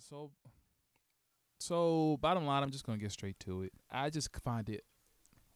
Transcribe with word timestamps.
so 0.00 0.30
so 1.60 2.18
bottom 2.20 2.46
line, 2.46 2.62
I'm 2.62 2.70
just 2.70 2.84
gonna 2.86 2.98
get 2.98 3.12
straight 3.12 3.38
to 3.40 3.62
it. 3.62 3.72
I 3.90 4.10
just 4.10 4.34
find 4.36 4.68
it, 4.68 4.84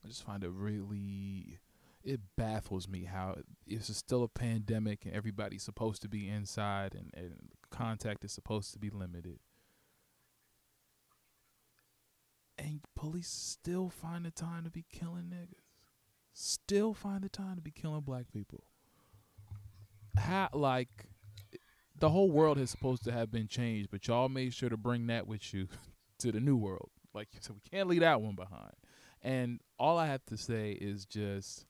I 0.04 0.08
just 0.08 0.24
find 0.24 0.42
it 0.42 0.50
really, 0.50 1.60
it 2.02 2.20
baffles 2.36 2.88
me 2.88 3.04
how 3.04 3.36
it's 3.66 3.96
still 3.96 4.24
a 4.24 4.28
pandemic 4.28 5.04
and 5.04 5.14
everybody's 5.14 5.62
supposed 5.62 6.02
to 6.02 6.08
be 6.08 6.28
inside 6.28 6.94
and, 6.94 7.10
and 7.14 7.50
contact 7.70 8.24
is 8.24 8.32
supposed 8.32 8.72
to 8.72 8.78
be 8.78 8.90
limited, 8.90 9.38
and 12.58 12.80
police 12.96 13.28
still 13.28 13.88
find 13.88 14.24
the 14.24 14.30
time 14.32 14.64
to 14.64 14.70
be 14.70 14.84
killing 14.92 15.32
niggas, 15.32 15.62
still 16.32 16.94
find 16.94 17.22
the 17.22 17.28
time 17.28 17.56
to 17.56 17.62
be 17.62 17.70
killing 17.70 18.00
black 18.00 18.24
people. 18.32 18.64
How 20.16 20.48
like 20.52 21.11
the 22.02 22.10
whole 22.10 22.32
world 22.32 22.58
is 22.58 22.68
supposed 22.68 23.04
to 23.04 23.12
have 23.12 23.30
been 23.30 23.46
changed, 23.46 23.88
but 23.88 24.08
y'all 24.08 24.28
made 24.28 24.52
sure 24.52 24.68
to 24.68 24.76
bring 24.76 25.06
that 25.06 25.24
with 25.24 25.54
you 25.54 25.68
to 26.18 26.32
the 26.32 26.40
new 26.40 26.56
world. 26.56 26.90
Like 27.14 27.28
you 27.32 27.38
so 27.42 27.54
we 27.54 27.60
can't 27.70 27.88
leave 27.88 28.00
that 28.00 28.20
one 28.20 28.34
behind. 28.34 28.72
And 29.22 29.60
all 29.78 29.98
I 29.98 30.06
have 30.06 30.24
to 30.26 30.36
say 30.36 30.72
is 30.72 31.06
just 31.06 31.64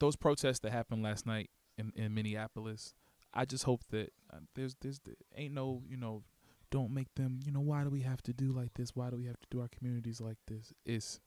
those 0.00 0.16
protests 0.16 0.60
that 0.60 0.72
happened 0.72 1.02
last 1.02 1.26
night 1.26 1.50
in, 1.76 1.92
in 1.94 2.14
Minneapolis. 2.14 2.94
I 3.34 3.44
just 3.44 3.64
hope 3.64 3.82
that 3.90 4.10
uh, 4.32 4.38
there's 4.54 4.74
there's 4.80 4.98
ain't 5.36 5.52
no 5.52 5.82
you 5.86 5.98
know 5.98 6.22
don't 6.70 6.90
make 6.90 7.14
them 7.16 7.40
you 7.44 7.52
know 7.52 7.60
why 7.60 7.84
do 7.84 7.90
we 7.90 8.00
have 8.00 8.22
to 8.22 8.32
do 8.32 8.50
like 8.50 8.72
this? 8.76 8.96
Why 8.96 9.10
do 9.10 9.18
we 9.18 9.26
have 9.26 9.38
to 9.40 9.46
do 9.50 9.60
our 9.60 9.68
communities 9.68 10.22
like 10.22 10.38
this? 10.46 10.72
It's 10.86 11.20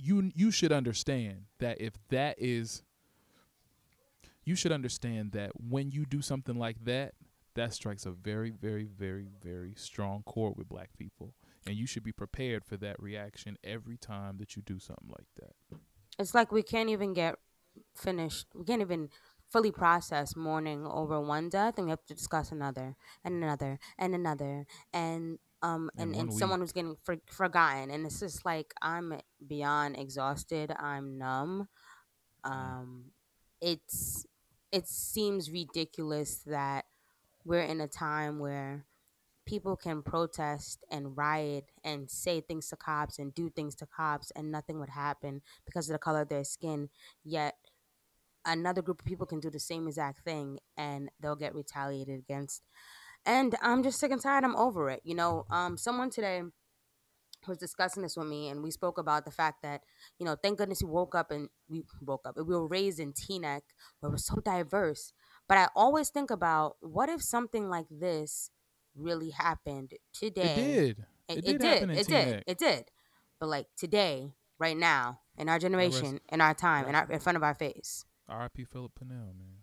you 0.00 0.32
you 0.34 0.50
should 0.50 0.72
understand 0.72 1.44
that 1.60 1.80
if 1.80 1.92
that 2.08 2.34
is 2.38 2.82
you 4.44 4.54
should 4.54 4.72
understand 4.72 5.32
that 5.32 5.52
when 5.56 5.90
you 5.90 6.04
do 6.04 6.20
something 6.20 6.56
like 6.56 6.84
that, 6.84 7.14
that 7.54 7.74
strikes 7.74 8.06
a 8.06 8.10
very, 8.10 8.50
very, 8.50 8.84
very, 8.84 9.28
very 9.42 9.74
strong 9.76 10.22
chord 10.24 10.54
with 10.56 10.68
black 10.68 10.90
people. 10.98 11.34
And 11.66 11.76
you 11.76 11.86
should 11.86 12.02
be 12.02 12.12
prepared 12.12 12.64
for 12.64 12.76
that 12.78 13.00
reaction 13.00 13.56
every 13.62 13.96
time 13.96 14.38
that 14.38 14.56
you 14.56 14.62
do 14.62 14.80
something 14.80 15.10
like 15.10 15.28
that. 15.36 15.78
It's 16.18 16.34
like 16.34 16.50
we 16.50 16.62
can't 16.62 16.88
even 16.88 17.12
get 17.12 17.36
finished. 17.94 18.46
We 18.54 18.64
can't 18.64 18.80
even 18.80 19.10
fully 19.50 19.70
process 19.70 20.34
mourning 20.34 20.86
over 20.86 21.20
one 21.20 21.48
death, 21.48 21.74
and 21.76 21.86
we 21.86 21.90
have 21.90 22.04
to 22.06 22.14
discuss 22.14 22.50
another 22.50 22.96
and 23.24 23.42
another 23.42 23.78
and 23.98 24.14
another 24.14 24.66
and 24.92 25.38
um 25.62 25.90
and, 25.96 26.14
and, 26.14 26.30
and 26.30 26.34
someone 26.34 26.60
who's 26.60 26.72
getting 26.72 26.96
for, 27.04 27.16
forgotten. 27.26 27.90
And 27.90 28.06
it's 28.06 28.20
just 28.20 28.44
like 28.44 28.74
I'm 28.82 29.14
beyond 29.46 29.98
exhausted. 29.98 30.72
I'm 30.76 31.18
numb. 31.18 31.68
Mm. 32.44 32.50
Um, 32.50 33.04
it's 33.60 34.26
it 34.72 34.88
seems 34.88 35.50
ridiculous 35.50 36.38
that 36.46 36.86
we're 37.44 37.62
in 37.62 37.80
a 37.80 37.88
time 37.88 38.38
where 38.38 38.86
people 39.46 39.76
can 39.76 40.02
protest 40.02 40.84
and 40.90 41.16
riot 41.16 41.66
and 41.84 42.10
say 42.10 42.40
things 42.40 42.68
to 42.68 42.76
cops 42.76 43.18
and 43.18 43.34
do 43.34 43.50
things 43.50 43.74
to 43.74 43.86
cops 43.86 44.30
and 44.32 44.50
nothing 44.50 44.78
would 44.78 44.88
happen 44.90 45.42
because 45.66 45.88
of 45.88 45.92
the 45.92 45.98
color 45.98 46.22
of 46.22 46.28
their 46.28 46.44
skin. 46.44 46.88
Yet 47.24 47.56
another 48.44 48.82
group 48.82 49.00
of 49.00 49.06
people 49.06 49.26
can 49.26 49.40
do 49.40 49.50
the 49.50 49.60
same 49.60 49.86
exact 49.88 50.24
thing 50.24 50.58
and 50.76 51.10
they'll 51.20 51.36
get 51.36 51.54
retaliated 51.54 52.18
against. 52.20 52.62
And 53.26 53.54
i'm 53.62 53.82
just 53.82 54.00
sick 54.00 54.10
and 54.10 54.20
tired. 54.20 54.44
I'm 54.44 54.56
over 54.56 54.90
it. 54.90 55.02
You 55.04 55.14
know 55.14 55.46
um 55.50 55.76
someone 55.76 56.10
today 56.10 56.42
was 57.46 57.58
discussing 57.58 58.02
this 58.02 58.16
with 58.16 58.26
me 58.26 58.48
and 58.48 58.62
we 58.62 58.70
spoke 58.70 58.98
about 58.98 59.24
the 59.24 59.30
fact 59.30 59.62
that 59.62 59.82
you 60.18 60.26
know 60.26 60.36
thank 60.42 60.58
goodness 60.58 60.82
we 60.82 60.90
woke 60.90 61.14
up 61.14 61.30
and 61.30 61.48
we 61.68 61.84
woke 62.00 62.22
up 62.26 62.36
we 62.36 62.42
were 62.42 62.66
raised 62.66 63.00
in 63.00 63.12
teaneck 63.12 63.62
where 64.00 64.10
we're 64.10 64.16
so 64.16 64.36
diverse. 64.44 65.12
But 65.48 65.58
i 65.58 65.68
always 65.74 66.08
think 66.08 66.30
about 66.30 66.76
what 66.80 67.08
if 67.08 67.22
something 67.22 67.68
like 67.68 67.86
this 67.90 68.50
really 68.94 69.30
happened 69.30 69.92
today? 70.12 70.42
it 70.42 70.56
did. 70.56 71.06
It, 71.28 71.38
it 71.38 71.44
did, 71.44 71.54
it 71.54 71.60
did 71.60 71.90
it 71.90 72.06
did 72.06 72.44
it 72.46 72.58
did. 72.58 72.84
But 73.40 73.48
like 73.48 73.66
today 73.76 74.32
right 74.58 74.76
now 74.76 75.20
in 75.36 75.48
our 75.48 75.58
generation 75.58 76.20
in 76.28 76.40
our 76.40 76.54
time 76.54 76.88
in, 76.88 76.94
our, 76.94 77.10
in 77.10 77.20
front 77.20 77.36
of 77.36 77.42
our 77.42 77.54
face. 77.54 78.04
Rip 78.28 78.68
Phillip 78.70 78.92
Pannell 78.98 79.34
man. 79.36 79.62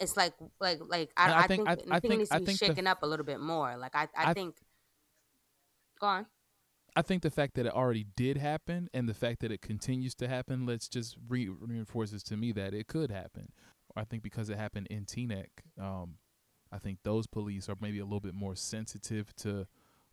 It's 0.00 0.16
like 0.16 0.34
like 0.60 0.80
like 0.86 1.10
I, 1.16 1.32
I, 1.32 1.38
I 1.38 1.46
think, 1.46 1.66
think 1.68 1.90
I, 1.90 1.96
I 1.96 2.00
think 2.00 2.18
needs 2.18 2.30
to 2.30 2.40
be 2.40 2.54
shaken 2.54 2.84
the, 2.84 2.90
up 2.90 3.02
a 3.02 3.06
little 3.06 3.26
bit 3.26 3.40
more. 3.40 3.76
Like 3.76 3.94
I, 3.94 4.08
I, 4.16 4.32
think 4.32 4.54
Go 6.00 6.06
on. 6.06 6.26
I 6.96 7.02
think 7.02 7.22
the 7.22 7.30
fact 7.30 7.54
that 7.54 7.66
it 7.66 7.72
already 7.72 8.06
did 8.16 8.38
happen 8.38 8.88
and 8.92 9.08
the 9.08 9.14
fact 9.14 9.40
that 9.40 9.52
it 9.52 9.60
continues 9.60 10.14
to 10.16 10.26
happen, 10.26 10.66
let's 10.66 10.88
just 10.88 11.16
re- 11.28 11.48
reinforces 11.48 12.22
to 12.24 12.36
me 12.36 12.50
that 12.52 12.74
it 12.74 12.88
could 12.88 13.10
happen. 13.10 13.52
I 13.96 14.04
think 14.04 14.22
because 14.22 14.50
it 14.50 14.58
happened 14.58 14.88
in 14.90 15.04
Teaneck, 15.04 15.48
um, 15.80 16.14
I 16.72 16.78
think 16.78 16.98
those 17.04 17.26
police 17.26 17.68
are 17.68 17.76
maybe 17.80 17.98
a 17.98 18.04
little 18.04 18.20
bit 18.20 18.34
more 18.34 18.56
sensitive 18.56 19.34
to, 19.36 19.66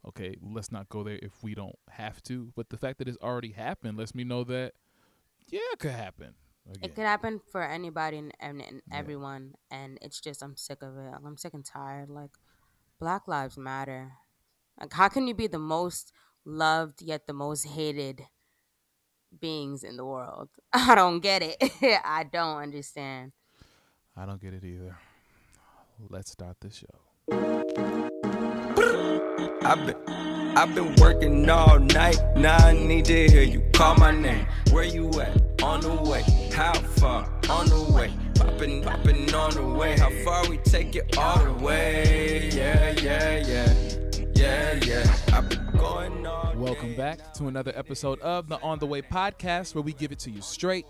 okay, 0.07 0.35
let's 0.41 0.71
not 0.71 0.89
go 0.89 1.03
there 1.03 1.19
if 1.21 1.43
we 1.43 1.55
don't 1.55 1.75
have 1.89 2.21
to. 2.23 2.51
But 2.55 2.69
the 2.69 2.77
fact 2.77 2.99
that 2.99 3.07
it's 3.07 3.17
already 3.21 3.51
happened 3.51 3.97
lets 3.97 4.13
me 4.13 4.23
know 4.23 4.43
that, 4.43 4.73
yeah, 5.49 5.59
it 5.73 5.79
could 5.79 5.91
happen. 5.91 6.35
Again. 6.67 6.79
It 6.81 6.95
could 6.95 7.05
happen 7.05 7.41
for 7.51 7.63
anybody 7.63 8.17
and, 8.17 8.33
and, 8.39 8.61
and 8.61 8.81
yeah. 8.89 8.97
everyone, 8.97 9.53
and 9.69 9.99
it's 10.01 10.19
just 10.19 10.41
I'm 10.41 10.55
sick 10.55 10.81
of 10.81 10.97
it. 10.97 11.13
I'm 11.13 11.37
sick 11.37 11.53
and 11.53 11.63
tired. 11.65 12.09
Like, 12.09 12.31
Black 12.99 13.27
Lives 13.27 13.57
Matter. 13.57 14.13
Like, 14.79 14.93
how 14.93 15.07
can 15.07 15.27
you 15.27 15.33
be 15.33 15.47
the 15.47 15.59
most 15.59 16.11
loved 16.45 17.01
yet 17.01 17.27
the 17.27 17.33
most 17.33 17.65
hated 17.65 18.23
beings 19.39 19.83
in 19.83 19.97
the 19.97 20.05
world? 20.05 20.49
I 20.73 20.95
don't 20.95 21.19
get 21.19 21.41
it. 21.43 21.57
I 22.05 22.23
don't 22.23 22.57
understand. 22.57 23.31
I 24.15 24.25
don't 24.25 24.41
get 24.41 24.53
it 24.53 24.63
either. 24.63 24.97
Let's 26.09 26.31
start 26.31 26.57
the 26.59 26.69
show. 26.69 26.85
I've 29.65 29.85
been 29.85 29.95
I've 30.57 30.73
been 30.73 30.95
working 31.01 31.49
all 31.49 31.79
night. 31.79 32.17
Now 32.37 32.55
I 32.57 32.73
need 32.73 33.05
to 33.05 33.27
hear 33.27 33.41
you 33.41 33.61
call 33.73 33.95
my 33.95 34.11
name. 34.11 34.47
Where 34.71 34.85
you 34.85 35.09
at? 35.19 35.61
On 35.61 35.81
the 35.81 35.93
way. 35.95 36.23
How 36.53 36.73
far? 36.73 37.29
On 37.49 37.65
the 37.65 37.91
way. 37.93 38.13
Popping, 38.35 38.81
popping 38.81 39.33
on 39.33 39.51
the 39.51 39.67
way. 39.67 39.97
How 39.97 40.11
far 40.23 40.47
we 40.49 40.57
take 40.59 40.95
it 40.95 41.17
all 41.17 41.43
the 41.43 41.53
way? 41.53 42.49
Yeah, 42.53 42.91
yeah, 42.91 43.37
yeah. 43.45 43.84
Welcome 46.55 46.93
back 46.95 47.33
to 47.33 47.47
another 47.47 47.73
episode 47.75 48.19
of 48.19 48.47
the 48.47 48.59
On 48.61 48.77
the 48.77 48.85
Way 48.85 49.01
podcast 49.01 49.73
where 49.73 49.81
we 49.81 49.93
give 49.93 50.11
it 50.11 50.19
to 50.19 50.29
you 50.29 50.41
straight. 50.41 50.85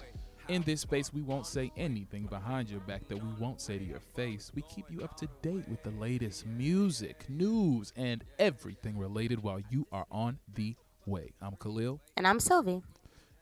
In 0.49 0.63
this 0.63 0.81
space, 0.81 1.13
we 1.13 1.21
won't 1.21 1.47
say 1.47 1.71
anything 1.77 2.25
behind 2.25 2.69
your 2.69 2.81
back 2.81 3.07
that 3.07 3.15
we 3.15 3.29
won't 3.39 3.61
say 3.61 3.77
to 3.77 3.83
your 3.85 4.01
face. 4.01 4.51
We 4.53 4.63
keep 4.63 4.91
you 4.91 5.01
up 5.01 5.15
to 5.17 5.29
date 5.41 5.69
with 5.69 5.81
the 5.83 5.91
latest 5.91 6.45
music, 6.45 7.23
news, 7.29 7.93
and 7.95 8.25
everything 8.37 8.97
related 8.97 9.41
while 9.41 9.61
you 9.69 9.87
are 9.93 10.07
on 10.11 10.39
the 10.53 10.75
way. 11.05 11.31
I'm 11.41 11.55
Khalil. 11.55 12.01
And 12.17 12.27
I'm 12.27 12.41
Sylvie. 12.41 12.81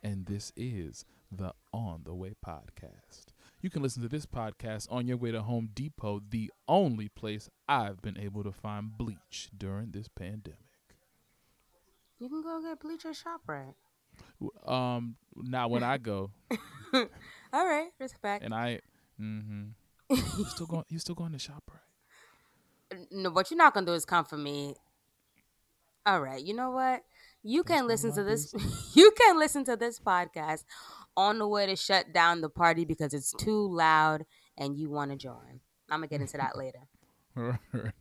And 0.03 0.27
this 0.27 0.53
is 0.55 1.03
the 1.31 1.53
On 1.73 2.01
the 2.05 2.13
Way 2.13 2.35
podcast. 2.45 3.32
You 3.63 3.69
can 3.69 3.81
listen 3.81 4.03
to 4.03 4.09
this 4.09 4.25
podcast 4.25 4.91
on 4.91 5.07
your 5.07 5.15
way 5.15 5.31
to 5.31 5.41
Home 5.41 5.69
Depot, 5.73 6.21
the 6.29 6.51
only 6.67 7.07
place 7.07 7.49
I've 7.65 8.01
been 8.01 8.19
able 8.19 8.43
to 8.43 8.51
find 8.51 8.97
bleach 8.97 9.51
during 9.57 9.91
this 9.91 10.09
pandemic. 10.09 10.59
You 12.19 12.27
can 12.27 12.43
go 12.43 12.61
get 12.61 12.81
bleach 12.81 13.05
at 13.05 13.15
ShopRite. 13.15 13.75
Um, 14.69 15.15
not 15.33 15.69
when 15.71 15.81
I 15.81 15.97
go. 15.97 16.31
All 16.93 17.65
right, 17.65 17.87
respect. 18.01 18.43
And 18.43 18.53
I, 18.53 18.81
mm-hmm. 19.17 19.69
you 20.09 20.45
still 20.49 20.67
going? 20.67 20.83
You 20.89 20.99
still 20.99 21.15
going 21.15 21.31
to 21.31 21.37
ShopRite? 21.37 21.79
No, 23.11 23.31
what 23.31 23.49
you're 23.49 23.57
not 23.57 23.73
gonna 23.73 23.87
do 23.87 23.93
is 23.93 24.05
come 24.05 24.25
for 24.25 24.37
me. 24.37 24.75
All 26.05 26.21
right, 26.21 26.43
you 26.43 26.53
know 26.53 26.69
what? 26.69 27.01
You 27.41 27.63
That's 27.63 27.79
can 27.79 27.87
listen 27.87 28.13
to 28.13 28.23
this. 28.23 28.53
you 28.93 29.09
can 29.17 29.39
listen 29.39 29.63
to 29.65 29.75
this 29.75 29.99
podcast 29.99 30.63
on 31.15 31.39
the 31.39 31.47
way 31.47 31.65
to 31.65 31.75
shut 31.75 32.13
down 32.13 32.41
the 32.41 32.49
party 32.49 32.85
because 32.85 33.13
it's 33.13 33.33
too 33.33 33.67
loud 33.71 34.25
and 34.57 34.77
you 34.77 34.89
want 34.89 35.11
to 35.11 35.17
join. 35.17 35.59
I'm 35.89 35.99
gonna 35.99 36.07
get 36.07 36.21
into 36.21 36.37
that 36.37 36.57
later. 36.57 36.79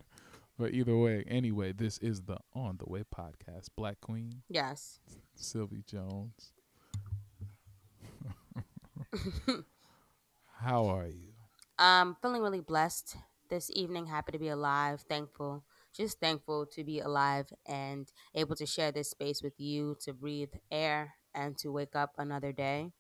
But 0.59 0.75
either 0.75 0.97
way, 0.97 1.25
anyway, 1.27 1.73
this 1.73 1.99
is 1.99 2.23
the 2.23 2.37
On 2.55 2.77
the 2.77 2.85
Way 2.89 3.03
podcast. 3.03 3.71
Black 3.77 4.01
Queen. 4.01 4.43
Yes. 4.49 5.01
Sylvie 5.35 5.83
Jones. 5.87 6.53
How 10.61 10.87
are 10.87 11.09
you? 11.09 11.33
I'm 11.79 12.17
feeling 12.23 12.43
really 12.43 12.61
blessed 12.61 13.17
this 13.49 13.71
evening. 13.75 14.07
Happy 14.07 14.31
to 14.31 14.39
be 14.39 14.51
alive. 14.51 15.01
Thankful. 15.09 15.65
Just 15.93 16.21
thankful 16.21 16.67
to 16.67 16.85
be 16.85 17.01
alive 17.01 17.53
and 17.67 18.09
able 18.35 18.55
to 18.55 18.67
share 18.67 18.93
this 18.93 19.11
space 19.11 19.43
with 19.43 19.59
you 19.59 19.97
to 20.03 20.13
breathe 20.13 20.53
air 20.71 21.15
and 21.35 21.59
to 21.59 21.73
wake 21.73 21.97
up 21.97 22.13
another 22.19 22.53
day 22.53 22.93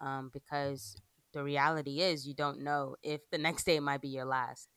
um, 0.00 0.30
because 0.32 0.96
the 1.32 1.42
reality 1.42 2.00
is 2.00 2.26
you 2.26 2.34
don't 2.34 2.60
know 2.60 2.96
if 3.02 3.20
the 3.30 3.38
next 3.38 3.64
day 3.64 3.80
might 3.80 4.00
be 4.00 4.08
your 4.08 4.24
last. 4.24 4.68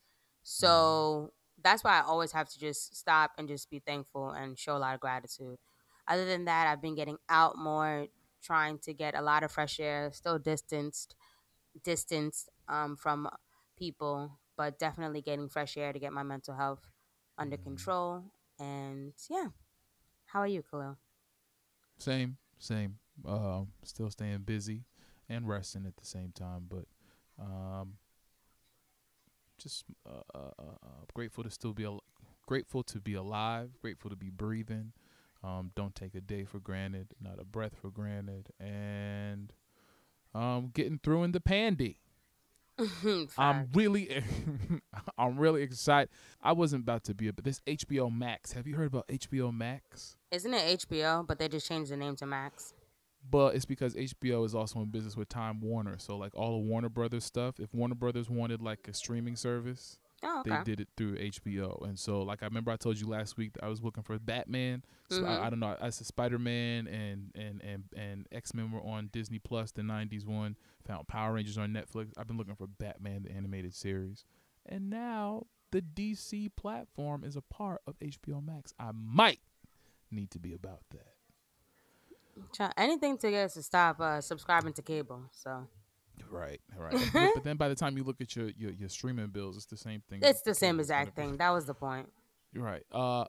So 0.43 1.31
that's 1.63 1.83
why 1.83 1.99
I 1.99 2.01
always 2.01 2.31
have 2.31 2.49
to 2.49 2.59
just 2.59 2.95
stop 2.95 3.31
and 3.37 3.47
just 3.47 3.69
be 3.69 3.79
thankful 3.79 4.31
and 4.31 4.57
show 4.57 4.75
a 4.75 4.79
lot 4.79 4.95
of 4.95 4.99
gratitude. 4.99 5.57
Other 6.07 6.25
than 6.25 6.45
that, 6.45 6.67
I've 6.67 6.81
been 6.81 6.95
getting 6.95 7.17
out 7.29 7.57
more, 7.57 8.07
trying 8.43 8.79
to 8.79 8.93
get 8.93 9.15
a 9.15 9.21
lot 9.21 9.43
of 9.43 9.51
fresh 9.51 9.79
air, 9.79 10.11
still 10.13 10.39
distanced, 10.39 11.15
distanced 11.83 12.49
um, 12.67 12.95
from 12.97 13.29
people, 13.77 14.39
but 14.57 14.79
definitely 14.79 15.21
getting 15.21 15.47
fresh 15.47 15.77
air 15.77 15.93
to 15.93 15.99
get 15.99 16.11
my 16.11 16.23
mental 16.23 16.55
health 16.55 16.81
under 17.37 17.57
mm. 17.57 17.63
control. 17.63 18.23
And 18.59 19.13
yeah, 19.29 19.47
how 20.25 20.39
are 20.39 20.47
you, 20.47 20.63
Khalil? 20.69 20.97
Same, 21.99 22.37
same. 22.57 22.97
Uh, 23.27 23.61
still 23.83 24.09
staying 24.09 24.39
busy 24.39 24.83
and 25.31 25.47
resting 25.47 25.85
at 25.85 25.97
the 25.97 26.05
same 26.05 26.31
time, 26.31 26.67
but 26.69 26.85
um, 27.39 27.93
just 29.57 29.85
uh, 30.05 30.21
uh, 30.35 30.51
uh, 30.59 30.63
uh 30.83 31.05
grateful 31.13 31.43
to 31.43 31.49
still 31.49 31.73
be 31.73 31.85
al- 31.85 32.03
grateful 32.45 32.83
to 32.83 32.99
be 32.99 33.13
alive, 33.13 33.69
grateful 33.81 34.09
to 34.09 34.15
be 34.15 34.29
breathing. 34.29 34.91
Um, 35.43 35.71
don't 35.75 35.95
take 35.95 36.13
a 36.13 36.21
day 36.21 36.43
for 36.43 36.59
granted, 36.59 37.07
not 37.19 37.39
a 37.39 37.45
breath 37.45 37.73
for 37.81 37.89
granted, 37.89 38.49
and 38.59 39.51
um, 40.35 40.69
getting 40.73 40.99
through 41.01 41.23
in 41.23 41.31
the 41.31 41.39
pandy. 41.39 41.99
I'm 43.37 43.69
really, 43.73 44.23
I'm 45.17 45.37
really 45.37 45.63
excited. 45.63 46.09
I 46.41 46.51
wasn't 46.51 46.83
about 46.83 47.03
to 47.05 47.13
be, 47.13 47.29
but 47.31 47.43
this 47.43 47.61
HBO 47.65 48.15
Max. 48.15 48.53
Have 48.53 48.67
you 48.67 48.75
heard 48.75 48.87
about 48.87 49.07
HBO 49.07 49.55
Max? 49.55 50.17
Isn't 50.31 50.53
it 50.53 50.79
HBO? 50.79 51.25
But 51.25 51.39
they 51.39 51.47
just 51.47 51.67
changed 51.67 51.91
the 51.91 51.97
name 51.97 52.15
to 52.17 52.25
Max. 52.25 52.73
But 53.29 53.55
it's 53.55 53.65
because 53.65 53.95
HBO 53.95 54.45
is 54.45 54.55
also 54.55 54.79
in 54.79 54.85
business 54.85 55.15
with 55.15 55.29
Time 55.29 55.61
Warner, 55.61 55.97
so 55.99 56.17
like 56.17 56.35
all 56.35 56.51
the 56.51 56.67
Warner 56.67 56.89
Brothers 56.89 57.23
stuff. 57.23 57.59
If 57.59 57.73
Warner 57.73 57.95
Brothers 57.95 58.29
wanted 58.29 58.61
like 58.61 58.87
a 58.87 58.93
streaming 58.93 59.35
service, 59.35 59.99
oh, 60.23 60.39
okay. 60.41 60.49
they 60.49 60.63
did 60.63 60.79
it 60.81 60.87
through 60.97 61.17
HBO. 61.17 61.87
And 61.87 61.97
so, 61.97 62.23
like 62.23 62.41
I 62.41 62.45
remember 62.45 62.71
I 62.71 62.77
told 62.77 62.99
you 62.99 63.07
last 63.07 63.37
week 63.37 63.53
that 63.53 63.63
I 63.63 63.67
was 63.67 63.81
looking 63.81 64.03
for 64.03 64.17
Batman. 64.19 64.83
Mm-hmm. 65.09 65.23
So 65.23 65.29
I, 65.29 65.47
I, 65.47 65.49
don't 65.49 65.59
know. 65.59 65.77
I 65.79 65.89
said 65.91 66.07
Spider 66.07 66.39
Man 66.39 66.87
and 66.87 67.31
and 67.35 67.61
and 67.63 67.83
and 67.95 68.27
X 68.31 68.53
Men 68.53 68.71
were 68.71 68.81
on 68.81 69.09
Disney 69.13 69.39
Plus, 69.39 69.71
the 69.71 69.81
'90s 69.81 70.25
one. 70.25 70.57
Found 70.87 71.07
Power 71.07 71.33
Rangers 71.33 71.57
on 71.57 71.69
Netflix. 71.69 72.09
I've 72.17 72.27
been 72.27 72.37
looking 72.37 72.55
for 72.55 72.67
Batman, 72.67 73.23
the 73.23 73.31
animated 73.31 73.75
series, 73.75 74.25
and 74.65 74.89
now 74.89 75.45
the 75.71 75.81
DC 75.81 76.49
platform 76.55 77.23
is 77.23 77.35
a 77.35 77.41
part 77.41 77.81
of 77.87 77.97
HBO 77.99 78.45
Max. 78.45 78.73
I 78.79 78.91
might 78.93 79.39
need 80.09 80.31
to 80.31 80.39
be 80.39 80.53
about 80.53 80.81
that. 80.91 81.10
Anything 82.77 83.17
to 83.19 83.31
get 83.31 83.45
us 83.45 83.53
to 83.55 83.63
stop 83.63 83.99
uh, 83.99 84.21
subscribing 84.21 84.73
to 84.73 84.81
cable. 84.81 85.23
So. 85.31 85.67
Right, 86.29 86.61
right. 86.77 86.91
but, 87.13 87.31
but, 87.35 87.43
then 87.43 87.57
by 87.57 87.67
the 87.67 87.75
time 87.75 87.97
you 87.97 88.03
look 88.03 88.21
at 88.21 88.35
your, 88.35 88.49
your, 88.57 88.71
your 88.71 88.89
streaming 88.89 89.27
bills, 89.27 89.57
it's 89.57 89.65
the 89.65 89.77
same 89.77 90.01
thing. 90.09 90.19
It's 90.23 90.41
the 90.41 90.55
same 90.55 90.79
exact 90.79 91.15
thing. 91.15 91.37
That 91.37 91.49
was 91.49 91.65
the 91.65 91.73
point. 91.73 92.07
Right. 92.55 92.83
Uh, 92.91 93.25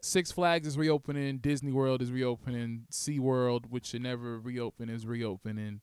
Six 0.00 0.30
Flags 0.30 0.68
is 0.68 0.78
reopening. 0.78 1.38
Disney 1.38 1.72
World 1.72 2.02
is 2.02 2.12
reopening. 2.12 2.86
Sea 2.90 3.18
World, 3.18 3.66
which 3.70 3.86
should 3.86 4.02
never 4.02 4.38
reopen, 4.38 4.88
is 4.88 5.06
reopening. 5.06 5.80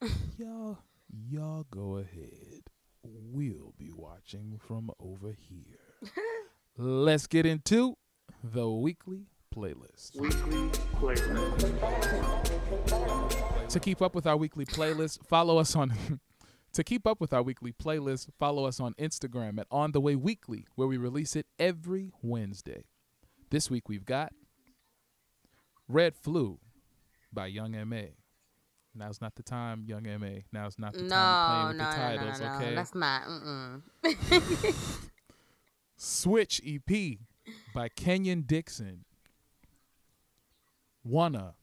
y'all, 0.38 0.78
y'all 1.28 1.66
go 1.70 1.96
ahead. 1.96 2.62
We'll 3.02 3.74
be 3.78 3.90
watching 3.92 4.60
from 4.66 4.90
over 5.00 5.34
here. 5.36 6.12
Let's 6.78 7.26
get 7.26 7.46
into 7.46 7.96
the 8.44 8.70
weekly 8.70 9.26
playlist. 9.54 10.18
Weekly 10.18 10.68
playlist. 10.96 11.68
to 13.68 13.80
keep 13.80 14.02
up 14.02 14.14
with 14.14 14.26
our 14.26 14.36
weekly 14.36 14.64
playlist, 14.64 15.26
follow 15.26 15.58
us 15.58 15.74
on. 15.74 15.94
to 16.72 16.84
keep 16.84 17.06
up 17.06 17.20
with 17.20 17.32
our 17.32 17.42
weekly 17.42 17.72
playlist, 17.72 18.28
follow 18.38 18.64
us 18.64 18.80
on 18.80 18.94
Instagram 18.94 19.58
at 19.58 19.66
On 19.70 19.92
the 19.92 20.00
Way 20.00 20.16
Weekly, 20.16 20.66
where 20.76 20.88
we 20.88 20.96
release 20.96 21.36
it 21.36 21.46
every 21.58 22.12
Wednesday. 22.22 22.84
This 23.50 23.70
week 23.70 23.88
we've 23.88 24.04
got 24.04 24.32
Red 25.88 26.14
Flu 26.14 26.58
by 27.32 27.46
Young 27.48 27.74
M.A. 27.74 28.14
Now's 28.94 29.20
not 29.20 29.34
the 29.36 29.42
time, 29.42 29.84
Young 29.86 30.06
M.A. 30.06 30.44
Now's 30.52 30.78
not 30.78 30.94
the 30.94 31.02
no, 31.02 31.08
time 31.10 31.50
playing 31.50 31.68
with 31.68 31.76
no, 31.76 31.84
the 31.84 31.96
titles, 31.96 32.40
no, 32.40 32.48
no, 32.48 32.56
okay? 32.56 32.74
That's 32.74 32.94
not. 32.94 33.22
Mm-mm. 33.24 35.10
Switch 35.96 36.60
EP 36.66 37.18
by 37.74 37.88
Kenyon 37.88 38.42
Dixon. 38.42 39.04
Wanna 41.04 41.54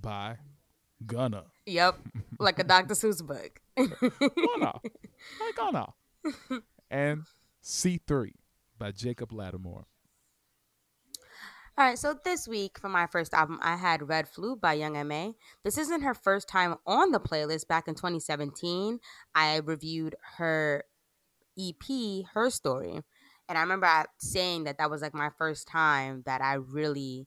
by 0.00 0.38
Gunna. 1.04 1.44
Yep, 1.66 1.98
like 2.38 2.58
a 2.58 2.64
Dr. 2.64 2.94
Seuss 2.94 3.24
book. 3.24 3.60
Wanna, 3.76 4.72
I 5.40 5.52
gonna. 5.56 5.86
And 6.90 7.24
C3 7.62 8.32
by 8.78 8.92
Jacob 8.92 9.30
Latimore. 9.30 9.84
All 11.78 11.84
right, 11.84 11.98
so 11.98 12.18
this 12.24 12.48
week 12.48 12.78
for 12.78 12.88
my 12.88 13.06
first 13.06 13.34
album, 13.34 13.58
I 13.60 13.76
had 13.76 14.08
Red 14.08 14.28
Flu 14.28 14.56
by 14.56 14.72
Young 14.72 14.96
M.A. 14.96 15.34
This 15.62 15.76
isn't 15.76 16.00
her 16.00 16.14
first 16.14 16.48
time 16.48 16.76
on 16.86 17.12
the 17.12 17.20
playlist. 17.20 17.68
Back 17.68 17.86
in 17.86 17.94
2017, 17.94 18.98
I 19.34 19.56
reviewed 19.58 20.14
her 20.38 20.84
EP, 21.58 22.24
Her 22.32 22.48
Story. 22.48 23.02
And 23.48 23.58
I 23.58 23.60
remember 23.60 23.88
saying 24.16 24.64
that 24.64 24.78
that 24.78 24.90
was 24.90 25.02
like 25.02 25.12
my 25.12 25.28
first 25.36 25.68
time 25.68 26.22
that 26.24 26.40
I 26.40 26.54
really 26.54 27.26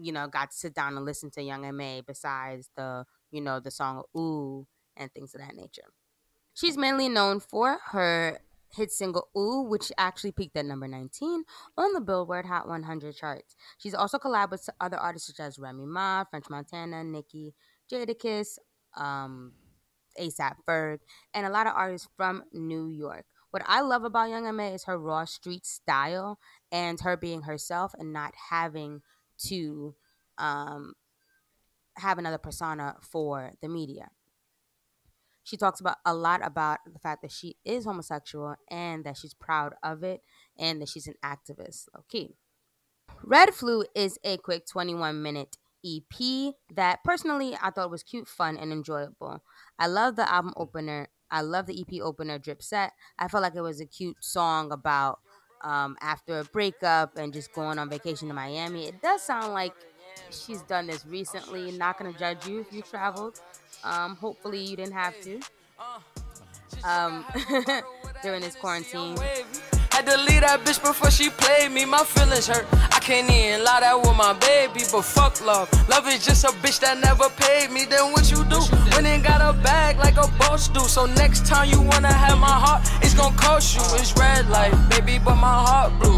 you 0.00 0.12
know, 0.12 0.26
got 0.26 0.50
to 0.50 0.56
sit 0.56 0.74
down 0.74 0.96
and 0.96 1.04
listen 1.04 1.30
to 1.32 1.42
Young 1.42 1.64
M.A. 1.64 2.02
besides 2.06 2.70
the, 2.76 3.04
you 3.30 3.40
know, 3.40 3.60
the 3.60 3.70
song 3.70 4.02
OOOUUU 4.16 4.66
and 4.96 5.12
things 5.12 5.34
of 5.34 5.40
that 5.40 5.54
nature. 5.54 5.92
She's 6.54 6.76
mainly 6.76 7.08
known 7.08 7.40
for 7.40 7.78
her 7.92 8.40
hit 8.74 8.90
single 8.90 9.28
OOOUUU, 9.36 9.68
which 9.68 9.92
actually 9.98 10.32
peaked 10.32 10.56
at 10.56 10.64
number 10.64 10.88
19 10.88 11.44
on 11.76 11.92
the 11.92 12.00
Billboard 12.00 12.46
Hot 12.46 12.68
100 12.68 13.16
charts. 13.16 13.56
She's 13.78 13.94
also 13.94 14.18
collabed 14.18 14.50
with 14.50 14.68
other 14.80 14.96
artists 14.96 15.28
such 15.28 15.40
as 15.40 15.58
Remy 15.58 15.86
Ma, 15.86 16.24
French 16.24 16.48
Montana, 16.48 17.04
Nicki, 17.04 17.54
Jadakiss, 17.90 18.58
um, 18.96 19.52
ASAP 20.18 20.56
Ferg, 20.68 20.98
and 21.34 21.46
a 21.46 21.50
lot 21.50 21.66
of 21.66 21.72
artists 21.74 22.08
from 22.16 22.44
New 22.52 22.88
York. 22.88 23.24
What 23.50 23.62
I 23.66 23.80
love 23.80 24.04
about 24.04 24.30
Young 24.30 24.46
M.A. 24.46 24.74
is 24.74 24.84
her 24.84 24.96
raw 24.96 25.24
street 25.24 25.66
style 25.66 26.38
and 26.70 27.00
her 27.00 27.16
being 27.16 27.42
herself 27.42 27.92
and 27.98 28.12
not 28.12 28.32
having 28.50 29.02
to 29.46 29.94
um, 30.38 30.94
have 31.96 32.18
another 32.18 32.38
persona 32.38 32.96
for 33.00 33.52
the 33.60 33.68
media. 33.68 34.10
She 35.42 35.56
talks 35.56 35.80
about 35.80 35.96
a 36.04 36.14
lot 36.14 36.44
about 36.44 36.78
the 36.90 36.98
fact 36.98 37.22
that 37.22 37.32
she 37.32 37.56
is 37.64 37.84
homosexual 37.84 38.56
and 38.70 39.04
that 39.04 39.16
she's 39.16 39.34
proud 39.34 39.74
of 39.82 40.02
it 40.02 40.20
and 40.58 40.80
that 40.80 40.88
she's 40.88 41.06
an 41.06 41.14
activist. 41.24 41.88
Okay. 41.98 42.34
Red 43.24 43.54
Flu 43.54 43.84
is 43.94 44.18
a 44.24 44.36
quick 44.36 44.66
21 44.66 45.22
minute 45.22 45.56
EP 45.84 46.54
that 46.74 47.02
personally 47.04 47.56
I 47.60 47.70
thought 47.70 47.90
was 47.90 48.02
cute, 48.02 48.28
fun, 48.28 48.56
and 48.56 48.72
enjoyable. 48.72 49.42
I 49.78 49.86
love 49.86 50.16
the 50.16 50.30
album 50.30 50.52
opener. 50.56 51.08
I 51.30 51.42
love 51.42 51.66
the 51.66 51.80
EP 51.80 52.00
opener, 52.02 52.38
Drip 52.38 52.62
Set. 52.62 52.92
I 53.18 53.28
felt 53.28 53.42
like 53.42 53.54
it 53.54 53.60
was 53.62 53.80
a 53.80 53.86
cute 53.86 54.16
song 54.20 54.72
about 54.72 55.20
um, 55.62 55.96
after 56.00 56.40
a 56.40 56.44
breakup 56.44 57.16
and 57.16 57.32
just 57.32 57.52
going 57.52 57.78
on 57.78 57.88
vacation 57.88 58.28
to 58.28 58.34
Miami. 58.34 58.86
It 58.86 59.02
does 59.02 59.22
sound 59.22 59.52
like 59.52 59.74
she's 60.30 60.62
done 60.62 60.86
this 60.86 61.04
recently. 61.06 61.72
Not 61.72 61.98
gonna 61.98 62.12
judge 62.12 62.46
you 62.46 62.60
if 62.60 62.72
you 62.72 62.82
traveled. 62.82 63.40
Um, 63.84 64.16
hopefully 64.16 64.62
you 64.62 64.76
didn't 64.76 64.92
have 64.92 65.14
to 65.22 65.40
um, 66.84 67.24
during 68.22 68.40
this 68.40 68.56
quarantine. 68.56 69.16
Had 70.00 70.16
to 70.16 70.16
leave 70.16 70.40
that 70.40 70.64
bitch 70.64 70.80
before 70.80 71.10
she 71.10 71.28
played 71.28 71.72
me. 71.72 71.84
My 71.84 72.02
feelings 72.04 72.46
hurt. 72.46 72.64
I 72.72 72.98
can't 73.00 73.28
even 73.28 73.62
lie 73.62 73.80
that 73.80 74.00
with 74.00 74.16
my 74.16 74.32
baby, 74.32 74.80
but 74.90 75.04
fuck 75.04 75.44
love. 75.44 75.68
Love 75.90 76.08
is 76.08 76.24
just 76.24 76.42
a 76.42 76.52
bitch 76.64 76.80
that 76.80 76.96
never 76.96 77.28
paid 77.36 77.70
me. 77.70 77.84
Then 77.84 78.10
what 78.12 78.30
you 78.30 78.40
do? 78.48 78.64
When 78.96 79.04
it 79.04 79.22
got 79.22 79.44
a 79.44 79.52
bag 79.60 79.98
like 79.98 80.16
a 80.16 80.26
boss 80.40 80.68
do. 80.68 80.80
So 80.88 81.04
next 81.04 81.44
time 81.44 81.68
you 81.68 81.82
wanna 81.82 82.10
have 82.10 82.38
my 82.38 82.48
heart, 82.48 82.88
it's 83.02 83.12
gonna 83.12 83.36
cost 83.36 83.76
you. 83.76 83.82
It's 84.00 84.16
red 84.16 84.48
light, 84.48 84.72
baby, 84.88 85.20
but 85.22 85.36
my 85.36 85.52
heart 85.68 85.92
blue. 86.00 86.16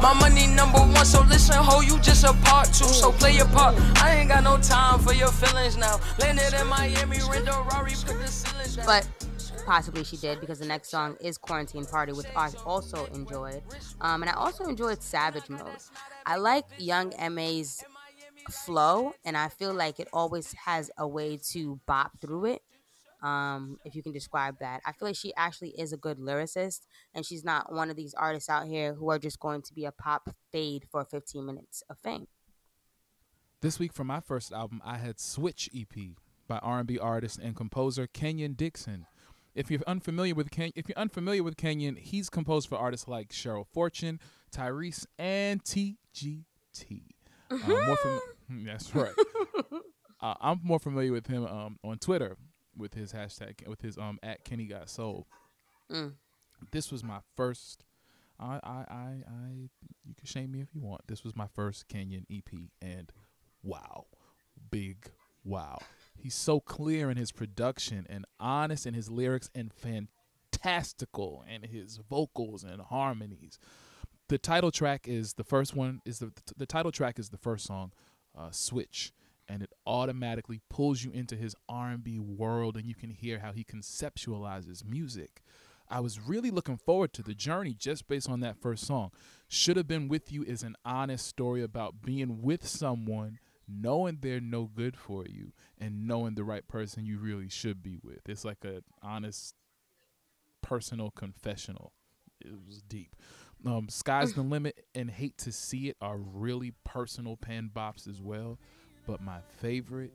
My 0.00 0.14
money 0.18 0.46
number 0.46 0.80
one, 0.80 1.04
so 1.04 1.20
listen, 1.28 1.56
ho, 1.60 1.82
you 1.82 1.98
just 2.00 2.24
a 2.24 2.32
part 2.48 2.68
two. 2.68 2.88
So 2.88 3.12
play 3.12 3.36
your 3.36 3.48
part. 3.52 3.76
I 4.00 4.16
ain't 4.16 4.30
got 4.30 4.44
no 4.44 4.56
time 4.56 4.98
for 5.00 5.12
your 5.12 5.28
feelings 5.28 5.76
now. 5.76 6.00
Landed 6.18 6.54
in 6.58 6.66
Miami, 6.68 7.18
rent 7.28 7.48
a 7.48 7.64
Rari, 7.68 7.92
put 8.06 8.16
the 8.16 8.28
ceilings 8.28 8.76
down. 8.76 8.86
But 8.86 9.06
possibly 9.64 10.04
she 10.04 10.16
did 10.16 10.40
because 10.40 10.58
the 10.58 10.66
next 10.66 10.90
song 10.90 11.16
is 11.20 11.38
Quarantine 11.38 11.84
Party, 11.84 12.12
which 12.12 12.26
I 12.36 12.50
also 12.64 13.06
enjoyed. 13.06 13.62
Um, 14.00 14.22
and 14.22 14.30
I 14.30 14.34
also 14.34 14.64
enjoyed 14.64 15.02
Savage 15.02 15.48
Mode. 15.48 15.68
I 16.26 16.36
like 16.36 16.64
Young 16.78 17.12
MA's 17.32 17.82
flow, 18.50 19.14
and 19.24 19.36
I 19.36 19.48
feel 19.48 19.72
like 19.72 20.00
it 20.00 20.08
always 20.12 20.52
has 20.52 20.90
a 20.98 21.06
way 21.06 21.38
to 21.50 21.80
bop 21.86 22.20
through 22.20 22.46
it. 22.46 22.62
Um, 23.22 23.78
if 23.86 23.94
you 23.94 24.02
can 24.02 24.12
describe 24.12 24.58
that, 24.60 24.82
I 24.84 24.92
feel 24.92 25.08
like 25.08 25.16
she 25.16 25.32
actually 25.34 25.70
is 25.70 25.92
a 25.92 25.96
good 25.96 26.18
lyricist, 26.18 26.80
and 27.14 27.24
she's 27.24 27.44
not 27.44 27.72
one 27.72 27.88
of 27.88 27.96
these 27.96 28.12
artists 28.14 28.50
out 28.50 28.66
here 28.66 28.92
who 28.92 29.10
are 29.10 29.18
just 29.18 29.40
going 29.40 29.62
to 29.62 29.74
be 29.74 29.86
a 29.86 29.92
pop 29.92 30.28
fade 30.52 30.84
for 30.90 31.04
15 31.04 31.44
minutes 31.44 31.82
of 31.88 31.96
fame. 31.98 32.26
This 33.62 33.78
week 33.78 33.94
for 33.94 34.04
my 34.04 34.20
first 34.20 34.52
album, 34.52 34.82
I 34.84 34.98
had 34.98 35.18
Switch 35.18 35.70
EP 35.74 35.96
by 36.46 36.58
R&B 36.58 36.98
artist 36.98 37.38
and 37.42 37.56
composer 37.56 38.06
Kenyon 38.06 38.52
Dixon. 38.52 39.06
If 39.54 39.70
you're 39.70 39.80
unfamiliar 39.86 40.34
with 40.34 40.50
Ken, 40.50 40.72
if 40.74 40.88
you're 40.88 40.98
unfamiliar 40.98 41.42
with 41.42 41.56
Kenyon, 41.56 41.96
he's 41.96 42.28
composed 42.28 42.68
for 42.68 42.76
artists 42.76 43.06
like 43.06 43.30
Cheryl 43.30 43.66
Fortune, 43.72 44.18
Tyrese, 44.52 45.06
and 45.18 45.62
TGT. 45.62 47.02
Uh, 47.50 47.56
more 47.68 47.96
fam- 47.96 48.20
hmm, 48.48 48.66
that's 48.66 48.94
right. 48.94 49.12
uh, 50.20 50.34
I'm 50.40 50.60
more 50.62 50.80
familiar 50.80 51.12
with 51.12 51.26
him 51.28 51.46
um, 51.46 51.78
on 51.84 51.98
Twitter 51.98 52.36
with 52.76 52.94
his 52.94 53.12
hashtag 53.12 53.66
with 53.68 53.80
his 53.82 53.96
um 53.98 54.18
at 54.22 54.44
Kenny 54.44 54.66
Got 54.66 54.90
Soul. 54.90 55.28
Mm. 55.90 56.14
this 56.72 56.90
was 56.90 57.04
my 57.04 57.18
first. 57.36 57.84
I, 58.40 58.58
I, 58.64 58.84
I, 58.88 59.08
I, 59.28 59.50
you 60.04 60.14
can 60.16 60.24
shame 60.26 60.50
me 60.50 60.60
if 60.60 60.68
you 60.74 60.80
want. 60.80 61.02
This 61.06 61.22
was 61.22 61.36
my 61.36 61.46
first 61.54 61.86
Kenyon 61.86 62.26
EP, 62.32 62.50
and 62.82 63.12
wow, 63.62 64.06
big 64.70 65.10
wow. 65.44 65.78
He's 66.16 66.34
so 66.34 66.60
clear 66.60 67.10
in 67.10 67.16
his 67.16 67.32
production 67.32 68.06
and 68.08 68.24
honest 68.40 68.86
in 68.86 68.94
his 68.94 69.10
lyrics 69.10 69.50
and 69.54 69.72
fantastical 69.72 71.44
in 71.52 71.68
his 71.68 71.98
vocals 72.08 72.64
and 72.64 72.80
harmonies. 72.80 73.58
The 74.28 74.38
title 74.38 74.70
track 74.70 75.06
is 75.06 75.34
the 75.34 75.44
first 75.44 75.74
one. 75.76 76.00
Is 76.04 76.18
the 76.18 76.32
the 76.56 76.66
title 76.66 76.92
track 76.92 77.18
is 77.18 77.28
the 77.28 77.36
first 77.36 77.66
song, 77.66 77.92
uh, 78.36 78.50
"Switch." 78.50 79.12
and 79.48 79.62
it 79.62 79.70
automatically 79.86 80.60
pulls 80.70 81.04
you 81.04 81.10
into 81.10 81.36
his 81.36 81.54
R&B 81.68 82.18
world 82.18 82.76
and 82.76 82.86
you 82.86 82.94
can 82.94 83.10
hear 83.10 83.40
how 83.40 83.52
he 83.52 83.64
conceptualizes 83.64 84.84
music. 84.84 85.42
I 85.88 86.00
was 86.00 86.18
really 86.18 86.50
looking 86.50 86.78
forward 86.78 87.12
to 87.14 87.22
the 87.22 87.34
journey 87.34 87.74
just 87.74 88.08
based 88.08 88.28
on 88.28 88.40
that 88.40 88.56
first 88.56 88.86
song. 88.86 89.10
Should 89.48 89.76
have 89.76 89.86
been 89.86 90.08
with 90.08 90.32
you 90.32 90.42
is 90.42 90.62
an 90.62 90.76
honest 90.84 91.26
story 91.26 91.62
about 91.62 92.02
being 92.02 92.40
with 92.40 92.66
someone 92.66 93.38
knowing 93.68 94.18
they're 94.20 94.40
no 94.40 94.70
good 94.74 94.96
for 94.96 95.24
you 95.26 95.52
and 95.78 96.06
knowing 96.06 96.34
the 96.34 96.44
right 96.44 96.66
person 96.68 97.04
you 97.06 97.18
really 97.18 97.48
should 97.48 97.82
be 97.82 97.98
with. 98.02 98.28
It's 98.28 98.44
like 98.44 98.64
an 98.64 98.82
honest 99.02 99.54
personal 100.62 101.10
confessional. 101.10 101.92
It 102.40 102.54
was 102.66 102.82
deep. 102.82 103.16
Um, 103.66 103.88
Sky's 103.88 104.34
the 104.34 104.42
limit 104.42 104.84
and 104.94 105.10
hate 105.10 105.38
to 105.38 105.52
see 105.52 105.88
it 105.88 105.96
are 106.00 106.18
really 106.18 106.74
personal 106.84 107.36
pen 107.36 107.70
bops 107.74 108.06
as 108.06 108.20
well 108.20 108.58
but 109.06 109.20
my 109.20 109.38
favorite 109.58 110.12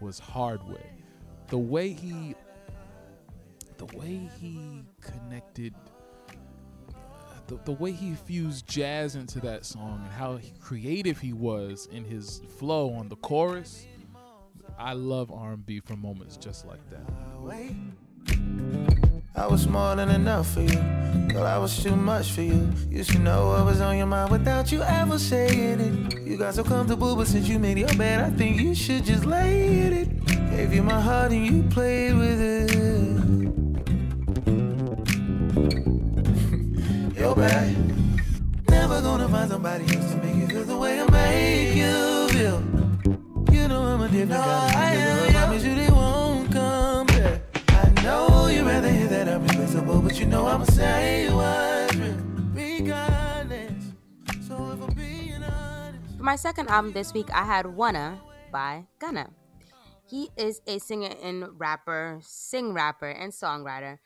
was 0.00 0.18
Hardway. 0.18 0.86
The 1.48 1.58
way 1.58 1.92
he 1.92 2.34
the 3.78 3.86
way 3.96 4.28
he 4.38 4.84
connected 5.00 5.74
the, 7.46 7.58
the 7.64 7.72
way 7.72 7.92
he 7.92 8.14
fused 8.14 8.66
jazz 8.66 9.14
into 9.16 9.40
that 9.40 9.64
song 9.64 10.00
and 10.04 10.12
how 10.12 10.38
creative 10.60 11.18
he 11.18 11.32
was 11.32 11.88
in 11.92 12.04
his 12.04 12.42
flow 12.58 12.92
on 12.92 13.08
the 13.08 13.16
chorus 13.16 13.86
i 14.78 14.92
love 14.92 15.30
r&b 15.30 15.80
for 15.80 15.96
moments 15.96 16.36
just 16.36 16.66
like 16.66 16.80
that 16.90 17.04
I 19.34 19.46
was 19.46 19.66
more 19.66 19.96
than 19.96 20.10
enough 20.10 20.52
for 20.52 20.60
you. 20.60 20.78
Girl, 21.28 21.46
I 21.46 21.56
was 21.56 21.82
too 21.82 21.96
much 21.96 22.32
for 22.32 22.42
you. 22.42 22.70
You 22.90 23.02
should 23.02 23.22
know 23.22 23.48
what 23.48 23.64
was 23.64 23.80
on 23.80 23.96
your 23.96 24.06
mind 24.06 24.30
without 24.30 24.70
you 24.70 24.82
ever 24.82 25.18
saying 25.18 25.80
it. 25.80 26.20
You 26.20 26.36
got 26.36 26.54
so 26.54 26.62
comfortable, 26.62 27.16
but 27.16 27.26
since 27.26 27.48
you 27.48 27.58
made 27.58 27.78
your 27.78 27.92
bed, 27.94 28.20
I 28.20 28.30
think 28.30 28.60
you 28.60 28.74
should 28.74 29.04
just 29.04 29.24
lay 29.24 29.80
in 29.80 29.92
it. 29.94 30.26
Gave 30.50 30.74
you 30.74 30.82
my 30.82 31.00
heart 31.00 31.32
and 31.32 31.46
you 31.46 31.62
played 31.70 32.14
with 32.14 32.40
it. 32.40 33.21
You're 37.22 37.36
bad. 37.36 37.76
Never 38.68 39.00
gonna 39.00 39.28
find 39.28 39.48
somebody 39.48 39.84
else 39.94 40.10
to 40.10 40.16
make 40.16 40.34
you 40.34 40.48
feel 40.48 40.64
the 40.64 40.76
way 40.76 41.00
I 41.00 41.08
make 41.08 41.76
you 41.76 42.28
feel. 42.36 42.60
You 43.54 43.68
know 43.68 43.80
I'm 43.80 44.00
a 44.00 44.08
different 44.08 44.30
no, 44.30 44.38
kind 44.38 44.74
of 44.74 44.76
I 44.76 44.94
am. 44.94 45.28
I 45.28 45.32
promise 45.32 45.62
you 45.62 45.74
they 45.76 45.90
won't 45.92 46.50
come 46.50 47.06
back. 47.06 47.42
I 47.68 48.02
know 48.02 48.48
you'd 48.48 48.66
rather 48.66 48.88
hear 48.88 49.06
that 49.06 49.28
I'm 49.28 49.46
replaceable, 49.46 50.02
but 50.02 50.18
you 50.18 50.26
know 50.26 50.48
I'ma 50.48 50.64
say 50.64 51.32
what's 51.32 51.94
real. 51.94 52.16
Regardless. 52.54 53.84
So 54.48 54.72
if 54.72 54.82
I'm 54.82 54.94
being 54.96 55.44
honest. 55.44 56.16
For 56.16 56.24
my 56.24 56.34
second 56.34 56.70
album 56.70 56.92
this 56.92 57.14
week, 57.14 57.30
I 57.32 57.44
had 57.44 57.66
Wunna 57.66 58.18
by 58.50 58.88
Gunna. 58.98 59.30
He 60.04 60.30
is 60.36 60.60
a 60.66 60.80
singer 60.80 61.14
and 61.22 61.48
rapper, 61.56 62.18
sing 62.20 62.74
rapper, 62.74 63.10
and 63.10 63.32
songwriter, 63.32 63.98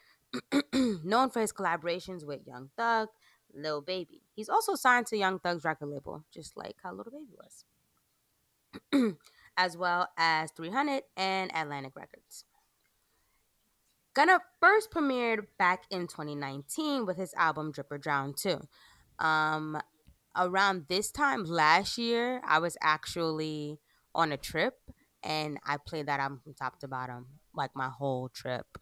known 1.05 1.31
for 1.31 1.41
his 1.41 1.53
collaborations 1.53 2.27
with 2.27 2.47
Young 2.47 2.71
Thug, 2.77 3.09
Lil 3.55 3.81
Baby. 3.81 4.23
He's 4.35 4.49
also 4.49 4.75
signed 4.75 5.07
to 5.09 5.17
Young 5.17 5.39
Thug's 5.39 5.65
record 5.65 5.89
label, 5.89 6.25
just 6.33 6.57
like 6.57 6.77
how 6.83 6.93
Lil 6.93 7.07
Baby 7.11 7.35
was, 8.93 9.15
as 9.57 9.77
well 9.77 10.09
as 10.17 10.51
300 10.53 11.03
and 11.17 11.51
Atlantic 11.55 11.93
Records. 11.97 12.45
Gunna 14.15 14.41
first 14.61 14.91
premiered 14.91 15.47
back 15.59 15.85
in 15.91 16.07
2019 16.07 17.05
with 17.05 17.19
his 17.19 17.35
album 17.35 17.71
Drip 17.71 17.93
or 17.93 17.99
Drown 17.99 18.33
2. 18.33 18.61
Um, 19.19 19.79
around 20.35 20.87
this 20.89 21.11
time 21.11 21.45
last 21.45 21.99
year, 21.99 22.41
I 22.47 22.59
was 22.59 22.79
actually 22.81 23.79
on 24.15 24.33
a 24.33 24.39
trip 24.39 24.79
and 25.23 25.59
I 25.67 25.77
played 25.77 26.07
that 26.07 26.21
album 26.21 26.41
from 26.43 26.55
top 26.55 26.79
to 26.81 26.89
bottom, 26.89 27.27
like 27.55 27.73
my 27.75 27.91
whole 27.91 28.31
trip, 28.31 28.79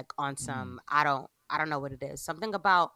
like 0.00 0.12
on 0.16 0.36
some 0.36 0.80
mm. 0.80 0.84
I 0.88 1.04
don't 1.04 1.28
I 1.48 1.58
don't 1.58 1.68
know 1.68 1.78
what 1.78 1.92
it 1.92 2.02
is. 2.02 2.22
Something 2.22 2.54
about 2.54 2.92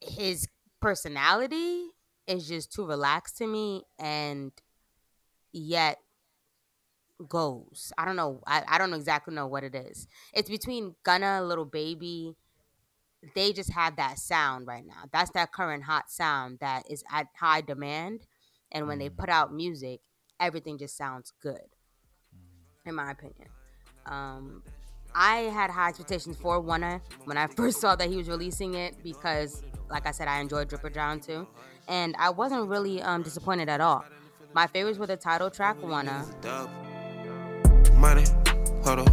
his 0.00 0.48
personality 0.80 1.88
is 2.26 2.48
just 2.48 2.72
too 2.72 2.86
relaxed 2.86 3.36
to 3.38 3.46
me 3.46 3.82
and 3.98 4.52
yet 5.52 5.98
goes. 7.28 7.92
I 7.98 8.04
don't 8.04 8.16
know. 8.16 8.40
I, 8.46 8.62
I 8.66 8.78
don't 8.78 8.94
exactly 8.94 9.34
know 9.34 9.46
what 9.46 9.64
it 9.64 9.74
is. 9.74 10.06
It's 10.32 10.48
between 10.48 10.94
Gunna, 11.02 11.42
Lil 11.42 11.64
Baby. 11.64 12.36
They 13.34 13.52
just 13.52 13.72
have 13.72 13.96
that 13.96 14.18
sound 14.18 14.66
right 14.66 14.86
now. 14.86 15.04
That's 15.12 15.30
that 15.32 15.52
current 15.52 15.84
hot 15.84 16.10
sound 16.10 16.58
that 16.60 16.90
is 16.90 17.02
at 17.10 17.28
high 17.38 17.60
demand. 17.60 18.26
And 18.72 18.88
when 18.88 18.98
they 18.98 19.08
put 19.08 19.28
out 19.28 19.52
music, 19.52 20.00
everything 20.40 20.78
just 20.78 20.96
sounds 20.96 21.32
good, 21.40 21.68
mm. 22.34 22.88
in 22.88 22.94
my 22.94 23.10
opinion. 23.10 23.48
Um, 24.06 24.62
I 25.14 25.36
had 25.52 25.70
high 25.70 25.88
expectations 25.90 26.36
for 26.36 26.62
Wunna 26.62 27.00
when 27.24 27.36
I 27.36 27.46
first 27.56 27.80
saw 27.80 27.96
that 27.96 28.08
he 28.08 28.16
was 28.16 28.28
releasing 28.28 28.74
it 28.74 28.96
because, 29.02 29.62
like 29.90 30.06
I 30.06 30.10
said, 30.10 30.28
I 30.28 30.40
enjoyed 30.40 30.68
Dripper 30.68 30.84
or 30.84 30.90
Drown 30.90 31.20
too. 31.20 31.46
And 31.88 32.14
I 32.18 32.30
wasn't 32.30 32.68
really 32.68 33.02
um, 33.02 33.22
disappointed 33.22 33.68
at 33.68 33.80
all. 33.80 34.04
My 34.54 34.66
favorites 34.66 34.98
were 34.98 35.06
the 35.06 35.16
title 35.16 35.50
track, 35.50 35.76
Wunna 35.80 36.24
money, 38.04 38.24
huddle, 38.84 39.06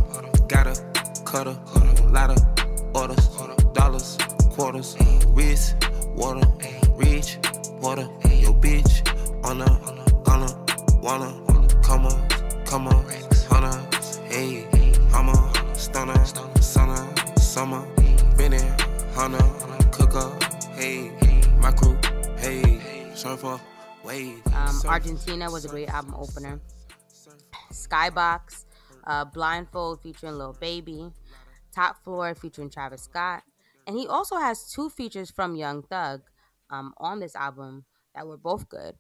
gotta, 0.50 0.74
lot 2.12 2.30
orders, 2.94 3.28
dollars, 3.74 4.18
quarters, 4.52 4.98
wrist, 5.28 5.76
water, 6.08 6.46
reach, 6.96 7.38
water, 7.80 8.08
your 8.34 8.54
bitch, 8.54 8.94
wanna, 11.02 11.82
come 11.84 12.06
on, 12.06 12.66
come 12.66 12.88
on, 12.88 13.06
hey, 14.30 14.81
stunner, 15.82 16.26
summer, 16.62 17.16
summer, 17.38 17.84
in, 18.38 18.52
hunna, 19.16 19.92
cooker, 19.92 20.30
hey, 20.76 21.12
my 21.60 21.72
crew, 21.72 21.98
hey, 22.38 23.12
surfer, 23.16 23.60
wave. 24.04 24.42
Um, 24.54 24.80
Argentina 24.86 25.50
was 25.50 25.66
a 25.66 25.70
great 25.70 25.90
album 25.90 26.14
opener. 26.16 26.62
Skybox, 27.72 28.66
uh, 29.06 29.26
Blindfold 29.26 30.02
featuring 30.04 30.38
Lil 30.38 30.56
Baby, 30.62 31.10
Top 31.74 32.04
Floor 32.04 32.36
featuring 32.36 32.70
Travis 32.70 33.02
Scott, 33.02 33.42
and 33.88 33.98
he 33.98 34.08
also 34.08 34.36
has 34.38 34.72
two 34.72 34.88
features 34.88 35.32
from 35.32 35.56
Young 35.56 35.82
Thug 35.82 36.22
um, 36.70 36.94
on 37.00 37.20
this 37.20 37.36
album 37.36 37.86
that 38.14 38.28
were 38.28 38.38
both 38.38 38.70
good. 38.70 38.94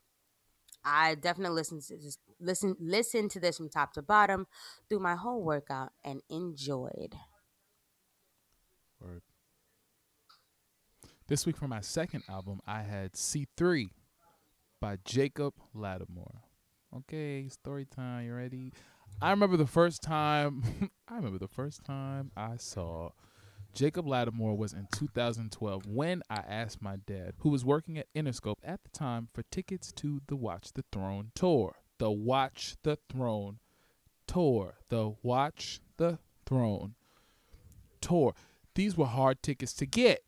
I 0.83 1.13
definitely 1.13 1.55
listened 1.57 1.83
to 1.83 1.97
this, 1.97 2.17
listen 2.41 2.75
listen 2.79 3.29
to 3.29 3.39
this 3.39 3.57
from 3.57 3.69
top 3.69 3.93
to 3.93 4.01
bottom 4.01 4.47
through 4.89 4.99
my 4.99 5.15
whole 5.15 5.43
workout 5.43 5.91
and 6.03 6.21
enjoyed. 6.29 7.15
Word. 8.99 9.21
This 11.27 11.45
week 11.45 11.57
for 11.57 11.67
my 11.67 11.81
second 11.81 12.23
album, 12.27 12.59
I 12.67 12.81
had 12.81 13.13
C3 13.13 13.89
by 14.79 14.97
Jacob 15.05 15.53
Latimore. 15.75 16.41
Okay, 16.95 17.47
story 17.47 17.85
time. 17.85 18.25
You 18.25 18.35
ready? 18.35 18.73
I 19.21 19.29
remember 19.31 19.55
the 19.55 19.65
first 19.65 20.01
time. 20.01 20.63
I 21.07 21.15
remember 21.15 21.37
the 21.37 21.47
first 21.47 21.85
time 21.85 22.31
I 22.35 22.57
saw 22.57 23.11
Jacob 23.73 24.05
Latimore 24.05 24.57
was 24.57 24.73
in 24.73 24.87
2012 24.91 25.85
when 25.85 26.21
I 26.29 26.43
asked 26.47 26.81
my 26.81 26.97
dad, 26.97 27.35
who 27.39 27.49
was 27.49 27.63
working 27.63 27.97
at 27.97 28.13
Interscope 28.13 28.57
at 28.63 28.83
the 28.83 28.89
time, 28.89 29.29
for 29.33 29.43
tickets 29.43 29.93
to 29.93 30.21
the 30.27 30.35
Watch 30.35 30.73
the 30.73 30.83
Throne 30.91 31.31
tour. 31.33 31.75
The 32.01 32.09
Watch 32.09 32.77
the 32.81 32.97
Throne 33.11 33.59
tour. 34.25 34.73
The 34.89 35.13
Watch 35.21 35.81
the 35.97 36.17
Throne 36.47 36.95
tour. 38.01 38.33
These 38.73 38.97
were 38.97 39.05
hard 39.05 39.43
tickets 39.43 39.71
to 39.73 39.85
get. 39.85 40.23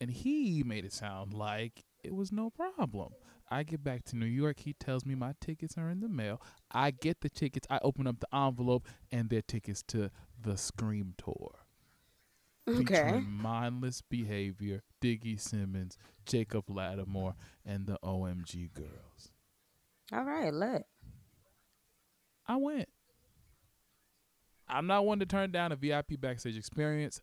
And 0.00 0.10
he 0.10 0.64
made 0.66 0.84
it 0.84 0.92
sound 0.92 1.32
like 1.32 1.84
it 2.02 2.12
was 2.12 2.32
no 2.32 2.50
problem. 2.50 3.12
I 3.48 3.62
get 3.62 3.84
back 3.84 4.02
to 4.06 4.16
New 4.16 4.26
York. 4.26 4.58
He 4.58 4.72
tells 4.72 5.06
me 5.06 5.14
my 5.14 5.34
tickets 5.40 5.78
are 5.78 5.88
in 5.90 6.00
the 6.00 6.08
mail. 6.08 6.42
I 6.72 6.90
get 6.90 7.20
the 7.20 7.28
tickets. 7.28 7.68
I 7.70 7.78
open 7.82 8.08
up 8.08 8.18
the 8.18 8.34
envelope, 8.34 8.88
and 9.12 9.30
they're 9.30 9.42
tickets 9.42 9.84
to 9.88 10.10
the 10.42 10.56
Scream 10.56 11.14
tour. 11.16 11.54
Okay. 12.66 13.22
Mindless 13.24 14.02
behavior, 14.02 14.82
Diggy 15.00 15.38
Simmons, 15.38 15.96
Jacob 16.26 16.66
Latimore, 16.66 17.34
and 17.64 17.86
the 17.86 18.00
OMG 18.02 18.74
girls. 18.74 19.30
All 20.12 20.24
right, 20.24 20.52
let. 20.52 20.86
I 22.46 22.56
went. 22.56 22.88
I'm 24.68 24.86
not 24.86 25.04
one 25.04 25.18
to 25.20 25.26
turn 25.26 25.50
down 25.52 25.72
a 25.72 25.76
VIP 25.76 26.20
backstage 26.20 26.56
experience. 26.56 27.20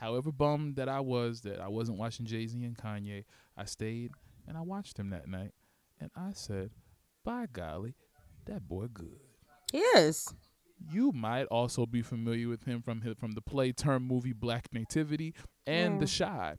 however 0.00 0.30
bummed 0.30 0.76
that 0.76 0.88
I 0.88 1.00
was 1.00 1.40
that 1.42 1.60
I 1.60 1.68
wasn't 1.68 1.98
watching 1.98 2.26
Jay 2.26 2.46
Z 2.46 2.62
and 2.64 2.76
Kanye, 2.76 3.24
I 3.56 3.64
stayed 3.64 4.12
and 4.46 4.56
I 4.56 4.60
watched 4.60 4.98
him 4.98 5.10
that 5.10 5.28
night, 5.28 5.52
and 6.00 6.10
I 6.16 6.32
said, 6.32 6.70
"By 7.24 7.46
golly, 7.52 7.94
that 8.46 8.68
boy 8.68 8.88
good." 8.92 9.20
He 9.72 9.78
is. 9.78 10.32
You 10.90 11.12
might 11.12 11.44
also 11.46 11.86
be 11.86 12.02
familiar 12.02 12.48
with 12.48 12.64
him 12.64 12.82
from 12.82 13.02
his, 13.02 13.14
from 13.16 13.32
the 13.32 13.40
play 13.40 13.72
term 13.72 14.06
movie 14.06 14.32
Black 14.32 14.68
Nativity 14.72 15.34
and 15.66 16.00
The 16.00 16.06
Chi. 16.06 16.56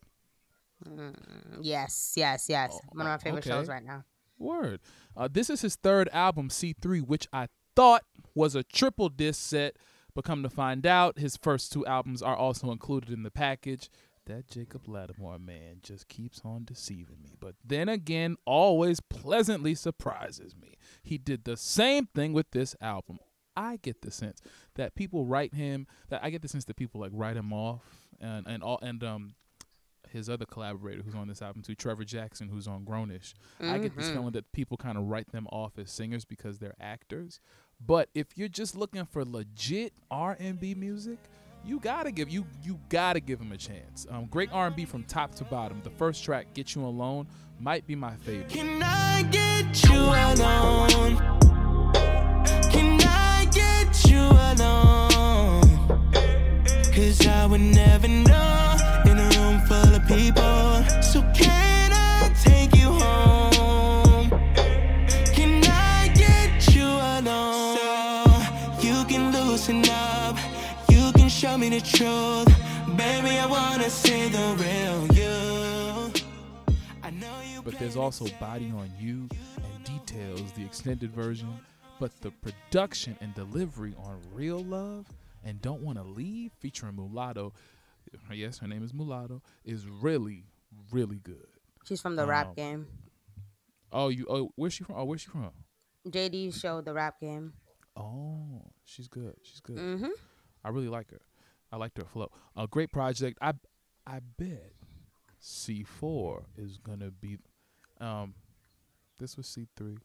Mm, 0.88 1.16
yes, 1.62 2.14
yes, 2.16 2.46
yes. 2.50 2.72
Oh, 2.74 2.80
One 2.94 3.08
of 3.08 3.12
my 3.12 3.18
favorite 3.18 3.40
okay. 3.46 3.50
shows 3.50 3.68
right 3.68 3.84
now. 3.84 4.04
Word. 4.38 4.80
Uh, 5.16 5.28
this 5.32 5.50
is 5.50 5.62
his 5.62 5.76
third 5.76 6.10
album, 6.12 6.50
C3, 6.50 7.02
which 7.02 7.28
I 7.32 7.48
thought 7.76 8.04
was 8.36 8.56
a 8.56 8.64
triple 8.64 9.10
disc 9.10 9.42
set, 9.42 9.76
but 10.16 10.26
come 10.26 10.44
to 10.44 10.50
find 10.50 10.86
out, 10.86 11.20
his 11.20 11.38
first 11.38 11.72
two 11.72 11.86
albums 11.86 12.22
are 12.22 12.36
also 12.36 12.72
included 12.72 13.10
in 13.10 13.24
the 13.24 13.32
package. 13.32 13.90
That 14.26 14.48
Jacob 14.48 14.86
Latimore 14.88 15.38
man 15.38 15.80
just 15.82 16.08
keeps 16.08 16.42
on 16.46 16.64
deceiving 16.64 17.18
me. 17.22 17.32
But 17.38 17.56
then 17.62 17.90
again, 17.90 18.38
always 18.46 19.02
pleasantly 19.02 19.76
surprises 19.76 20.56
me. 20.56 20.78
He 21.04 21.18
did 21.18 21.44
the 21.44 21.58
same 21.58 22.08
thing 22.16 22.32
with 22.32 22.50
this 22.52 22.74
album. 22.80 23.20
I 23.58 23.78
get 23.82 24.02
the 24.02 24.12
sense 24.12 24.42
that 24.76 24.96
people 24.96 25.26
write 25.26 25.54
him 25.54 25.88
that 26.10 26.24
I 26.24 26.30
get 26.30 26.42
the 26.42 26.48
sense 26.48 26.64
that 26.66 26.78
people 26.78 27.02
like 27.02 27.12
write 27.14 27.36
him 27.36 27.52
off 27.52 27.82
and 28.20 28.48
and 28.48 28.64
all 28.64 28.80
and 28.82 29.04
um 29.04 29.36
his 30.14 30.30
other 30.30 30.46
collaborator 30.46 31.02
who's 31.04 31.16
on 31.16 31.28
this 31.28 31.42
album 31.42 31.62
too, 31.64 31.76
Trevor 31.76 32.06
Jackson, 32.06 32.48
who's 32.48 32.68
on 32.68 32.86
Grownish. 32.86 33.34
I 33.60 33.78
get 33.80 33.96
this 33.98 34.10
Mhm. 34.10 34.14
feeling 34.14 34.32
that 34.34 34.52
people 34.54 34.78
kind 34.78 34.98
of 34.98 35.06
write 35.06 35.32
them 35.32 35.48
off 35.52 35.78
as 35.78 35.92
singers 35.92 36.24
because 36.24 36.60
they're 36.60 36.76
actors. 36.80 37.40
But 37.86 38.10
if 38.14 38.38
you're 38.38 38.48
just 38.48 38.76
looking 38.78 39.06
for 39.06 39.26
legit 39.26 39.94
R&B 40.10 40.76
music, 40.76 41.20
you 41.66 41.80
gotta 41.80 42.12
give 42.12 42.30
you 42.30 42.46
you 42.62 42.80
gotta 42.90 43.20
give 43.20 43.40
him 43.42 43.52
a 43.52 43.58
chance. 43.58 44.06
Um, 44.10 44.26
great 44.28 44.50
R&B 44.52 44.86
from 44.86 45.04
top 45.06 45.34
to 45.36 45.44
bottom. 45.46 45.82
The 45.84 45.90
first 45.90 46.24
track, 46.24 46.54
"Get 46.54 46.76
You 46.76 46.86
Alone," 46.86 47.28
might 47.60 47.88
be 47.88 47.96
my 47.96 48.16
favorite. 48.18 48.50
Can 48.50 48.82
I 48.84 49.24
get 49.24 49.84
you 49.90 49.96
alone? 49.96 51.18
Can 52.72 53.00
I 53.02 53.46
get 53.52 54.06
you 54.10 54.20
alone? 54.20 55.62
Cause 56.94 57.26
I 57.26 57.46
would 57.48 57.62
never 57.62 58.08
know 58.08 58.73
people. 60.16 60.84
So 61.02 61.22
can 61.34 61.92
I 61.92 62.32
take 62.44 62.76
you 62.76 62.90
home? 62.90 64.30
Can 65.34 65.64
I 65.66 66.12
get 66.14 66.76
you 66.76 66.86
alone? 66.86 67.78
So 67.78 68.88
you 68.88 69.04
can 69.06 69.32
loosen 69.34 69.84
up. 69.90 70.38
You 70.90 71.12
can 71.14 71.30
show 71.30 71.58
me 71.58 71.70
the 71.70 71.82
truth. 71.82 72.48
Baby, 72.96 73.40
I 73.40 73.48
wanna 73.48 73.90
see 73.90 74.30
the 74.30 74.46
real 74.62 75.00
you. 75.18 76.14
I 77.02 77.10
know 77.10 77.36
you 77.52 77.62
but 77.64 77.80
there's 77.80 77.98
also 77.98 78.28
Body 78.40 78.72
on 78.76 78.92
You 79.00 79.28
and 79.58 79.84
Details, 79.84 80.52
the 80.52 80.64
extended 80.64 81.12
version. 81.12 81.50
But 82.00 82.12
the 82.22 82.32
production 82.32 83.16
and 83.22 83.34
delivery 83.34 83.96
on 84.04 84.20
Real 84.34 84.64
Love 84.64 85.08
and 85.46 85.62
Don't 85.62 85.82
Want 85.82 85.98
to 85.98 86.04
Leave, 86.04 86.52
featuring 86.60 86.96
Mulatto, 86.96 87.54
yes, 88.32 88.60
her 88.60 88.68
name 88.68 88.84
is 88.84 88.94
Mulatto, 88.94 89.42
is 89.64 89.88
really, 89.88 90.46
really 90.92 91.20
good. 91.20 91.48
She's 91.86 92.02
from 92.02 92.16
the 92.16 92.24
Um, 92.24 92.30
rap 92.30 92.56
game. 92.56 92.88
Oh, 93.92 94.10
you, 94.10 94.26
oh, 94.30 94.52
where's 94.56 94.74
she 94.74 94.84
from? 94.84 94.96
Oh, 94.98 95.04
where's 95.06 95.22
she 95.22 95.30
from? 95.30 95.52
JD 96.08 96.60
showed 96.60 96.86
the 96.86 96.94
rap 96.94 97.20
game. 97.20 97.54
Oh, 97.96 98.72
she's 98.86 99.08
good. 99.08 99.36
She's 99.44 99.60
good. 99.60 99.78
Mm-hmm. 99.78 100.10
I 100.64 100.70
really 100.70 100.88
like 100.90 101.12
her. 101.12 101.22
I 101.72 101.76
liked 101.78 101.98
her 101.98 102.06
flow. 102.06 102.30
A 102.56 102.68
great 102.68 102.92
project. 102.92 103.38
I, 103.42 103.54
I 104.08 104.20
bet 104.38 104.74
C4 105.42 106.44
is 106.58 106.78
gonna 106.78 107.12
be, 107.12 107.38
um, 108.00 108.34
this 109.20 109.38
was 109.38 109.48
C3. 109.48 109.98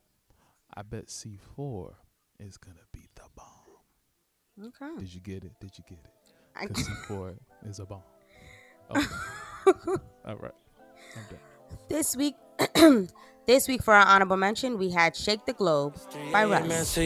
I 0.76 0.82
bet 0.82 1.06
C4 1.06 1.94
is 2.40 2.56
gonna 2.56 2.76
be 2.92 3.06
the 3.14 3.22
bomb. 3.34 4.66
Okay. 4.68 4.98
Did 5.00 5.14
you 5.14 5.20
get 5.20 5.44
it? 5.44 5.52
Did 5.60 5.78
you 5.78 5.84
get 5.88 5.98
it? 6.04 6.10
I, 6.58 6.66
Because 6.66 6.88
C4 6.88 7.34
is 7.68 7.78
a 7.80 7.84
bomb. 7.86 8.02
Okay. 9.66 10.02
All 10.26 10.36
right. 10.36 10.54
I'm 11.14 11.22
this 11.88 12.16
week, 12.16 12.36
this 13.46 13.68
week 13.68 13.82
for 13.82 13.92
our 13.92 14.06
honorable 14.06 14.38
mention, 14.38 14.78
we 14.78 14.90
had 14.90 15.14
"Shake 15.14 15.44
the 15.44 15.52
Globe" 15.52 15.94
by 16.32 16.44
Russ. 16.44 16.96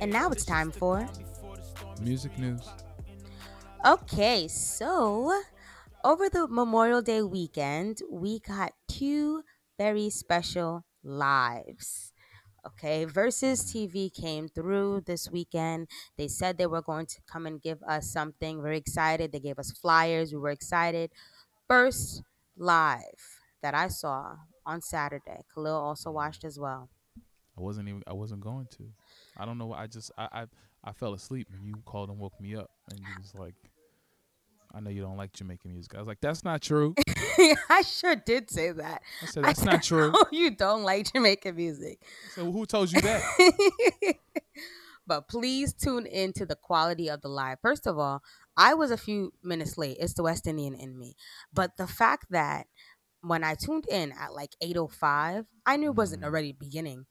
And 0.00 0.12
now 0.12 0.30
it's 0.30 0.44
time 0.44 0.70
for 0.70 1.08
Music 2.00 2.36
news. 2.38 2.68
Okay, 3.84 4.48
so 4.48 5.42
over 6.04 6.28
the 6.28 6.46
Memorial 6.48 7.02
Day 7.02 7.22
weekend, 7.22 8.00
we 8.10 8.40
got 8.40 8.72
two 8.88 9.42
very 9.78 10.10
special 10.10 10.84
lives. 11.02 12.12
Okay, 12.64 13.06
Verzuz 13.06 13.64
TV 13.72 14.12
came 14.12 14.48
through 14.48 15.02
this 15.06 15.30
weekend. 15.30 15.88
They 16.16 16.28
said 16.28 16.58
they 16.58 16.66
were 16.66 16.82
going 16.82 17.06
to 17.06 17.20
come 17.26 17.46
and 17.46 17.60
give 17.60 17.82
us 17.82 18.12
something. 18.12 18.62
Very 18.62 18.78
excited. 18.78 19.32
They 19.32 19.40
gave 19.40 19.58
us 19.58 19.72
flyers. 19.72 20.32
We 20.32 20.38
were 20.38 20.50
excited. 20.50 21.10
First 21.68 22.22
live 22.56 23.40
that 23.62 23.74
I 23.74 23.88
saw 23.88 24.36
on 24.64 24.80
Saturday. 24.80 25.40
Khalil 25.52 25.74
also 25.74 26.12
watched 26.12 26.44
as 26.44 26.58
well. 26.58 26.88
I 27.56 27.60
wasn't 27.60 27.88
even. 27.88 28.02
I 28.06 28.12
wasn't 28.14 28.40
going 28.40 28.66
to. 28.78 28.84
I 29.36 29.44
don't 29.44 29.58
know. 29.58 29.66
why 29.66 29.82
I 29.82 29.86
just. 29.86 30.10
I. 30.16 30.28
I. 30.32 30.46
I 30.84 30.92
fell 30.92 31.14
asleep 31.14 31.46
and 31.52 31.64
you 31.64 31.74
called 31.84 32.08
and 32.10 32.18
woke 32.18 32.40
me 32.40 32.56
up 32.56 32.68
and 32.90 32.98
you 32.98 33.14
was 33.16 33.34
like, 33.36 33.54
"I 34.74 34.80
know 34.80 34.90
you 34.90 35.00
don't 35.00 35.16
like 35.16 35.32
Jamaican 35.32 35.70
music." 35.72 35.94
I 35.94 35.98
was 35.98 36.08
like, 36.08 36.20
"That's 36.20 36.42
not 36.44 36.60
true." 36.60 36.94
I 37.70 37.82
sure 37.82 38.16
did 38.16 38.50
say 38.50 38.72
that. 38.72 39.02
I 39.22 39.26
said, 39.26 39.44
"That's 39.44 39.62
not 39.62 39.82
true." 39.84 40.12
Oh, 40.14 40.24
you 40.32 40.50
don't 40.50 40.82
like 40.82 41.12
Jamaican 41.12 41.54
music. 41.54 42.00
So 42.34 42.50
who 42.50 42.66
told 42.66 42.90
you 42.90 43.00
that? 43.02 43.22
but 45.06 45.28
please 45.28 45.72
tune 45.72 46.06
in 46.06 46.32
to 46.34 46.46
the 46.46 46.56
quality 46.56 47.08
of 47.08 47.20
the 47.20 47.28
live. 47.28 47.58
First 47.62 47.86
of 47.86 47.98
all, 47.98 48.22
I 48.56 48.74
was 48.74 48.90
a 48.90 48.96
few 48.96 49.32
minutes 49.42 49.78
late. 49.78 49.98
It's 50.00 50.14
the 50.14 50.22
West 50.22 50.46
Indian 50.46 50.74
in 50.74 50.98
me. 50.98 51.14
But 51.52 51.76
the 51.76 51.86
fact 51.86 52.26
that 52.30 52.66
when 53.20 53.44
I 53.44 53.54
tuned 53.54 53.86
in 53.88 54.12
at 54.12 54.34
like 54.34 54.56
805, 54.60 55.46
I 55.64 55.76
knew 55.76 55.90
it 55.90 55.96
wasn't 55.96 56.22
Mhm. 56.22 56.26
already 56.26 56.52
beginning. 56.52 57.06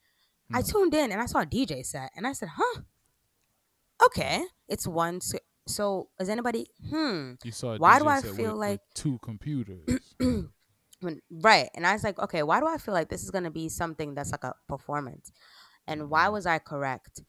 I 0.53 0.61
Hmm. 0.61 0.67
tuned 0.71 0.93
in 0.93 1.11
and 1.11 1.21
I 1.21 1.25
saw 1.25 1.39
a 1.39 1.45
DJ 1.45 1.83
set 1.85 2.11
and 2.15 2.25
I 2.27 2.33
said, 2.33 2.49
huh? 2.53 2.81
Okay. 4.05 4.43
It's 4.67 4.87
one. 4.87 5.21
So, 5.21 5.37
so 5.67 6.09
is 6.19 6.29
anybody, 6.29 6.67
hmm. 6.89 7.33
You 7.43 7.51
saw. 7.51 7.73
a 7.73 7.77
Why 7.77 7.97
DJ 7.97 8.01
do 8.01 8.07
I 8.07 8.21
set 8.21 8.35
feel 8.35 8.51
with- 8.51 8.59
like- 8.59 8.81
with 8.81 8.93
two 8.95 9.19
computers? 9.21 9.87
when, 10.99 11.21
right. 11.31 11.69
And 11.75 11.85
I 11.85 11.93
was 11.93 12.03
like, 12.03 12.19
okay, 12.19 12.43
why 12.43 12.59
do 12.59 12.67
I 12.67 12.77
feel 12.77 12.93
like 12.93 13.09
this 13.09 13.23
is 13.23 13.31
going 13.31 13.43
to 13.43 13.51
be 13.51 13.69
something 13.69 14.13
that's 14.15 14.31
like 14.31 14.43
a 14.43 14.53
performance? 14.67 15.31
And 15.87 16.09
why 16.09 16.25
Mm-hmm. 16.25 16.33
was 16.33 16.45
I 16.45 16.59
correct? 16.59 17.21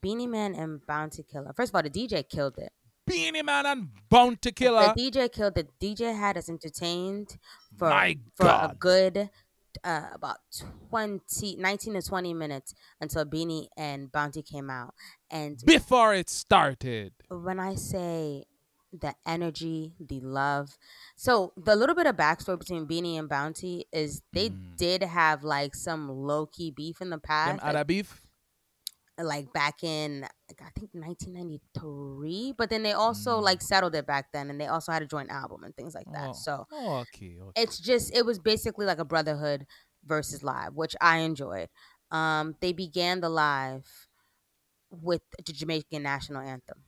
Beenie 0.00 0.26
Man 0.26 0.54
and 0.54 0.84
Bounty 0.86 1.22
Killer. 1.22 1.52
First 1.56 1.70
of 1.70 1.76
all, 1.76 1.82
the 1.82 1.90
DJ 1.90 2.28
killed 2.28 2.58
it. 2.58 2.72
Beenie 3.06 3.42
Man 3.42 3.66
and 3.66 3.88
Bounty 4.10 4.52
Killer. 4.52 4.92
The 4.96 5.10
DJ 5.10 5.32
killed 5.32 5.58
it. 5.58 5.70
DJ 5.80 6.14
had 6.16 6.36
us 6.38 6.48
entertained 6.48 7.36
for, 7.76 7.88
My 7.90 8.18
for 8.34 8.46
a 8.46 8.74
good 8.78 9.28
uh, 9.82 10.08
about 10.12 10.38
20, 10.90 11.56
19 11.56 11.94
to 11.94 12.02
20 12.02 12.34
minutes 12.34 12.74
until 13.00 13.24
Beenie 13.24 13.68
and 13.76 14.10
Bounty 14.12 14.42
came 14.42 14.70
out. 14.70 14.94
And 15.30 15.58
Before 15.64 16.14
it 16.14 16.30
started. 16.30 17.12
when 17.28 17.58
I 17.58 17.74
say 17.74 18.44
the 18.92 19.14
energy, 19.26 19.92
the 19.98 20.20
love. 20.20 20.76
So 21.16 21.52
the 21.56 21.74
little 21.74 21.96
bit 21.96 22.06
of 22.06 22.14
backstory 22.16 22.58
between 22.58 22.86
Beenie 22.86 23.18
and 23.18 23.28
Bounty 23.28 23.86
is 23.92 24.22
they 24.32 24.50
Mm. 24.50 24.76
did 24.76 25.02
have 25.02 25.42
like 25.42 25.74
some 25.74 26.08
low 26.08 26.46
key 26.46 26.70
beef 26.70 27.00
in 27.00 27.10
the 27.10 27.16
Them 27.16 27.20
past, 27.20 27.62
like, 27.64 27.74
Arab 27.74 27.88
beef. 27.88 28.20
Like 29.18 29.52
back 29.52 29.82
in 29.84 30.22
like, 30.22 30.60
I 30.62 30.70
think 30.78 30.90
1993. 30.94 32.52
But 32.56 32.70
then 32.70 32.82
they 32.82 32.92
also 32.92 33.40
Mm. 33.40 33.42
like 33.42 33.62
settled 33.62 33.94
it 33.94 34.06
back 34.06 34.32
then, 34.32 34.50
and 34.50 34.60
they 34.60 34.66
also 34.66 34.92
had 34.92 35.02
a 35.02 35.06
joint 35.06 35.30
album 35.30 35.64
and 35.64 35.74
things 35.76 35.94
like 35.94 36.10
that. 36.12 36.30
Oh, 36.30 36.32
So 36.32 36.66
oh, 36.72 36.96
okay, 37.00 37.38
okay. 37.40 37.62
it's 37.62 37.78
just 37.78 38.14
it 38.14 38.26
was 38.26 38.38
basically 38.38 38.86
like 38.86 38.98
a 38.98 39.04
brotherhood 39.04 39.66
versus 40.04 40.42
live, 40.42 40.74
which 40.74 40.96
I 41.00 41.18
enjoyed. 41.18 41.68
Um, 42.10 42.56
they 42.60 42.72
began 42.72 43.20
the 43.20 43.28
live 43.28 44.08
with 44.90 45.22
the 45.44 45.52
Jamaican 45.52 46.02
national 46.02 46.42
anthem. 46.42 46.84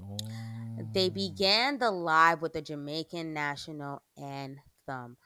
Oh. 0.00 0.16
They 0.92 1.08
began 1.08 1.78
the 1.78 1.90
live 1.90 2.42
with 2.42 2.52
the 2.52 2.62
Jamaican 2.62 3.32
national 3.32 4.02
anthem. 4.16 5.16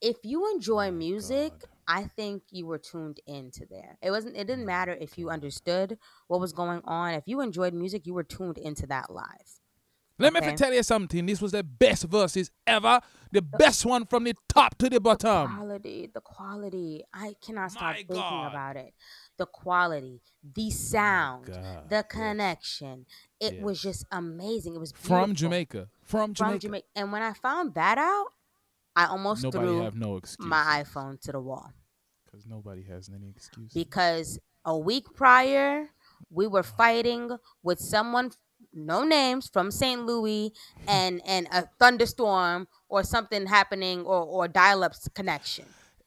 If 0.00 0.18
you 0.24 0.50
enjoy 0.52 0.86
My 0.86 0.90
music, 0.90 1.52
God. 1.60 1.68
I 1.88 2.04
think 2.04 2.42
you 2.50 2.66
were 2.66 2.78
tuned 2.78 3.18
into 3.26 3.66
there. 3.68 3.96
It 4.02 4.10
wasn't. 4.10 4.36
It 4.36 4.46
didn't 4.46 4.58
mm-hmm. 4.58 4.66
matter 4.66 4.96
if 5.00 5.16
you 5.16 5.30
understood 5.30 5.98
what 6.26 6.38
was 6.38 6.52
going 6.52 6.82
on. 6.84 7.14
If 7.14 7.24
you 7.26 7.40
enjoyed 7.40 7.72
music, 7.72 8.06
you 8.06 8.12
were 8.12 8.22
tuned 8.22 8.58
into 8.58 8.86
that 8.88 9.10
live. 9.10 9.58
Let 10.20 10.32
me 10.32 10.40
tell 10.56 10.74
you 10.74 10.82
something. 10.82 11.26
This 11.26 11.40
was 11.40 11.52
the 11.52 11.62
best 11.62 12.04
verses 12.04 12.50
ever. 12.66 13.00
The 13.30 13.40
best 13.40 13.86
one 13.86 14.04
from 14.04 14.24
the 14.24 14.34
top 14.48 14.76
to 14.78 14.90
the 14.90 15.00
bottom. 15.00 15.48
The 15.48 15.56
quality, 15.56 16.10
the 16.12 16.20
quality. 16.20 17.04
I 17.14 17.36
cannot 17.40 17.70
stop 17.70 17.82
My 17.82 17.94
thinking 17.94 18.16
God. 18.16 18.48
about 18.48 18.76
it. 18.76 18.94
The 19.36 19.46
quality, 19.46 20.20
the 20.42 20.70
sound, 20.70 21.46
God, 21.46 21.88
the 21.88 21.96
yes. 21.96 22.04
connection. 22.08 23.06
It 23.38 23.62
was 23.62 23.80
just 23.80 24.04
amazing. 24.10 24.74
It 24.74 24.80
was 24.80 24.92
From. 24.92 25.36
Jamaica. 25.36 25.88
From 26.02 26.34
Jamaica. 26.34 26.50
From 26.50 26.58
Jamaica. 26.58 26.86
And 26.96 27.12
when 27.12 27.22
I 27.22 27.32
found 27.34 27.74
that 27.74 27.98
out, 27.98 28.26
I 28.96 29.06
almost 29.06 29.44
Nobody 29.44 29.64
threw 29.64 29.82
have 29.82 29.94
no 29.94 30.20
my 30.40 30.82
iPhone 30.82 31.20
to 31.20 31.30
the 31.30 31.40
wall 31.40 31.70
Because 32.38 32.50
nobody 32.50 32.82
has 32.84 33.10
any 33.12 33.30
excuse. 33.30 33.72
because 33.72 34.38
a 34.64 34.76
week 34.78 35.06
prior 35.14 35.90
we 36.30 36.46
were 36.46 36.62
fighting 36.62 37.36
with 37.64 37.80
someone 37.80 38.30
no 38.72 39.02
names 39.02 39.48
from 39.52 39.70
St. 39.72 40.04
Louis 40.06 40.52
and 40.86 41.20
and 41.26 41.48
a 41.50 41.68
thunderstorm 41.80 42.68
or 42.88 43.02
something 43.02 43.46
happening 43.46 44.02
or 44.04 44.22
or 44.22 44.46
dial-up 44.46 44.92
connection. 45.14 45.64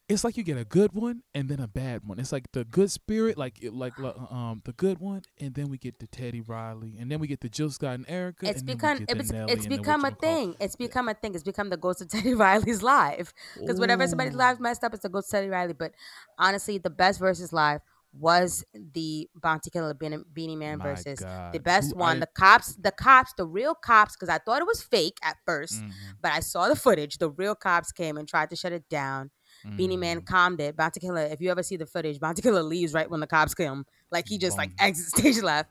It's 0.10 0.26
like 0.26 0.36
you 0.36 0.44
get 0.44 0.58
a 0.58 0.66
good 0.66 0.92
one 0.92 1.24
and 1.34 1.48
then 1.48 1.60
a 1.62 1.68
bad 1.68 2.02
one. 2.06 2.20
It's 2.20 2.34
like 2.34 2.52
the 2.52 2.66
good 2.66 2.92
spirit, 2.92 3.38
like 3.38 3.64
it- 3.64 3.74
like 3.74 3.98
um 4.00 4.62
the 4.66 4.74
good 4.74 5.00
one, 5.00 5.22
and 5.40 5.54
then 5.54 5.70
we 5.70 5.78
get 5.78 6.00
the 6.00 6.08
Teddy 6.08 6.42
Riley, 6.42 6.98
and 7.00 7.10
then 7.10 7.20
we 7.20 7.28
get 7.28 7.40
the 7.40 7.48
Jill 7.50 7.70
Scott 7.70 7.96
and 7.96 8.08
Erykah. 8.08 8.44
It's 8.44 8.60
and 8.60 8.68
become 8.68 8.98
it 9.08 9.18
was, 9.18 9.32
it's 9.32 9.68
become 9.68 10.04
a 10.04 10.12
thing. 10.12 10.56
It's 10.60 10.76
become 10.76 11.08
a 11.08 11.14
thing. 11.14 11.34
It's 11.34 11.44
become 11.44 11.70
the 11.70 11.78
ghost 11.78 12.02
of 12.02 12.10
Teddy 12.10 12.34
Riley's 12.46 12.84
live. 12.84 13.34
Because 13.58 13.80
whenever 13.80 14.06
somebody's 14.08 14.36
live 14.36 14.60
messed 14.60 14.84
up, 14.84 14.94
it's 14.94 15.04
the 15.04 15.10
ghost 15.10 15.28
of 15.34 15.38
Teddy 15.40 15.48
Riley. 15.50 15.74
But 15.74 15.94
honestly, 16.38 16.78
the 16.78 16.90
best 16.90 17.20
versus 17.20 17.54
live 17.54 17.80
was 18.14 18.66
the 18.74 19.30
Bounty 19.36 19.70
Killer 19.70 19.94
Beenie, 19.94 20.18
Beenie 20.34 20.58
Man 20.58 20.80
My 20.80 20.84
versus 20.84 21.22
God. 21.22 21.54
the 21.54 21.60
best 21.62 21.94
Who 21.94 22.00
one. 22.00 22.18
I- 22.18 22.20
the 22.20 22.28
cops, 22.36 22.76
the 22.76 22.92
cops, 22.92 23.32
the 23.38 23.46
real 23.48 23.74
cops. 23.76 24.18
Because 24.18 24.28
I 24.28 24.40
thought 24.40 24.60
it 24.62 24.68
was 24.68 24.82
fake 24.84 25.18
at 25.24 25.38
1st 25.46 25.82
Mhm, 25.82 25.92
but 26.22 26.34
I 26.34 26.42
saw 26.42 26.68
the 26.68 26.76
footage. 26.76 27.20
The 27.20 27.30
real 27.30 27.56
cops 27.56 27.94
came 27.94 28.18
and 28.18 28.28
tried 28.28 28.50
to 28.50 28.58
shut 28.58 28.74
it 28.74 28.90
down. 28.90 29.32
Beenie 29.76 29.98
Man 29.98 30.22
mhm. 30.22 30.26
calmed 30.26 30.60
it. 30.62 30.76
Bounty 30.76 31.00
Killer, 31.00 31.22
if 31.24 31.42
you 31.42 31.52
ever 31.52 31.64
see 31.64 31.78
the 31.78 31.86
footage, 31.86 32.20
Bounty 32.20 32.42
Killer 32.42 32.64
leaves 32.64 32.94
right 32.94 33.10
when 33.10 33.20
the 33.20 33.28
cops 33.28 33.54
come. 33.54 33.86
Like 34.12 34.28
he 34.28 34.38
just 34.38 34.58
like 34.58 34.72
exits 34.80 35.10
stage 35.18 35.42
left. 35.42 35.70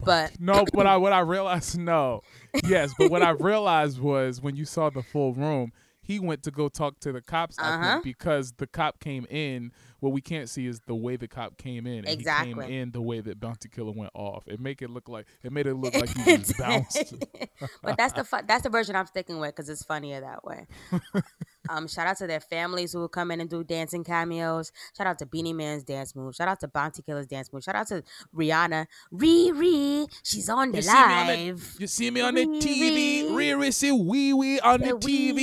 But 0.00 0.32
no, 0.40 0.64
but 0.72 0.86
I 0.86 0.96
what 0.96 1.12
I 1.12 1.20
realized 1.20 1.78
no, 1.78 2.22
yes, 2.66 2.92
but 2.98 3.10
what 3.10 3.22
I 3.22 3.30
realized 3.30 3.98
was 4.00 4.40
when 4.40 4.56
you 4.56 4.64
saw 4.64 4.90
the 4.90 5.02
full 5.02 5.32
room, 5.34 5.72
he 6.02 6.18
went 6.18 6.42
to 6.44 6.50
go 6.50 6.68
talk 6.68 6.98
to 7.00 7.12
the 7.12 7.20
cops. 7.20 7.58
Uh-huh. 7.58 7.92
think 7.94 8.04
because 8.04 8.52
the 8.58 8.66
cop 8.66 9.00
came 9.00 9.26
in. 9.30 9.72
What 10.00 10.14
we 10.14 10.22
can't 10.22 10.48
see 10.48 10.66
is 10.66 10.80
the 10.86 10.94
way 10.94 11.16
the 11.16 11.28
cop 11.28 11.58
came 11.58 11.86
in. 11.86 11.98
And 11.98 12.08
He 12.08 12.14
Exactly. 12.14 12.54
came 12.54 12.72
in 12.72 12.90
the 12.90 13.02
way 13.02 13.20
that 13.20 13.38
Bounty 13.38 13.68
Killer 13.68 13.92
went 13.92 14.10
off. 14.14 14.48
It 14.48 14.58
make 14.58 14.80
it 14.80 14.88
look 14.88 15.10
like 15.10 15.26
it 15.42 15.52
made 15.52 15.66
it 15.66 15.74
look 15.74 15.94
like 15.94 16.08
he 16.08 16.36
just 16.38 16.56
bounced. 16.56 17.14
but 17.82 17.98
that's 17.98 18.14
the 18.14 18.24
fu- 18.24 18.40
that's 18.48 18.62
the 18.62 18.70
version 18.70 18.96
I'm 18.96 19.04
sticking 19.06 19.40
with 19.40 19.54
because 19.54 19.68
it's 19.68 19.82
funnier 19.84 20.20
that 20.22 20.42
way. 20.42 20.66
Um, 21.70 21.86
shout 21.86 22.06
out 22.08 22.16
to 22.18 22.26
their 22.26 22.40
families 22.40 22.92
who 22.92 22.98
will 22.98 23.08
come 23.08 23.30
in 23.30 23.40
and 23.40 23.48
do 23.48 23.62
dancing 23.62 24.02
cameos. 24.02 24.72
Shout 24.96 25.06
out 25.06 25.18
to 25.20 25.26
Beenie 25.26 25.52
Man's 25.52 25.84
dance 25.84 26.16
move. 26.16 26.34
Shout 26.34 26.48
out 26.48 26.58
to 26.60 26.68
Bounty 26.68 27.00
Killer's 27.02 27.26
dance 27.28 27.52
move. 27.52 27.62
Shout 27.62 27.76
out 27.76 27.86
to 27.88 28.02
Rihanna. 28.36 28.86
Riri, 29.12 30.06
she's 30.24 30.48
on 30.48 30.72
the 30.72 30.78
You 30.78 30.82
see 30.82 30.92
me 30.92 31.00
on 31.14 31.26
the- 31.26 31.36
live. 31.46 31.76
You 31.78 31.86
see 31.86 32.10
me 32.10 32.20
on 32.22 32.34
the 32.34 32.46
TV, 32.46 33.24
Riri. 33.30 33.52
Riri 33.54 33.72
say 33.74 33.92
wee 33.92 34.32
wee 34.32 34.58
on 34.60 34.80
the 34.80 34.96
"Wee, 34.96 35.32
TV. 35.32 35.34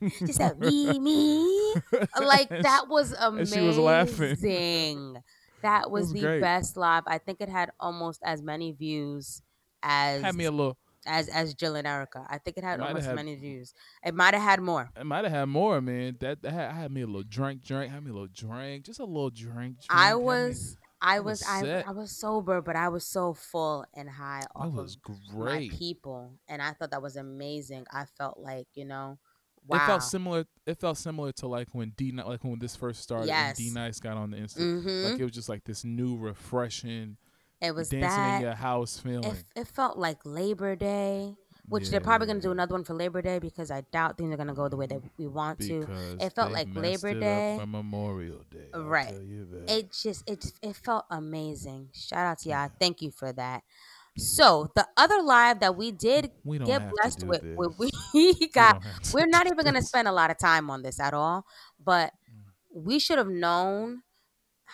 wee." 0.00 0.10
She 0.18 0.32
said, 0.32 0.58
"Me, 0.60 0.98
me." 0.98 1.74
Like 2.20 2.48
that 2.48 2.84
was 2.88 3.12
amazing. 3.18 3.58
she 3.60 3.66
was 3.66 3.78
laughing. 3.78 5.16
That 5.62 5.90
was, 5.90 6.04
was 6.04 6.12
the 6.12 6.20
great. 6.20 6.40
best 6.40 6.76
live. 6.76 7.04
I 7.06 7.18
think 7.18 7.40
it 7.40 7.48
had 7.48 7.70
almost 7.78 8.20
as 8.24 8.42
many 8.42 8.72
views 8.72 9.42
as 9.82 10.22
Had 10.22 10.34
me 10.34 10.44
a 10.44 10.50
little. 10.50 10.76
As 11.06 11.28
as 11.28 11.54
Jill 11.54 11.74
and 11.74 11.86
Erykah. 11.86 12.26
I 12.28 12.38
think 12.38 12.56
it 12.58 12.64
had 12.64 12.80
almost 12.80 13.06
had- 13.06 13.16
many 13.16 13.34
views. 13.34 13.74
It 14.04 14.14
might 14.14 14.34
have 14.34 14.42
had 14.42 14.60
more. 14.60 14.90
It 14.98 15.04
might 15.04 15.24
have 15.24 15.32
had 15.32 15.46
more, 15.46 15.80
man. 15.80 16.16
That, 16.20 16.42
that 16.42 16.52
had, 16.52 16.70
I 16.70 16.74
had 16.74 16.92
me 16.92 17.00
a 17.02 17.06
little 17.06 17.24
drink, 17.24 17.62
drink. 17.64 17.92
Had 17.92 18.04
me 18.04 18.10
a 18.10 18.14
little 18.14 18.28
drink, 18.32 18.84
just 18.84 19.00
a 19.00 19.04
little 19.04 19.30
drink. 19.30 19.52
drink 19.52 19.76
I 19.90 20.14
was 20.14 20.76
I 21.00 21.18
was 21.18 21.42
I. 21.44 21.82
I 21.86 21.90
was 21.90 22.12
sober, 22.16 22.62
but 22.62 22.76
I 22.76 22.88
was 22.88 23.04
so 23.04 23.34
full 23.34 23.84
and 23.94 24.08
high 24.08 24.40
That 24.42 24.50
off 24.54 24.72
was 24.74 24.96
of 25.08 25.16
my 25.34 25.44
great. 25.56 25.72
people, 25.72 26.34
and 26.46 26.62
I 26.62 26.72
thought 26.74 26.92
that 26.92 27.02
was 27.02 27.16
amazing. 27.16 27.86
I 27.90 28.04
felt 28.16 28.38
like 28.38 28.68
you 28.74 28.84
know, 28.84 29.18
wow. 29.66 29.78
It 29.82 29.86
felt 29.86 30.02
similar. 30.04 30.44
It 30.64 30.78
felt 30.78 30.98
similar 30.98 31.32
to 31.32 31.48
like 31.48 31.66
when 31.72 31.90
D, 31.96 32.12
like 32.12 32.44
when 32.44 32.60
this 32.60 32.76
first 32.76 33.02
started. 33.02 33.26
Yes. 33.26 33.58
and 33.58 33.68
D 33.68 33.74
Nice 33.74 33.98
got 33.98 34.16
on 34.16 34.30
the 34.30 34.36
Insta. 34.36 34.60
Mhm. 34.60 35.10
Like 35.10 35.18
it 35.20 35.24
was 35.24 35.32
just 35.32 35.48
like 35.48 35.64
this 35.64 35.82
new, 35.84 36.16
refreshing, 36.16 37.16
it 37.62 37.74
was 37.74 37.88
dancing 37.88 38.08
that. 38.22 38.36
in 38.36 38.42
your 38.42 38.54
house 38.54 38.98
feeling. 38.98 39.24
It, 39.24 39.44
it 39.60 39.68
felt 39.68 39.96
like 39.98 40.18
Labor 40.24 40.74
Day, 40.76 41.34
which 41.68 41.88
they're 41.90 42.00
probably 42.00 42.26
gonna 42.26 42.40
do 42.40 42.50
another 42.50 42.74
one 42.74 42.84
for 42.84 42.94
Labor 42.94 43.22
Day 43.22 43.38
because 43.38 43.70
I 43.70 43.82
doubt 43.92 44.18
things 44.18 44.32
are 44.34 44.36
gonna 44.36 44.54
go 44.54 44.68
the 44.68 44.76
way 44.76 44.86
that 44.86 45.00
we 45.18 45.26
want 45.28 45.60
to. 45.60 45.86
It 46.20 46.32
felt 46.34 46.52
like 46.52 46.68
Labor 46.74 47.14
Day. 47.18 47.56
for 47.58 47.66
Memorial 47.66 48.44
Day. 48.50 48.68
I'll 48.74 48.82
Right. 48.82 49.08
tell 49.08 49.22
you 49.22 49.46
that. 49.52 49.70
It 49.70 49.92
just 49.92 50.28
it 50.28 50.44
it 50.62 50.76
felt 50.76 51.04
amazing. 51.10 51.88
Shout 51.94 52.26
out 52.26 52.38
to 52.40 52.48
y'all. 52.50 52.70
Thank 52.80 53.00
you 53.02 53.10
for 53.10 53.32
that. 53.32 53.62
So 54.18 54.70
the 54.74 54.86
other 54.98 55.22
live 55.22 55.60
that 55.60 55.74
we 55.74 55.90
did 55.90 56.32
we 56.44 56.58
get 56.58 56.90
blessed 56.90 57.24
with, 57.26 57.42
with 57.56 57.78
we 57.78 57.90
We 58.12 58.48
got 58.48 58.82
to 58.82 59.14
we're 59.14 59.26
not 59.26 59.46
even 59.46 59.58
going 59.64 59.74
to 59.74 59.80
spend 59.82 60.06
a 60.06 60.12
lot 60.12 60.30
of 60.30 60.38
time 60.38 60.68
on 60.68 60.82
this 60.82 61.00
at 61.00 61.14
all 61.14 61.46
but 61.82 62.12
Mm. 62.30 62.84
we 62.84 62.98
should 62.98 63.16
have 63.16 63.28
known 63.28 64.02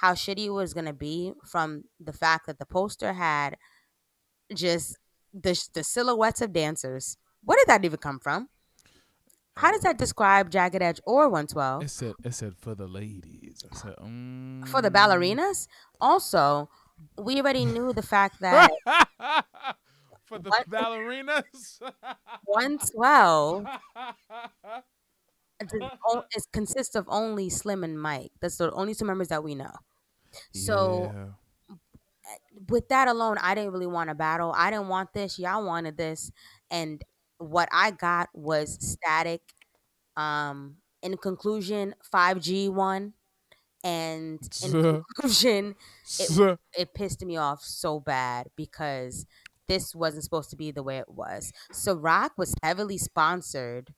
how 0.01 0.13
shitty 0.15 0.47
it 0.47 0.51
was 0.51 0.75
going 0.75 0.87
to 0.87 0.93
be 0.93 1.33
from 1.45 1.85
the 1.99 2.13
fact 2.13 2.47
that 2.47 2.59
the 2.59 2.67
poster 2.67 3.13
had 3.15 3.57
just 4.55 4.97
the 5.35 5.53
the 5.75 5.85
silhouettes 5.85 6.41
of 6.41 6.53
dancers 6.53 7.17
where 7.45 7.57
did 7.59 7.67
that 7.69 7.85
even 7.85 7.99
come 7.99 8.19
from 8.19 8.49
how 9.57 9.73
does 9.73 9.83
that 9.83 9.99
describe 9.99 10.51
jagged 10.51 10.81
edge 10.83 11.01
or 11.05 11.29
112 11.29 11.83
It 11.83 11.91
said 11.91 12.15
it 12.25 12.33
said 12.35 12.55
for 12.57 12.75
the 12.75 12.87
ladies. 12.87 13.65
I 13.71 13.75
said 13.77 13.97
mm. 13.97 14.67
for 14.69 14.81
the 14.81 14.91
ballerinas 14.91 15.67
also 16.01 16.69
we 17.19 17.39
already 17.41 17.65
knew 17.65 17.93
the 17.93 18.03
fact 18.03 18.41
that 18.41 18.71
for 20.25 20.39
the 20.39 20.51
What? 20.51 20.69
ballerinas. 20.71 21.81
112 22.45 23.67
does 25.61 25.91
o- 26.07 26.25
it 26.31 26.45
consists 26.53 26.95
of 26.95 27.07
only 27.09 27.51
Slim 27.51 27.83
and 27.85 28.01
Mike. 28.01 28.31
That's 28.41 28.57
the 28.59 28.71
only 28.73 28.95
two 28.95 29.05
members 29.05 29.29
that 29.29 29.43
we 29.43 29.55
know. 29.55 29.73
So 30.53 31.14
Yeah. 31.14 31.33
with 32.69 32.88
that 32.88 33.09
alone, 33.09 33.37
I 33.38 33.55
didn't 33.55 33.73
really 33.73 33.87
want 33.87 34.09
to 34.11 34.14
battle. 34.14 34.53
I 34.57 34.71
didn't 34.71 34.88
want 34.88 35.12
this. 35.12 35.38
Y'all 35.38 35.64
wanted 35.64 35.97
this, 35.97 36.31
and 36.71 37.03
what 37.38 37.69
I 37.73 37.91
got 37.91 38.29
was 38.35 38.79
static. 38.85 39.43
Um, 40.17 40.79
in 41.03 41.17
conclusion, 41.19 41.95
five 42.03 42.41
G 42.41 42.69
won, 42.69 43.14
and 43.85 44.41
in 44.62 44.77
conclusion, 44.77 45.77
it, 46.19 46.33
it 46.77 46.95
pissed 46.95 47.25
me 47.25 47.37
off 47.37 47.62
so 47.64 48.01
bad 48.01 48.49
because 48.57 49.27
this 49.69 49.95
wasn't 49.95 50.25
supposed 50.25 50.51
to 50.51 50.57
be 50.57 50.71
the 50.73 50.83
way 50.83 50.99
it 50.99 51.09
was. 51.11 51.53
Ciroc 51.73 52.31
was 52.38 52.55
heavily 52.62 52.99
sponsored. 52.99 53.95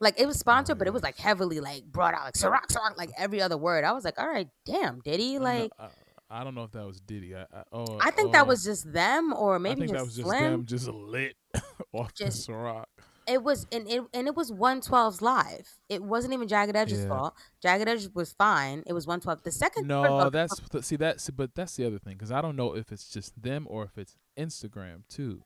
Like 0.00 0.20
it 0.20 0.26
was 0.26 0.38
sponsored, 0.38 0.78
but 0.78 0.86
it 0.86 0.92
was 0.92 1.02
like 1.02 1.16
heavily 1.16 1.60
like 1.60 1.84
brought 1.84 2.14
out 2.14 2.24
like 2.24 2.34
Ciroc, 2.34 2.66
Ciroc, 2.68 2.96
like 2.96 3.10
every 3.16 3.40
other 3.40 3.56
word. 3.56 3.84
I 3.84 3.92
was 3.92 4.04
like, 4.04 4.18
all 4.18 4.28
right, 4.28 4.48
damn, 4.66 5.00
did 5.00 5.20
he? 5.20 5.36
I 5.36 5.40
Like 5.40 5.72
I, 5.78 5.88
I 6.30 6.44
don't 6.44 6.54
know 6.54 6.64
if 6.64 6.72
that 6.72 6.84
was 6.86 7.00
Diddy. 7.00 7.34
I, 7.34 7.42
I, 7.42 7.62
oh, 7.72 7.98
I 8.00 8.10
think 8.10 8.32
that 8.32 8.44
oh, 8.44 8.48
was 8.48 8.64
just 8.64 8.92
them, 8.92 9.32
or 9.32 9.54
I 9.54 9.58
maybe 9.58 9.82
think 9.82 9.92
just 9.92 9.98
that 10.00 10.04
was 10.04 10.16
just 10.16 10.28
Slim. 10.28 10.42
them 10.42 10.66
just 10.66 10.88
lit 10.88 11.36
off 11.92 12.12
Just- 12.14 12.46
the 12.46 12.52
Ciroc. 12.52 12.84
It 13.26 13.42
was 13.42 13.66
and 13.72 13.88
it 13.88 14.02
and 14.12 14.26
it 14.26 14.34
was 14.36 14.50
112's 14.50 15.22
live. 15.22 15.66
It 15.88 16.02
wasn't 16.02 16.34
even 16.34 16.46
Jagged 16.46 16.76
Edge's 16.76 17.00
Yeah. 17.04 17.08
fault. 17.08 17.34
Jagged 17.62 17.88
Edge 17.88 18.08
was 18.12 18.34
fine. 18.34 18.82
It 18.86 18.92
was 18.92 19.06
112. 19.06 19.42
The 19.44 19.50
second 19.50 19.86
No, 19.88 20.28
that's 20.28 20.60
th- 20.68 20.84
see 20.84 20.96
that's 20.96 21.30
but 21.30 21.54
that's 21.54 21.74
the 21.76 21.86
other 21.86 21.98
thing 21.98 22.14
because 22.14 22.30
I 22.30 22.42
don't 22.42 22.54
know 22.54 22.74
if 22.76 22.92
it's 22.92 23.08
just 23.08 23.40
them 23.42 23.66
or 23.70 23.84
if 23.84 23.96
it's 23.96 24.18
Instagram 24.38 25.08
too. 25.08 25.42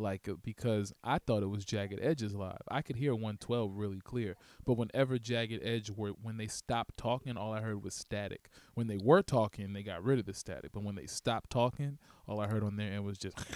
Like 0.00 0.28
uh, 0.28 0.34
because 0.42 0.92
I 1.04 1.18
thought 1.18 1.42
it 1.42 1.50
was 1.50 1.64
Jagged 1.64 2.00
Edge's 2.02 2.34
live. 2.34 2.58
I 2.68 2.80
could 2.82 2.96
hear 2.96 3.12
112 3.12 3.72
really 3.76 4.00
clear, 4.00 4.36
but 4.64 4.74
whenever 4.74 5.18
Jagged 5.18 5.60
Edge 5.62 5.90
were 5.90 6.10
when 6.22 6.38
they 6.38 6.46
stopped 6.46 6.96
talking, 6.96 7.36
all 7.36 7.52
I 7.52 7.60
heard 7.60 7.84
was 7.84 7.94
static. 7.94 8.48
When 8.74 8.86
they 8.86 8.96
were 8.96 9.22
talking, 9.22 9.72
they 9.74 9.82
got 9.82 10.02
rid 10.02 10.18
of 10.18 10.24
the 10.26 10.34
static, 10.34 10.72
but 10.72 10.82
when 10.82 10.94
they 10.94 11.06
stopped 11.06 11.50
talking, 11.50 11.98
all 12.26 12.40
I 12.40 12.46
heard 12.48 12.62
on 12.64 12.76
their 12.76 12.92
end 12.92 13.04
was 13.04 13.18
just. 13.18 13.38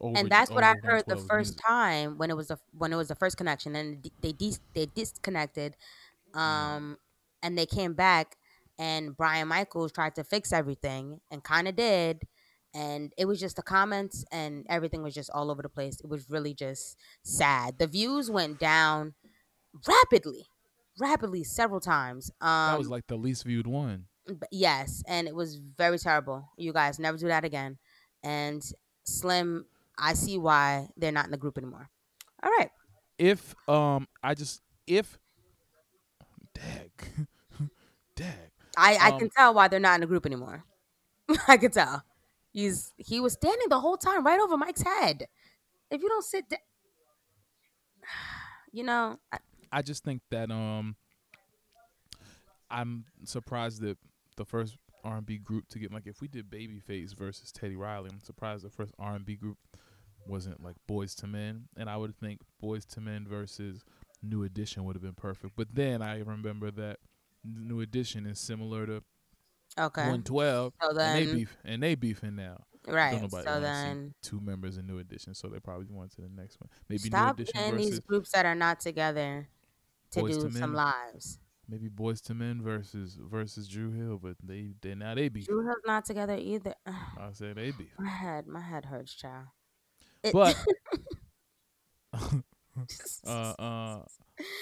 Over, 0.00 0.18
and 0.18 0.30
that's 0.30 0.50
what 0.50 0.64
I 0.64 0.74
heard 0.82 1.04
the 1.06 1.16
first 1.16 1.50
music. 1.52 1.66
time 1.66 2.18
when 2.18 2.30
it 2.30 2.36
was 2.36 2.48
the 2.48 2.58
when 2.78 2.92
it 2.92 2.96
was 2.96 3.08
the 3.08 3.14
first 3.14 3.36
connection, 3.36 3.76
and 3.76 4.10
they 4.22 4.32
dis- 4.32 4.60
they 4.74 4.86
disconnected, 4.86 5.76
Mm. 6.34 6.38
um, 6.40 6.98
and 7.42 7.58
they 7.58 7.66
came 7.66 7.92
back, 7.92 8.36
and 8.78 9.14
Brian 9.16 9.48
Michaels 9.48 9.92
tried 9.92 10.14
to 10.14 10.24
fix 10.24 10.50
everything 10.52 11.20
and 11.30 11.44
kind 11.44 11.68
of 11.68 11.76
did. 11.76 12.22
And 12.74 13.12
it 13.18 13.26
was 13.26 13.38
just 13.40 13.56
the 13.56 13.62
comments 13.62 14.24
and 14.32 14.64
everything 14.68 15.02
was 15.02 15.14
just 15.14 15.30
all 15.30 15.50
over 15.50 15.62
the 15.62 15.68
place. 15.68 16.00
It 16.00 16.08
was 16.08 16.30
really 16.30 16.54
just 16.54 16.96
sad. 17.22 17.78
The 17.78 17.86
views 17.86 18.30
went 18.30 18.58
down 18.58 19.14
rapidly, 19.86 20.46
rapidly 20.98 21.44
several 21.44 21.80
times. 21.80 22.30
Um, 22.40 22.72
that 22.72 22.78
was 22.78 22.88
like 22.88 23.06
the 23.08 23.16
least 23.16 23.44
viewed 23.44 23.66
one. 23.66 24.06
Yes, 24.50 25.02
and 25.08 25.26
it 25.26 25.34
was 25.34 25.56
very 25.56 25.98
terrible. 25.98 26.48
You 26.56 26.72
guys 26.72 26.98
never 26.98 27.18
do 27.18 27.28
that 27.28 27.44
again. 27.44 27.78
And 28.22 28.62
Slim, 29.04 29.66
I 29.98 30.14
see 30.14 30.38
why 30.38 30.88
they're 30.96 31.12
not 31.12 31.24
in 31.24 31.32
the 31.32 31.36
group 31.36 31.58
anymore. 31.58 31.90
All 32.42 32.50
right. 32.50 32.70
If 33.18 33.54
um, 33.68 34.06
I 34.22 34.34
just 34.34 34.62
if, 34.86 35.18
dag, 36.54 36.90
dag. 38.16 38.50
I 38.76 38.96
I 38.96 39.10
Um, 39.10 39.18
can 39.18 39.30
tell 39.30 39.54
why 39.54 39.68
they're 39.68 39.80
not 39.80 39.94
in 39.96 40.00
the 40.02 40.06
group 40.06 40.26
anymore. 40.26 40.64
I 41.48 41.56
can 41.56 41.70
tell. 41.70 42.04
He's 42.52 42.92
he 42.96 43.20
was 43.20 43.32
standing 43.32 43.68
the 43.68 43.80
whole 43.80 43.96
time 43.96 44.24
right 44.24 44.40
over 44.40 44.56
Mike's 44.56 44.82
head. 44.82 45.26
If 45.90 46.02
you 46.02 46.08
don't 46.08 46.24
sit 46.24 46.48
down, 46.48 46.58
you 48.72 48.84
know, 48.84 49.18
I, 49.32 49.38
I 49.72 49.82
just 49.82 50.04
think 50.04 50.22
that 50.30 50.50
um 50.50 50.96
I'm 52.70 53.04
surprised 53.24 53.80
that 53.82 53.98
the 54.36 54.44
first 54.44 54.76
R 55.04 55.16
and 55.16 55.26
B 55.26 55.38
group 55.38 55.68
to 55.70 55.78
get 55.78 55.92
like 55.92 56.06
if 56.06 56.20
we 56.20 56.28
did 56.28 56.50
Babyface 56.50 57.14
versus 57.14 57.52
Teddy 57.52 57.76
Riley, 57.76 58.10
I'm 58.12 58.20
surprised 58.20 58.64
the 58.64 58.70
first 58.70 58.94
R 58.98 59.14
and 59.14 59.24
B 59.24 59.34
group 59.34 59.58
wasn't 60.26 60.62
like 60.62 60.76
Boyz 60.88 61.22
II 61.22 61.30
Men, 61.30 61.64
and 61.76 61.90
I 61.90 61.96
would 61.96 62.16
think 62.16 62.40
Boyz 62.62 62.86
II 62.96 63.04
Men 63.04 63.26
versus 63.28 63.84
New 64.22 64.42
Edition 64.44 64.84
would 64.84 64.94
have 64.94 65.02
been 65.02 65.14
perfect. 65.14 65.54
But 65.56 65.68
then 65.74 66.02
I 66.02 66.18
remember 66.20 66.70
that 66.70 66.98
New 67.44 67.80
Edition 67.80 68.26
is 68.26 68.38
similar 68.38 68.86
to 68.86 69.02
okay, 69.78 70.02
112, 70.02 70.72
So 70.82 70.88
and 70.90 70.98
they 70.98 71.24
then- 71.26 71.34
beef 71.34 71.56
and 71.64 71.82
they 71.82 71.94
beefing 71.94 72.36
now. 72.36 72.64
right. 72.86 73.12
Don't 73.12 73.22
nobody 73.22 73.44
So 73.48 73.60
then 73.60 74.14
two 74.22 74.40
members 74.40 74.76
in 74.78 74.86
New 74.86 74.98
Edition, 74.98 75.34
so 75.34 75.48
they 75.48 75.60
probably 75.60 75.86
went 75.90 76.10
to 76.16 76.20
the 76.22 76.28
next 76.28 76.60
one. 76.60 76.68
Maybe 76.88 77.00
stop 77.00 77.38
New 77.38 77.42
Edition 77.42 77.70
versus 77.72 77.90
these 77.90 78.00
groups 78.00 78.32
that 78.32 78.44
are 78.46 78.54
not 78.54 78.80
together 78.80 79.48
to 80.12 80.20
Boyz 80.20 80.40
do 80.40 80.46
II 80.46 80.52
some 80.52 80.74
lives. 80.74 81.38
maybe 81.68 81.88
Boyz 81.88 82.28
II 82.28 82.36
Men 82.36 82.60
versus 82.62 83.16
versus 83.20 83.68
Dru 83.68 83.92
Hill, 83.92 84.18
but 84.22 84.36
they 84.42 84.74
they 84.82 84.94
now 84.94 85.14
they 85.14 85.28
beef. 85.28 85.46
Dru 85.46 85.64
Hill's 85.64 85.76
not 85.86 86.04
together 86.04 86.36
either. 86.36 86.74
I 86.86 87.30
say 87.32 87.52
they 87.52 87.70
beef. 87.70 87.92
my 87.98 88.08
head, 88.08 88.46
my 88.46 88.60
head 88.60 88.84
hurts, 88.86 89.14
child. 89.14 89.46
It- 90.22 90.32
But 90.32 90.56
uh 93.26 93.54
uh 93.58 93.98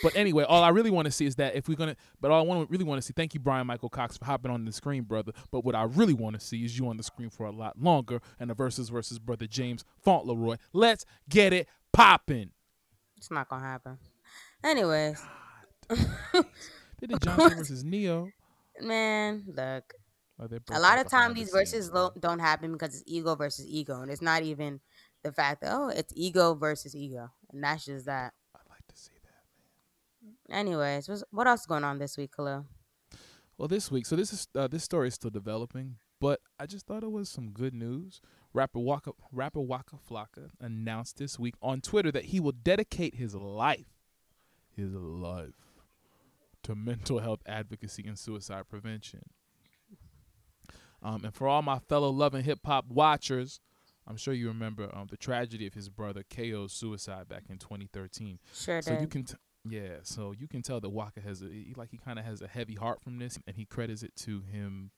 but 0.03 0.16
anyway, 0.16 0.44
all 0.44 0.64
I 0.64 0.70
really 0.70 0.90
want 0.90 1.07
to 1.07 1.12
see 1.12 1.27
is 1.27 1.37
that 1.37 1.55
if 1.55 1.68
we're 1.68 1.77
gonna 1.77 1.96
but 2.20 2.31
all 2.31 2.40
I 2.40 2.42
want 2.42 2.68
really 2.70 2.85
want 2.85 3.01
to 3.01 3.07
see 3.07 3.12
thank 3.16 3.35
you, 3.35 3.40
Bryan-Michael 3.40 3.88
Cox, 3.88 4.16
for 4.18 4.25
hopping 4.25 4.51
on 4.51 4.64
the 4.64 4.73
screen, 4.73 5.05
brother. 5.05 5.33
But 5.51 5.64
what 5.64 5.75
I 5.75 5.85
really 5.85 6.12
want 6.12 6.38
to 6.38 6.44
see 6.44 6.64
is 6.64 6.77
you 6.79 6.88
on 6.88 6.96
the 6.96 7.03
screen 7.03 7.31
for 7.31 7.46
a 7.46 7.53
lot 7.53 7.81
longer 7.81 8.20
and 8.40 8.51
the 8.51 8.55
versus 8.55 8.88
versus 8.88 9.18
brother 9.18 9.46
James 9.46 9.85
Fauntleroy. 10.01 10.57
Let's 10.73 11.05
get 11.29 11.53
it 11.53 11.68
popping. 11.92 12.51
it's 13.16 13.31
not 13.31 13.49
gonna 13.49 13.64
happen. 13.64 13.99
Anyways, 14.64 15.23
They 17.01 17.07
did 17.07 17.23
John 17.23 17.38
Cena 17.38 17.55
versus 17.57 17.85
Ne-Yo. 17.85 18.29
man, 18.81 19.44
look. 19.46 19.94
Oh, 20.38 20.49
a 20.70 20.81
lot 20.81 20.99
of 20.99 21.11
time 21.11 21.35
these 21.35 21.51
verses 21.51 21.90
lo- 21.92 22.12
don't 22.18 22.38
happen 22.38 22.73
because 22.73 22.94
it's 22.94 23.05
ego 23.07 23.35
versus 23.35 23.66
ego 23.68 24.01
and 24.01 24.11
it's 24.11 24.23
not 24.23 24.42
even 24.42 24.81
the 25.23 25.33
fact 25.33 25.61
that 25.61 25.70
oh 25.75 25.88
it's 25.88 26.14
ego 26.16 26.55
versus 26.55 26.96
ego 26.96 27.31
and 27.53 27.63
that's 27.63 27.85
just 27.85 28.07
that 28.07 28.33
I'd 28.55 28.71
like 28.71 28.87
to 28.89 28.97
see 28.97 29.13
that. 29.25 30.49
Man. 30.49 30.67
Anyways 30.67 31.25
what 31.31 31.47
else 31.47 31.61
is 31.61 31.67
going 31.67 31.85
on 31.85 31.99
this 31.99 32.17
week 32.17 32.33
Khalil? 32.37 32.67
Well, 33.61 33.69
this 33.69 33.91
week, 33.91 34.07
so 34.07 34.17
this 34.17 34.33
is 34.33 34.49
uh, 34.55 34.69
this 34.69 34.85
story 34.85 35.09
is 35.09 35.15
still 35.15 35.31
developing, 35.31 35.97
but 36.19 36.41
I 36.59 36.65
just 36.65 36.87
thought 36.87 37.03
it 37.03 37.13
was 37.13 37.29
some 37.29 37.51
good 37.51 37.75
news. 37.75 38.23
Rapper 38.55 38.79
Waka 38.79 39.13
rapper 39.33 39.61
Waka 39.61 39.97
Flocka 39.97 40.49
announced 40.59 41.19
this 41.19 41.39
week 41.39 41.57
on 41.61 41.83
Twitter 41.83 42.11
that 42.11 42.25
he 42.25 42.41
will 42.41 42.53
dedicate 42.53 43.17
his 43.17 43.35
life, 43.35 43.85
his 44.75 44.95
life, 44.95 45.75
to 46.63 46.75
mental 46.75 47.19
health 47.19 47.43
advocacy 47.45 48.03
and 48.07 48.19
suicide 48.19 48.67
prevention. 48.71 49.25
Um, 51.03 51.23
and 51.25 51.35
for 51.35 51.47
all 51.47 51.61
my 51.61 51.81
fellow 51.81 52.09
loving 52.09 52.45
hip 52.45 52.61
hop 52.65 52.87
watchers, 52.89 53.61
I'm 54.11 54.16
sure 54.16 54.35
you 54.35 54.49
remember 54.49 54.90
um, 54.92 55.07
the 55.09 55.16
tragedy 55.16 55.66
of 55.68 55.75
his 55.75 55.88
brother 55.88 56.25
KO's 56.29 56.73
suicide 56.73 57.29
back 57.29 57.44
in 57.49 57.59
2013. 57.59 58.40
sure 58.53 58.83
So 58.83 58.92
you 59.01 59.07
can, 59.07 59.23
t- 59.25 59.35
yeah. 59.64 59.99
So 60.03 60.33
you 60.33 60.49
can 60.49 60.62
tell 60.62 60.81
that 60.81 60.88
Waka 60.90 61.20
has 61.20 61.42
a 61.42 61.46
he, 61.46 61.73
like 61.77 61.90
he 61.90 61.96
kind 61.96 62.18
of 62.18 62.25
has 62.25 62.42
a 62.42 62.49
heavy 62.49 62.75
heart 62.75 63.01
from 63.03 63.18
this, 63.18 63.38
and 63.46 63.55
he 63.57 63.64
credits 63.64 64.03
it 64.03 64.16
to 64.16 64.42
him. 64.42 64.90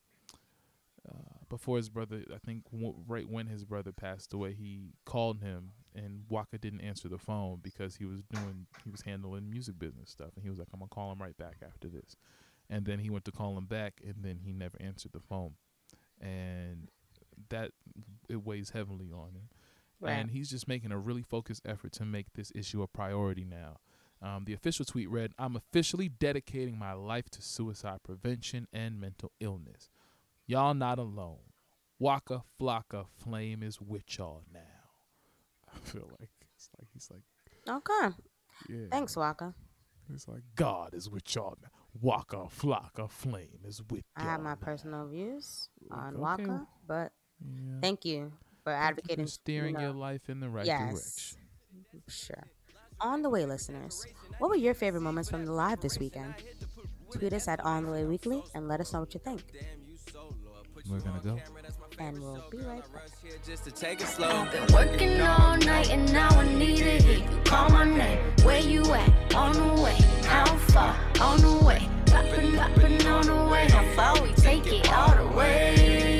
Uh, 1.08 1.14
before 1.48 1.76
his 1.76 1.88
brother, 1.88 2.22
I 2.32 2.38
think 2.38 2.64
w- 2.70 2.94
right 3.06 3.28
when 3.28 3.48
his 3.48 3.64
brother 3.64 3.90
passed 3.92 4.32
away, 4.32 4.54
he 4.54 4.94
called 5.04 5.40
him, 5.40 5.72
and 5.94 6.22
Waka 6.28 6.58
didn't 6.58 6.80
answer 6.80 7.08
the 7.08 7.18
phone 7.18 7.58
because 7.60 7.96
he 7.96 8.04
was 8.04 8.22
doing 8.22 8.66
he 8.84 8.90
was 8.90 9.02
handling 9.02 9.50
music 9.50 9.78
business 9.78 10.10
stuff, 10.10 10.30
and 10.36 10.44
he 10.44 10.48
was 10.48 10.58
like, 10.58 10.68
"I'm 10.72 10.78
gonna 10.78 10.88
call 10.88 11.12
him 11.12 11.20
right 11.20 11.36
back 11.36 11.56
after 11.62 11.88
this," 11.88 12.16
and 12.70 12.86
then 12.86 13.00
he 13.00 13.10
went 13.10 13.24
to 13.26 13.32
call 13.32 13.58
him 13.58 13.66
back, 13.66 14.00
and 14.06 14.22
then 14.22 14.38
he 14.44 14.52
never 14.52 14.80
answered 14.80 15.12
the 15.12 15.20
phone, 15.20 15.54
and 16.20 16.88
that 17.50 17.72
it 18.28 18.44
weighs 18.44 18.70
heavily 18.70 19.10
on 19.12 19.32
him 19.34 19.48
Right. 20.00 20.12
and 20.14 20.30
he's 20.32 20.50
just 20.50 20.66
making 20.66 20.90
a 20.92 20.98
really 20.98 21.22
focused 21.22 21.62
effort 21.64 21.92
to 21.92 22.04
make 22.04 22.32
this 22.34 22.50
issue 22.54 22.82
a 22.82 22.88
priority 22.88 23.44
now. 23.44 23.78
Um, 24.20 24.44
the 24.44 24.52
official 24.52 24.84
tweet 24.84 25.08
read, 25.10 25.32
"I'm 25.38 25.54
officially 25.56 26.08
dedicating 26.08 26.78
my 26.78 26.92
life 26.92 27.28
to 27.30 27.42
suicide 27.42 28.02
prevention 28.02 28.66
and 28.72 29.00
mental 29.00 29.32
illness. 29.40 29.90
Y'all 30.46 30.74
not 30.74 30.98
alone. 30.98 31.52
Waka 31.98 32.42
Flocka 32.58 33.06
Flame 33.16 33.62
is 33.62 33.80
with 33.80 34.18
y'all 34.18 34.42
now." 34.52 34.60
I 35.74 35.78
feel 35.78 36.08
like 36.20 36.30
it's 36.54 36.68
like 36.78 36.88
he's 36.92 37.08
like, 37.10 37.22
okay 37.68 38.14
yeah. 38.68 38.86
thanks 38.90 39.16
Waka 39.16 39.54
It's 40.12 40.26
like 40.28 40.42
God 40.56 40.94
is 40.94 41.08
with 41.08 41.32
y'all 41.34 41.56
now. 41.62 41.68
Waka 42.00 42.46
Flocka 42.48 43.08
Flame 43.08 43.60
is 43.64 43.82
with 43.90 44.04
I 44.16 44.22
y'all. 44.22 44.30
have 44.32 44.40
my 44.40 44.50
now." 44.50 44.56
personal 44.56 45.06
views 45.08 45.68
on 45.90 46.14
Okay. 46.14 46.20
Waka 46.22 46.66
but 46.86 47.12
Yeah. 47.44 47.80
thank 47.80 48.04
you 48.04 48.32
for 48.64 48.72
Thank 48.72 48.80
you 48.80 48.86
advocating 48.88 49.24
for 49.26 49.30
steering 49.30 49.74
you 49.76 49.80
your 49.82 49.92
life 49.92 50.28
in 50.28 50.40
the 50.40 50.48
right 50.48 50.66
yes 50.66 51.34
direction. 51.34 52.02
sure 52.08 52.44
on 53.00 53.22
the 53.22 53.30
way 53.30 53.44
listeners 53.46 54.06
what 54.38 54.48
were 54.50 54.56
your 54.56 54.74
favorite 54.74 55.00
moments 55.00 55.28
from 55.30 55.44
the 55.44 55.52
live 55.52 55.80
this 55.80 55.98
weekend 55.98 56.34
tweet 57.10 57.32
us 57.32 57.48
at 57.48 57.60
on 57.60 57.84
the 57.86 57.90
way 57.92 58.04
weekly 58.04 58.42
and 58.54 58.68
let 58.68 58.80
us 58.80 58.92
know 58.92 59.00
what 59.00 59.12
you 59.14 59.20
think 59.20 59.42
We're 60.90 60.98
gonna 61.00 61.20
go. 61.22 61.38
and 61.98 62.20
we'll 62.20 62.42
be 62.50 62.58
right 62.58 62.82
back 62.92 63.08
Here 63.22 63.38
just 63.46 63.64
to 63.64 63.70
take 63.70 64.00
it 64.00 64.06
slow. 64.08 64.28
I've 64.28 64.50
been 64.50 64.66
working 64.74 65.20
all 65.20 65.56
night 65.58 65.90
and 65.90 66.12
now 66.12 66.28
I 66.30 66.44
need 66.54 66.78
to 66.78 66.98
hear 66.98 67.18
you 67.18 67.40
call 67.44 67.68
my 67.70 67.84
name. 67.84 68.18
Where 68.42 68.60
you 68.60 68.82
at? 68.92 69.34
On 69.34 69.52
the 69.52 69.82
way. 69.82 69.96
How 70.24 70.46
far? 70.72 70.96
On 71.20 71.38
the 71.40 71.64
way. 71.64 71.88
Poppin', 72.06 72.56
poppin' 72.56 73.06
on 73.06 73.26
the 73.26 73.50
way. 73.52 73.68
How 73.70 73.84
far 73.94 74.22
we 74.26 74.32
take 74.34 74.66
it 74.66 74.90
all 74.92 75.14
the 75.14 75.28
way? 75.36 76.11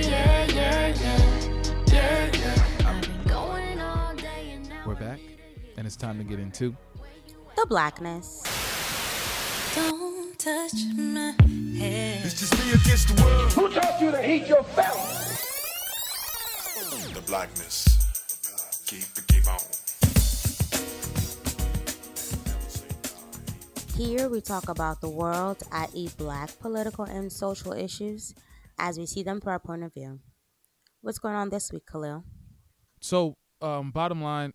Back, 5.02 5.18
and 5.76 5.86
it's 5.86 5.96
time 5.96 6.16
to 6.16 6.24
get 6.24 6.38
into 6.38 6.76
the 7.56 7.66
blackness 7.66 8.44
Don't 9.74 10.38
touch 10.38 10.72
my 10.94 11.34
head. 11.76 12.24
It's 12.24 12.38
just 12.38 12.52
me 12.58 12.70
against 12.70 13.08
the 13.08 13.22
world. 13.22 13.52
Who 13.52 13.68
taught 13.70 14.00
you 14.00 14.10
to 14.12 14.22
heat 14.22 14.46
your 14.46 14.62
felt? 14.62 14.98
The 17.14 17.22
blackness. 17.26 17.88
Keep 18.86 19.02
it, 19.18 19.26
keep 19.26 19.46
on. 19.48 19.58
Here 23.96 24.28
we 24.28 24.40
talk 24.40 24.68
about 24.68 25.00
the 25.00 25.10
world, 25.10 25.62
i.e., 25.72 26.10
black 26.16 26.58
political 26.60 27.06
and 27.06 27.32
social 27.32 27.72
issues, 27.72 28.34
as 28.78 28.98
we 28.98 29.06
see 29.06 29.22
them 29.24 29.40
through 29.40 29.52
our 29.52 29.58
point 29.58 29.82
of 29.82 29.92
view. 29.94 30.20
What's 31.00 31.18
going 31.18 31.34
on 31.34 31.50
this 31.50 31.72
week, 31.72 31.86
Khalil? 31.90 32.24
So, 33.00 33.36
um, 33.60 33.90
bottom 33.90 34.22
line, 34.22 34.52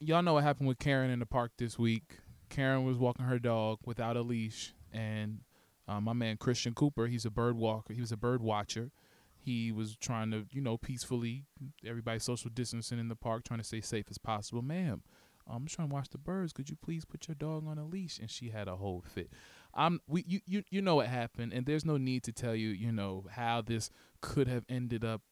y'all 0.00 0.22
know 0.22 0.34
what 0.34 0.44
happened 0.44 0.68
with 0.68 0.78
Karen 0.78 1.10
in 1.10 1.18
the 1.18 1.26
park 1.26 1.52
this 1.58 1.78
week. 1.78 2.18
Karen 2.48 2.84
was 2.84 2.96
walking 2.96 3.26
her 3.26 3.38
dog 3.38 3.78
without 3.84 4.16
a 4.16 4.22
leash, 4.22 4.74
and 4.92 5.40
uh, 5.86 6.00
my 6.00 6.12
man 6.12 6.36
Christian 6.36 6.74
Cooper, 6.74 7.06
he's 7.06 7.24
a 7.24 7.30
bird 7.30 7.56
walker. 7.56 7.92
He 7.92 8.00
was 8.00 8.12
a 8.12 8.16
bird 8.16 8.42
watcher. 8.42 8.90
He 9.36 9.72
was 9.72 9.96
trying 9.96 10.30
to, 10.32 10.46
you 10.50 10.60
know, 10.60 10.76
peacefully, 10.76 11.44
everybody 11.86 12.18
social 12.18 12.50
distancing 12.50 12.98
in 12.98 13.08
the 13.08 13.16
park, 13.16 13.44
trying 13.44 13.60
to 13.60 13.64
stay 13.64 13.80
safe 13.80 14.06
as 14.10 14.18
possible. 14.18 14.62
Ma'am, 14.62 15.02
I'm 15.46 15.64
just 15.64 15.76
trying 15.76 15.88
to 15.88 15.94
watch 15.94 16.08
the 16.10 16.18
birds. 16.18 16.52
Could 16.52 16.68
you 16.68 16.76
please 16.76 17.04
put 17.04 17.28
your 17.28 17.34
dog 17.34 17.66
on 17.66 17.78
a 17.78 17.84
leash? 17.84 18.18
And 18.18 18.30
she 18.30 18.50
had 18.50 18.68
a 18.68 18.76
whole 18.76 19.02
fit. 19.06 19.30
I'm 19.74 20.00
we 20.06 20.24
you 20.26 20.40
you 20.46 20.64
you 20.70 20.82
know 20.82 20.96
what 20.96 21.06
happened, 21.06 21.52
and 21.52 21.66
there's 21.66 21.84
no 21.84 21.96
need 21.98 22.24
to 22.24 22.32
tell 22.32 22.54
you, 22.54 22.70
you 22.70 22.90
know, 22.90 23.26
how 23.30 23.62
this 23.62 23.90
could 24.20 24.48
have 24.48 24.64
ended 24.68 25.04
up 25.04 25.22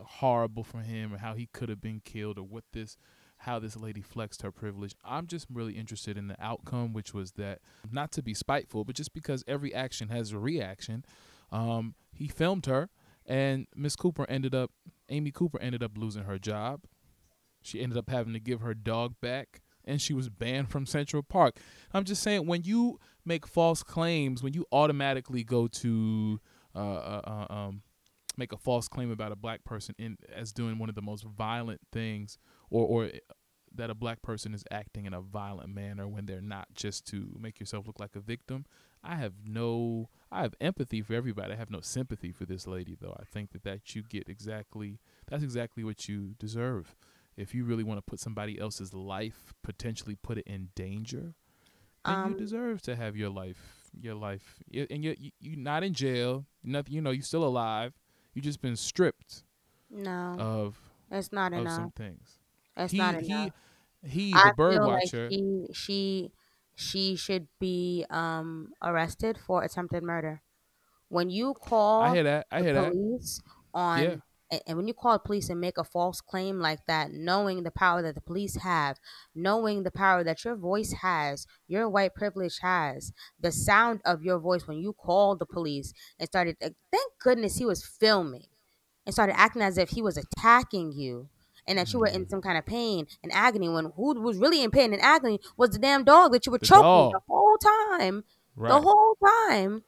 horrible 0.00 0.64
for 0.64 0.80
him, 0.80 1.12
or 1.14 1.18
how 1.18 1.34
he 1.34 1.46
could 1.52 1.68
have 1.68 1.80
been 1.80 2.00
killed, 2.04 2.38
or 2.38 2.44
what 2.44 2.64
this 2.72 2.96
how 3.38 3.58
this 3.58 3.76
lady 3.76 4.00
flexed 4.00 4.42
her 4.42 4.50
privilege. 4.50 4.94
I'm 5.04 5.26
just 5.26 5.46
really 5.52 5.74
interested 5.74 6.16
in 6.16 6.28
the 6.28 6.36
outcome, 6.42 6.92
which 6.92 7.12
was 7.12 7.32
that 7.32 7.60
not 7.90 8.12
to 8.12 8.22
be 8.22 8.34
spiteful, 8.34 8.84
but 8.84 8.96
just 8.96 9.12
because 9.12 9.44
every 9.46 9.74
action 9.74 10.08
has 10.08 10.32
a 10.32 10.38
reaction. 10.38 11.04
Um, 11.52 11.94
he 12.12 12.28
filmed 12.28 12.66
her, 12.66 12.88
and 13.26 13.66
Miss 13.74 13.96
Cooper 13.96 14.26
ended 14.28 14.54
up, 14.54 14.70
Amy 15.08 15.30
Cooper 15.30 15.60
ended 15.60 15.82
up 15.82 15.92
losing 15.96 16.24
her 16.24 16.38
job. 16.38 16.82
She 17.62 17.82
ended 17.82 17.98
up 17.98 18.08
having 18.08 18.32
to 18.32 18.40
give 18.40 18.60
her 18.60 18.74
dog 18.74 19.14
back, 19.20 19.60
and 19.84 20.00
she 20.00 20.14
was 20.14 20.28
banned 20.28 20.70
from 20.70 20.86
Central 20.86 21.22
Park. 21.22 21.58
I'm 21.92 22.04
just 22.04 22.22
saying, 22.22 22.46
when 22.46 22.62
you 22.62 22.98
make 23.24 23.46
false 23.46 23.82
claims, 23.82 24.42
when 24.42 24.54
you 24.54 24.66
automatically 24.72 25.44
go 25.44 25.66
to 25.68 26.40
uh, 26.74 26.78
uh, 26.78 27.46
uh 27.50 27.52
um, 27.52 27.82
make 28.36 28.52
a 28.52 28.56
false 28.56 28.88
claim 28.88 29.10
about 29.10 29.32
a 29.32 29.36
black 29.36 29.64
person 29.64 29.94
in 29.98 30.16
as 30.34 30.52
doing 30.52 30.78
one 30.78 30.88
of 30.88 30.94
the 30.94 31.02
most 31.02 31.24
violent 31.24 31.80
things 31.92 32.38
or 32.70 32.86
or 32.86 33.04
eh, 33.06 33.18
that 33.74 33.90
a 33.90 33.94
black 33.94 34.22
person 34.22 34.54
is 34.54 34.64
acting 34.70 35.04
in 35.04 35.12
a 35.12 35.20
violent 35.20 35.74
manner 35.74 36.08
when 36.08 36.26
they're 36.26 36.40
not 36.40 36.66
just 36.74 37.06
to 37.06 37.36
make 37.38 37.60
yourself 37.60 37.86
look 37.86 38.00
like 38.00 38.16
a 38.16 38.20
victim. 38.20 38.64
I 39.04 39.16
have 39.16 39.34
no 39.44 40.08
I 40.32 40.42
have 40.42 40.54
empathy 40.60 41.02
for 41.02 41.14
everybody. 41.14 41.52
I 41.52 41.56
have 41.56 41.70
no 41.70 41.80
sympathy 41.80 42.32
for 42.32 42.44
this 42.46 42.66
lady 42.66 42.96
though. 43.00 43.16
I 43.18 43.24
think 43.24 43.52
that 43.52 43.64
that 43.64 43.94
you 43.94 44.02
get 44.02 44.28
exactly 44.28 44.98
that's 45.28 45.42
exactly 45.42 45.84
what 45.84 46.08
you 46.08 46.34
deserve. 46.38 46.96
If 47.36 47.54
you 47.54 47.64
really 47.64 47.84
want 47.84 47.98
to 47.98 48.02
put 48.02 48.18
somebody 48.18 48.58
else's 48.58 48.94
life, 48.94 49.52
potentially 49.62 50.16
put 50.16 50.38
it 50.38 50.46
in 50.46 50.70
danger, 50.74 51.34
then 52.04 52.14
um, 52.14 52.30
you 52.32 52.38
deserve 52.38 52.80
to 52.82 52.96
have 52.96 53.14
your 53.16 53.28
life, 53.28 53.90
your 54.00 54.14
life, 54.14 54.56
and 54.72 55.04
you 55.04 55.14
you 55.18 55.30
you're 55.38 55.58
not 55.58 55.84
in 55.84 55.92
jail. 55.92 56.46
Nothing, 56.64 56.94
you 56.94 57.00
know, 57.02 57.10
you're 57.10 57.22
still 57.22 57.44
alive. 57.44 57.92
You 58.36 58.42
just 58.42 58.60
been 58.60 58.76
stripped. 58.76 59.44
No. 59.90 60.36
Of 60.38 60.78
it's 61.10 61.32
not 61.32 61.54
of 61.54 61.60
enough. 61.60 61.74
some 61.74 61.90
things. 61.92 62.38
It's 62.76 62.92
he, 62.92 62.98
not 62.98 63.14
enough. 63.14 63.50
He, 64.02 64.08
he 64.08 64.32
the 64.32 64.52
bird 64.54 64.78
watcher. 64.84 65.22
Like 65.22 65.32
he, 65.32 65.66
she, 65.72 66.32
she 66.74 67.16
should 67.16 67.48
be 67.58 68.04
um 68.10 68.72
arrested 68.82 69.38
for 69.38 69.62
attempted 69.62 70.02
murder. 70.02 70.42
When 71.08 71.30
you 71.30 71.54
call, 71.54 72.02
I 72.02 72.12
hear 72.14 72.24
that. 72.24 72.46
I 72.50 72.60
hear 72.60 72.74
the 72.74 72.80
that. 72.82 72.92
police 72.92 73.40
on 73.72 74.02
Yeah. 74.02 74.16
And, 74.66 74.76
when 74.76 74.86
you 74.88 74.94
call 74.94 75.18
police 75.18 75.48
and 75.48 75.60
make 75.60 75.76
a 75.78 75.84
false 75.84 76.20
claim 76.20 76.60
like 76.60 76.80
that, 76.86 77.10
knowing 77.12 77.62
the 77.64 77.70
power 77.70 78.02
that 78.02 78.14
the 78.14 78.20
police 78.20 78.56
have, 78.56 78.98
knowing 79.34 79.82
the 79.82 79.90
power 79.90 80.22
that 80.22 80.44
your 80.44 80.56
voice 80.56 80.92
has, 81.02 81.46
your 81.66 81.88
white 81.88 82.14
privilege 82.14 82.58
has, 82.62 83.12
the 83.40 83.50
sound 83.52 84.00
of 84.04 84.22
your 84.22 84.38
voice 84.38 84.66
when 84.68 84.78
you 84.78 84.92
called 84.92 85.38
the 85.40 85.46
police 85.46 85.92
and 86.18 86.28
started, 86.28 86.56
thank 86.60 87.12
goodness 87.20 87.58
he 87.58 87.64
was 87.66 87.84
filming 87.84 88.44
and 89.04 89.12
started 89.14 89.38
acting 89.38 89.62
as 89.62 89.78
if 89.78 89.90
he 89.90 90.02
was 90.02 90.16
attacking 90.16 90.92
you 90.92 91.28
and 91.66 91.78
that 91.78 91.92
you 91.92 91.98
were 91.98 92.06
Mm-hmm. 92.06 92.16
in 92.22 92.28
some 92.28 92.40
kind 92.42 92.56
of 92.58 92.64
pain 92.64 93.06
and 93.24 93.32
agony 93.32 93.68
when 93.68 93.92
who 93.96 94.20
was 94.20 94.38
really 94.38 94.62
in 94.62 94.70
pain 94.70 94.92
and 94.92 95.02
agony 95.02 95.40
was 95.56 95.70
the 95.70 95.78
damn 95.78 96.04
dog 96.04 96.32
that 96.32 96.46
you 96.46 96.52
were 96.52 96.58
The 96.58 96.66
choking 96.66 96.82
dog. 96.82 97.12
the 97.12 97.20
whole 97.28 97.56
time. 97.58 98.24
Right. 98.54 98.68
The 98.68 98.80
whole 98.80 99.16
time. 99.48 99.82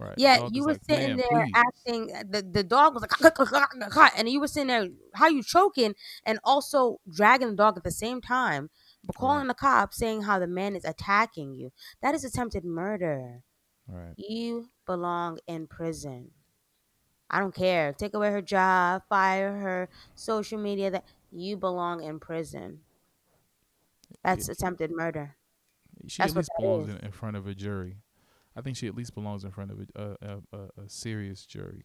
Right. 0.00 0.18
Yeah, 0.18 0.48
you 0.50 0.64
were 0.64 0.72
like, 0.72 0.84
sitting 0.84 1.16
there 1.16 1.46
please." 1.46 1.52
acting. 1.54 2.12
uh, 2.14 2.24
The 2.28 2.42
the 2.42 2.64
dog 2.64 2.94
was 2.94 3.02
like, 3.02 4.18
and 4.18 4.28
you 4.28 4.40
were 4.40 4.48
sitting 4.48 4.68
there. 4.68 4.88
How 5.14 5.28
you 5.28 5.42
choking 5.42 5.94
and 6.24 6.38
also 6.44 7.00
dragging 7.12 7.50
the 7.50 7.56
dog 7.56 7.76
at 7.76 7.84
the 7.84 7.90
same 7.90 8.20
time, 8.20 8.70
but 9.04 9.16
calling 9.16 9.48
the 9.48 9.54
cop 9.54 9.94
saying 9.94 10.22
how 10.22 10.38
the 10.38 10.46
man 10.46 10.76
is 10.76 10.84
attacking 10.84 11.54
you. 11.54 11.72
That 12.02 12.14
is 12.14 12.24
attempted 12.24 12.64
murder. 12.64 13.42
Right. 13.88 14.14
You 14.16 14.70
belong 14.86 15.38
in 15.46 15.66
prison. 15.66 16.32
I 17.30 17.40
don't 17.40 17.54
care. 17.54 17.92
Take 17.92 18.14
away 18.14 18.30
her 18.30 18.42
job, 18.42 19.02
fire 19.08 19.56
her, 19.58 19.88
social 20.14 20.58
media. 20.58 20.90
That 20.90 21.04
you 21.30 21.56
belong 21.56 22.02
in 22.02 22.20
prison. 22.20 22.80
That's 24.22 24.48
attempted 24.48 24.90
murder. 24.90 25.36
She 26.06 26.22
That's 26.22 26.32
at 26.32 26.36
least 26.36 26.50
that 26.58 26.62
belongs 26.62 26.88
in, 26.88 26.96
in 26.98 27.12
front 27.12 27.36
of 27.36 27.46
a 27.46 27.54
jury. 27.54 27.98
I 28.56 28.60
think 28.60 28.76
she 28.76 28.86
at 28.86 28.94
least 28.94 29.14
belongs 29.14 29.44
in 29.44 29.50
front 29.50 29.70
of 29.70 29.80
a 29.94 30.00
a, 30.00 30.38
a, 30.52 30.82
a, 30.84 30.88
serious 30.88 31.46
jury. 31.46 31.84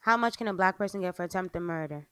How 0.00 0.16
much 0.16 0.36
can 0.36 0.48
a 0.48 0.54
black 0.54 0.76
person 0.76 1.00
get 1.00 1.16
for 1.16 1.24
attempted 1.24 1.60
murder? 1.60 2.06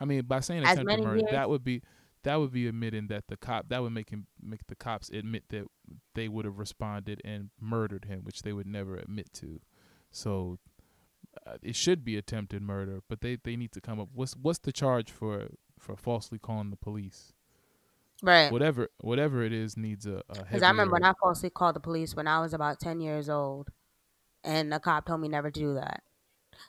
I 0.00 0.04
mean, 0.04 0.22
by 0.22 0.40
saying 0.40 0.64
As 0.64 0.78
attempted 0.78 1.04
murder, 1.04 1.18
years- 1.18 1.30
that 1.32 1.48
would 1.50 1.64
be 1.64 1.82
that 2.22 2.40
would 2.40 2.52
be 2.52 2.66
admitting 2.66 3.06
that 3.06 3.28
the 3.28 3.36
cop 3.36 3.68
that 3.68 3.82
would 3.82 3.92
make 3.92 4.10
him 4.10 4.26
make 4.42 4.66
the 4.66 4.74
cops 4.74 5.10
admit 5.10 5.44
that 5.50 5.66
they 6.14 6.28
would 6.28 6.44
have 6.44 6.58
responded 6.58 7.20
and 7.24 7.50
murdered 7.60 8.06
him, 8.06 8.24
which 8.24 8.42
they 8.42 8.52
would 8.52 8.66
never 8.66 8.96
admit 8.96 9.32
to. 9.34 9.60
So 10.10 10.58
uh, 11.46 11.58
it 11.62 11.76
should 11.76 12.04
be 12.04 12.16
attempted 12.16 12.62
murder, 12.62 13.00
but 13.08 13.20
they, 13.20 13.36
they 13.42 13.56
need 13.56 13.72
to 13.72 13.80
come 13.80 14.00
up. 14.00 14.08
What's 14.12 14.34
what's 14.36 14.58
the 14.58 14.72
charge 14.72 15.10
for 15.10 15.48
for 15.78 15.96
falsely 15.96 16.38
calling 16.38 16.70
the 16.70 16.76
police? 16.76 17.32
Right. 18.22 18.54
Whatever 18.54 18.88
whatever 19.00 19.42
it 19.42 19.52
is 19.52 19.76
needs 19.76 20.06
a, 20.06 20.22
a 20.28 20.44
Because 20.50 20.62
I 20.62 20.68
remember 20.70 20.92
when 20.92 21.04
I 21.04 21.12
falsely 21.20 21.50
called 21.50 21.76
the 21.76 21.80
police 21.80 22.14
when 22.14 22.26
I 22.28 22.40
was 22.40 22.54
about 22.54 22.80
10 22.80 23.00
years 23.00 23.28
old, 23.28 23.70
and 24.44 24.72
the 24.72 24.80
cop 24.80 25.06
told 25.06 25.20
me 25.22 25.28
never 25.28 25.50
to 25.50 25.60
do 25.60 25.74
that. 25.74 26.02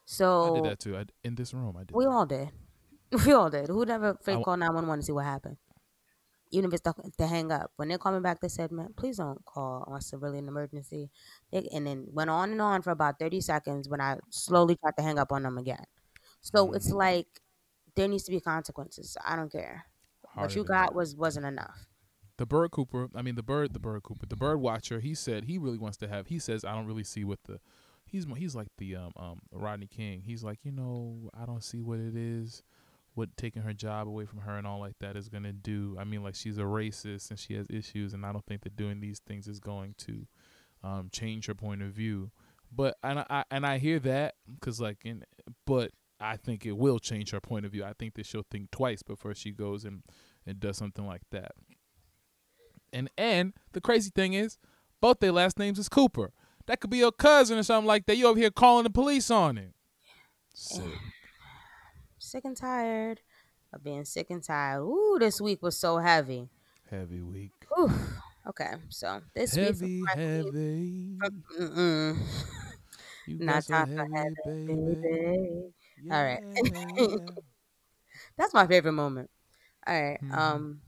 So 0.06 0.26
I 0.42 0.50
did 0.50 0.64
that 0.64 0.80
too. 0.80 0.98
I, 0.98 1.06
in 1.24 1.36
this 1.36 1.54
room, 1.54 1.78
I 1.78 1.84
did. 1.84 2.00
we 2.00 2.06
that. 2.06 2.12
all 2.12 2.26
did. 2.26 2.50
We 3.26 3.32
all 3.32 3.50
did. 3.50 3.70
Who 3.70 3.86
never 3.86 4.16
fake 4.22 4.42
call 4.42 4.58
911 4.58 5.00
to 5.00 5.06
see 5.06 5.12
what 5.14 5.24
happened? 5.24 5.58
Even 6.52 6.70
if 6.70 6.76
it's 6.76 6.84
to, 6.84 6.94
to 7.18 7.28
hang 7.28 7.52
up. 7.52 7.72
When 7.78 7.90
they 7.90 7.98
called 7.98 8.16
me 8.16 8.22
back, 8.22 8.42
they 8.42 8.50
said, 8.50 8.72
man, 8.72 8.94
please 8.98 9.18
don't 9.18 9.46
call 9.46 9.84
unless 9.88 10.14
it's 10.14 10.22
really 10.22 10.40
an 10.40 10.48
emergency. 10.48 11.12
They, 11.52 11.68
and 11.74 11.88
then 11.88 12.08
went 12.12 12.30
on 12.30 12.52
and 12.52 12.62
on 12.62 12.82
for 12.82 12.92
about 12.92 13.20
30 13.20 13.42
seconds 13.42 13.90
when 13.90 14.02
I 14.02 14.18
slowly 14.32 14.78
tried 14.78 14.98
to 14.98 15.04
hang 15.04 15.20
up 15.20 15.32
on 15.32 15.44
them 15.44 15.58
again. 15.58 15.86
So 16.42 16.74
it's 16.74 16.92
Mm-hmm. 16.92 16.94
like 16.94 17.28
there 17.96 18.08
needs 18.10 18.24
to 18.26 18.32
be 18.32 18.42
consequences. 18.42 19.18
I 19.26 19.36
don't 19.38 19.52
care. 19.52 19.86
What 20.43 20.56
you 20.56 20.63
got 20.63 20.88
that. 20.88 20.95
was 20.95 21.15
wasn't 21.15 21.45
enough. 21.45 21.88
the 22.38 22.45
bird 22.45 22.71
cooper 22.71 23.10
i 23.15 23.21
mean 23.21 23.36
the 23.36 23.43
bird 23.43 23.73
the 23.73 23.80
bird 23.80 24.04
cooper 24.04 24.26
the 24.28 24.36
bird 24.36 24.60
watcher 24.60 25.00
he 25.00 25.15
said 25.15 25.45
he 25.45 25.58
really 25.58 25.78
wants 25.78 25.97
to 25.97 26.08
have 26.08 26.28
he 26.28 26.38
says 26.39 26.63
i 26.63 26.73
don't 26.73 26.86
really 26.86 27.04
see 27.04 27.23
what 27.23 27.39
the 27.45 27.60
he's 28.06 28.26
he's 28.38 28.56
like 28.56 28.67
the 28.78 28.95
um 28.95 29.12
um 29.17 29.39
rodney 29.52 29.88
king 29.88 30.21
he's 30.21 30.43
like 30.43 30.60
you 30.63 30.71
know 30.71 31.30
i 31.39 31.45
don't 31.45 31.63
see 31.63 31.82
what 31.82 32.00
it 32.00 32.15
is 32.15 32.63
what 33.15 33.36
taking 33.36 33.63
her 33.63 33.73
job 33.73 34.08
away 34.08 34.26
from 34.26 34.39
her 34.41 34.58
and 34.58 34.67
all 34.67 34.80
like 34.80 34.93
that 35.00 35.15
is 35.15 35.28
gonna 35.30 35.52
do 35.52 35.97
i 36.00 36.04
mean 36.04 36.21
like 36.23 36.36
she's 36.36 36.58
a 36.60 36.62
racist 36.62 37.32
and 37.32 37.39
she 37.39 37.56
has 37.56 37.65
issues 37.71 38.13
and 38.13 38.26
i 38.26 38.32
don't 38.32 38.45
think 38.45 38.62
that 38.62 38.76
doing 38.76 39.00
these 39.00 39.19
things 39.28 39.47
is 39.47 39.60
going 39.60 39.95
to 39.97 40.28
um 40.84 41.10
change 41.12 41.47
her 41.47 41.56
point 41.56 41.82
of 41.82 41.89
view 41.89 42.30
but 42.71 42.95
and 43.04 43.19
i 43.30 43.43
and 43.50 43.65
i 43.65 43.80
hear 43.80 43.97
that 43.97 44.36
because 44.60 44.80
like 44.80 45.00
in 45.04 45.23
but 45.65 45.89
i 46.19 46.38
think 46.38 46.65
it 46.65 46.78
will 46.78 47.00
change 47.00 47.32
her 47.32 47.41
point 47.41 47.65
of 47.65 47.71
view 47.71 47.84
i 47.84 47.93
think 47.97 48.13
that 48.13 48.26
she'll 48.26 48.45
think 48.52 48.69
twice 48.69 49.02
before 49.02 49.34
she 49.34 49.52
goes 49.52 49.84
and 49.84 50.04
and 50.48 50.60
does 50.60 50.78
something 50.78 51.06
like 51.06 51.22
that 51.32 51.52
and 52.94 53.10
and 53.18 53.54
the 53.74 53.82
crazy 53.82 54.12
thing 54.14 54.34
is, 54.34 54.58
both 55.02 55.20
their 55.20 55.32
last 55.32 55.60
names 55.60 55.80
is 55.80 55.90
Cooper. 55.90 56.32
That 56.66 56.80
could 56.80 56.90
be 56.90 56.98
your 56.98 57.12
cousin 57.12 57.58
or 57.58 57.64
something 57.64 57.88
like 57.88 58.06
that. 58.08 58.18
You 58.18 58.28
over 58.28 58.40
here 58.40 58.52
calling 58.52 58.84
the 58.84 58.90
police 58.90 59.32
on 59.32 59.58
him. 59.58 59.74
Sick. 60.54 60.84
Sick 62.18 62.44
and 62.44 62.58
tired 62.58 63.22
of 63.72 63.84
being 63.84 64.04
sick 64.04 64.30
and 64.30 64.44
tired. 64.44 64.82
Ooh, 64.82 65.18
this 65.20 65.40
week 65.40 65.62
was 65.62 65.78
so 65.78 65.98
heavy. 66.00 66.50
Heavy 66.90 67.22
week. 67.22 67.54
Ooh. 67.80 67.92
Okay, 68.50 68.74
so 68.90 69.22
this 69.36 69.56
week 69.56 69.66
Heavy, 69.66 70.04
heavy. 70.16 71.18
Mm-mm. 71.60 72.18
You 73.28 73.38
Not 73.40 73.64
so 73.64 73.74
heavy, 73.74 73.96
heavy, 74.14 74.36
baby. 74.46 74.96
baby. 75.04 75.74
All 76.12 76.24
right. 76.24 76.42
That's 78.38 78.54
my 78.54 78.66
favorite 78.68 78.94
moment. 78.94 79.30
All 79.88 80.02
right, 80.02 80.19
Mhm. 80.21 80.34
Um, 80.38 80.82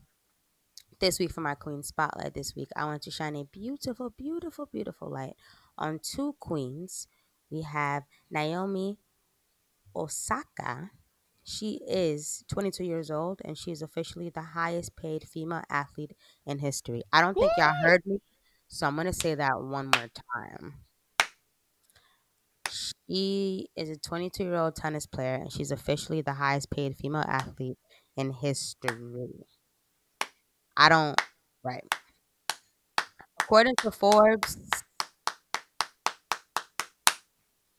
this 1.00 1.18
week 1.18 1.30
for 1.32 1.40
my 1.40 1.54
queen 1.54 1.82
spotlight. 1.82 2.34
This 2.34 2.54
week, 2.54 2.68
I 2.76 2.84
want 2.84 3.02
to 3.02 3.10
shine 3.10 3.34
a 3.36 3.44
beautiful, 3.44 4.10
beautiful, 4.10 4.66
beautiful 4.66 5.08
light 5.10 5.36
on 5.78 5.98
two 5.98 6.34
queens. 6.34 7.08
We 7.50 7.62
have 7.62 8.04
Naomi 8.30 8.98
Osaka. 9.96 10.90
She 11.42 11.80
is 11.88 12.44
22 12.48 12.84
years 12.84 13.10
old 13.10 13.40
and 13.44 13.56
she 13.58 13.72
is 13.72 13.82
officially 13.82 14.30
the 14.30 14.42
highest 14.42 14.94
paid 14.96 15.26
female 15.28 15.64
athlete 15.70 16.16
in 16.46 16.58
history. 16.58 17.02
I 17.12 17.22
don't 17.22 17.34
think 17.34 17.52
y'all 17.56 17.74
heard 17.82 18.04
me, 18.06 18.20
so 18.68 18.86
I'm 18.86 18.94
going 18.94 19.06
to 19.06 19.12
say 19.12 19.34
that 19.34 19.60
one 19.60 19.86
more 19.86 20.08
time. 20.36 20.84
She 22.70 23.68
is 23.76 23.88
a 23.90 23.96
22 23.96 24.44
year 24.44 24.54
old 24.56 24.76
tennis 24.76 25.06
player 25.06 25.34
and 25.34 25.50
she's 25.52 25.72
officially 25.72 26.20
the 26.20 26.34
highest 26.34 26.70
paid 26.70 26.96
female 26.96 27.24
athlete 27.26 27.78
in 28.16 28.32
history. 28.32 29.46
I 30.76 30.88
don't, 30.88 31.20
right. 31.62 31.84
According 33.40 33.74
to 33.82 33.90
Forbes, 33.90 34.56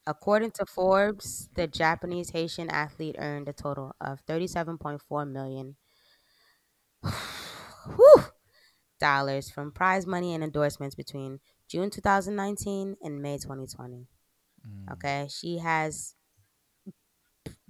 according 0.06 0.52
to 0.52 0.66
Forbes, 0.66 1.50
the 1.56 1.68
Japanese 1.68 2.30
Haitian 2.32 2.70
athlete 2.70 3.16
earned 3.18 3.48
a 3.50 3.54
total 3.54 3.96
of 4.00 4.24
37.4 4.26 5.30
million 5.30 5.76
dollars 9.00 9.50
from 9.50 9.72
prize 9.72 10.06
money 10.06 10.34
and 10.34 10.44
endorsements 10.44 10.96
between 10.96 11.40
June 11.68 11.90
2019 11.90 12.98
and 13.02 13.22
May 13.22 13.38
2020. 13.38 14.08
Mm. 14.68 14.92
Okay, 14.94 15.28
she 15.30 15.58
has 15.60 16.16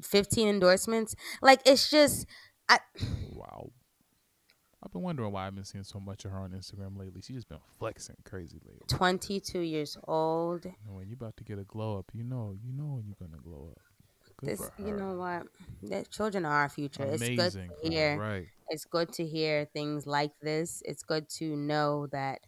15 0.03 0.47
endorsements. 0.47 1.15
Like 1.41 1.61
it's 1.65 1.89
just 1.89 2.25
I 2.69 2.79
Wow. 3.33 3.71
I've 4.83 4.91
been 4.91 5.03
wondering 5.03 5.31
why 5.31 5.45
I've 5.45 5.53
been 5.53 5.63
seeing 5.63 5.83
so 5.83 5.99
much 5.99 6.25
of 6.25 6.31
her 6.31 6.39
on 6.39 6.51
Instagram 6.51 6.97
lately. 6.97 7.21
She's 7.21 7.35
just 7.35 7.49
been 7.49 7.59
flexing 7.77 8.15
crazy 8.25 8.59
lately. 8.65 8.81
22 8.87 9.59
years 9.59 9.95
old. 10.07 10.65
And 10.65 10.95
when 10.95 11.07
you're 11.07 11.15
about 11.15 11.37
to 11.37 11.43
get 11.43 11.59
a 11.59 11.63
glow 11.63 11.99
up, 11.99 12.05
you 12.13 12.23
know, 12.23 12.55
you 12.63 12.73
know 12.73 12.95
when 12.95 13.05
you're 13.05 13.15
gonna 13.19 13.41
glow 13.41 13.69
up. 13.71 13.81
Good 14.37 14.49
This, 14.49 14.71
you 14.79 14.95
know 14.95 15.13
what? 15.13 15.43
The 15.83 16.03
children 16.09 16.45
are 16.45 16.61
our 16.61 16.69
future. 16.69 17.03
Amazing. 17.03 17.39
It's 17.39 17.55
good 17.55 17.69
to 17.83 17.89
hear. 17.89 18.17
Right. 18.17 18.47
It's 18.69 18.85
good 18.85 19.13
to 19.13 19.25
hear 19.25 19.65
things 19.65 20.07
like 20.07 20.31
this. 20.41 20.81
It's 20.85 21.03
good 21.03 21.29
to 21.37 21.55
know 21.55 22.07
that, 22.07 22.39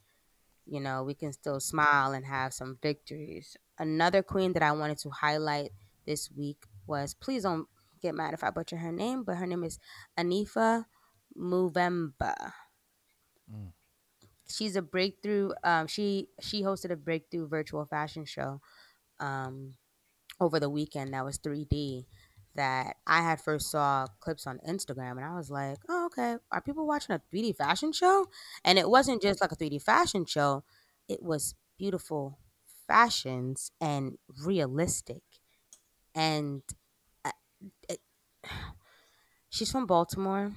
you 0.66 0.80
know, 0.80 1.04
we 1.04 1.14
can 1.14 1.34
still 1.34 1.60
smile 1.60 2.14
and 2.14 2.26
have 2.26 2.54
some 2.54 2.80
victories. 2.82 3.58
Another 3.78 4.24
queen 4.24 4.54
that 4.54 4.64
I 4.64 4.72
wanted 4.72 4.98
to 5.00 5.10
highlight 5.10 5.72
this 6.06 6.32
week 6.36 6.66
was, 6.88 7.14
please 7.14 7.44
don't 7.44 7.68
get 8.04 8.16
mad 8.16 8.34
if 8.34 8.44
I 8.44 8.52
butcher 8.52 8.78
her 8.78 8.92
name, 8.92 9.24
but 9.24 9.38
her 9.38 9.48
name 9.48 9.64
is 9.64 9.80
Anifa 10.18 10.86
Mvuemba. 11.38 12.54
Mm. 13.52 13.72
She's 14.48 14.76
a 14.76 14.82
breakthrough. 14.82 15.52
Um, 15.64 15.88
she 15.88 16.30
she 16.42 16.62
hosted 16.64 16.92
a 16.92 16.96
breakthrough 16.96 17.48
virtual 17.48 17.86
fashion 17.86 18.26
show 18.26 18.62
um, 19.20 19.76
over 20.40 20.60
the 20.60 20.70
weekend 20.70 21.14
that 21.14 21.26
was 21.26 21.38
3D. 21.38 22.06
That 22.56 22.98
I 23.08 23.22
had 23.22 23.42
first 23.42 23.72
saw 23.72 24.06
clips 24.20 24.46
on 24.46 24.60
Instagram, 24.68 25.14
and 25.18 25.26
I 25.26 25.36
was 25.36 25.50
like, 25.50 25.80
"Oh, 25.90 26.06
okay. 26.08 26.38
Are 26.52 26.62
people 26.62 26.86
watching 26.86 27.16
a 27.16 27.22
3D 27.32 27.54
fashion 27.54 27.92
show?" 27.92 28.28
And 28.64 28.78
it 28.78 28.90
wasn't 28.90 29.24
just 29.24 29.42
like 29.42 29.52
a 29.52 29.56
3D 29.56 29.80
fashion 29.80 30.26
show; 30.26 30.64
it 31.10 31.24
was 31.24 31.56
beautiful 31.80 32.38
fashions 32.88 33.72
and 33.82 34.18
realistic. 34.46 35.24
And 36.14 36.62
she's 39.50 39.72
from 39.72 39.86
Baltimore. 39.86 40.52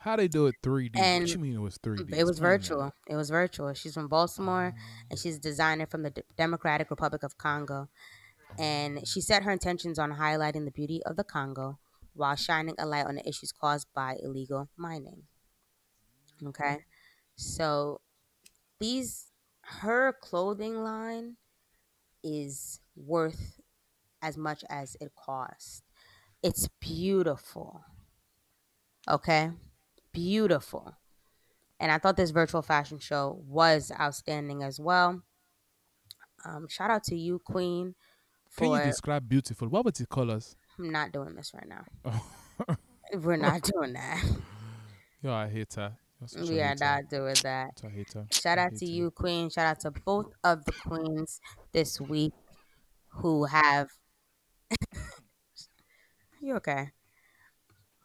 How 0.00 0.16
they 0.16 0.26
do 0.26 0.46
it 0.48 0.56
3D? 0.64 0.96
And 0.96 1.22
what 1.22 1.30
you 1.32 1.38
mean 1.38 1.54
it 1.54 1.60
was 1.60 1.78
3D? 1.78 2.12
It 2.12 2.24
was 2.24 2.40
virtual. 2.40 2.92
It 3.08 3.14
was 3.14 3.30
virtual. 3.30 3.72
She's 3.74 3.94
from 3.94 4.08
Baltimore, 4.08 4.74
and 5.08 5.18
she's 5.18 5.36
a 5.36 5.40
designer 5.40 5.86
from 5.86 6.02
the 6.02 6.10
D- 6.10 6.22
Democratic 6.36 6.90
Republic 6.90 7.22
of 7.22 7.38
Congo. 7.38 7.88
And 8.58 9.06
she 9.06 9.20
set 9.20 9.44
her 9.44 9.50
intentions 9.50 9.98
on 9.98 10.14
highlighting 10.14 10.64
the 10.64 10.72
beauty 10.72 11.02
of 11.06 11.16
the 11.16 11.24
Congo 11.24 11.78
while 12.14 12.34
shining 12.36 12.74
a 12.78 12.86
light 12.86 13.06
on 13.06 13.14
the 13.14 13.28
issues 13.28 13.52
caused 13.52 13.86
by 13.94 14.16
illegal 14.22 14.68
mining. 14.76 15.22
Okay, 16.44 16.78
so 17.36 18.00
these 18.80 19.30
her 19.62 20.12
clothing 20.20 20.82
line 20.82 21.36
is 22.24 22.80
worth 22.96 23.60
as 24.20 24.36
much 24.36 24.64
as 24.68 24.96
it 25.00 25.12
cost. 25.14 25.84
It's 26.42 26.68
beautiful. 26.80 27.84
Okay, 29.08 29.50
beautiful. 30.12 30.96
And 31.78 31.90
I 31.90 31.98
thought 31.98 32.16
this 32.16 32.30
virtual 32.30 32.62
fashion 32.62 32.98
show 32.98 33.42
was 33.46 33.90
outstanding 33.98 34.62
as 34.62 34.78
well. 34.78 35.22
Um, 36.44 36.66
shout 36.68 36.90
out 36.90 37.04
to 37.04 37.16
you, 37.16 37.40
Queen, 37.44 37.94
Can 38.56 38.70
you 38.70 38.78
describe 38.84 39.28
beautiful? 39.28 39.68
What 39.68 39.84
would 39.84 39.94
the 39.94 40.06
colors? 40.06 40.56
I'm 40.78 40.90
not 40.90 41.12
doing 41.12 41.34
this 41.34 41.52
right 41.54 41.68
now. 41.68 41.84
Oh. 42.04 42.76
We're 43.14 43.36
not 43.36 43.62
doing 43.74 43.92
that. 43.94 44.24
You're 45.22 45.32
a 45.32 45.48
hater. 45.48 45.92
You're 46.34 46.46
we 46.46 46.60
are 46.60 46.68
hater. 46.68 46.84
not 46.84 47.08
doing 47.08 47.34
that. 47.42 47.78
Such 47.78 47.90
a 47.90 47.94
hater. 47.94 48.26
Shout 48.32 48.58
out 48.58 48.76
to 48.76 48.86
you, 48.86 49.10
Queen. 49.10 49.50
Shout 49.50 49.66
out 49.66 49.80
to 49.80 49.90
both 49.90 50.32
of 50.44 50.64
the 50.64 50.72
queens 50.72 51.40
this 51.72 52.00
week 52.00 52.32
who 53.08 53.44
have. 53.44 53.88
You 56.42 56.56
okay? 56.56 56.90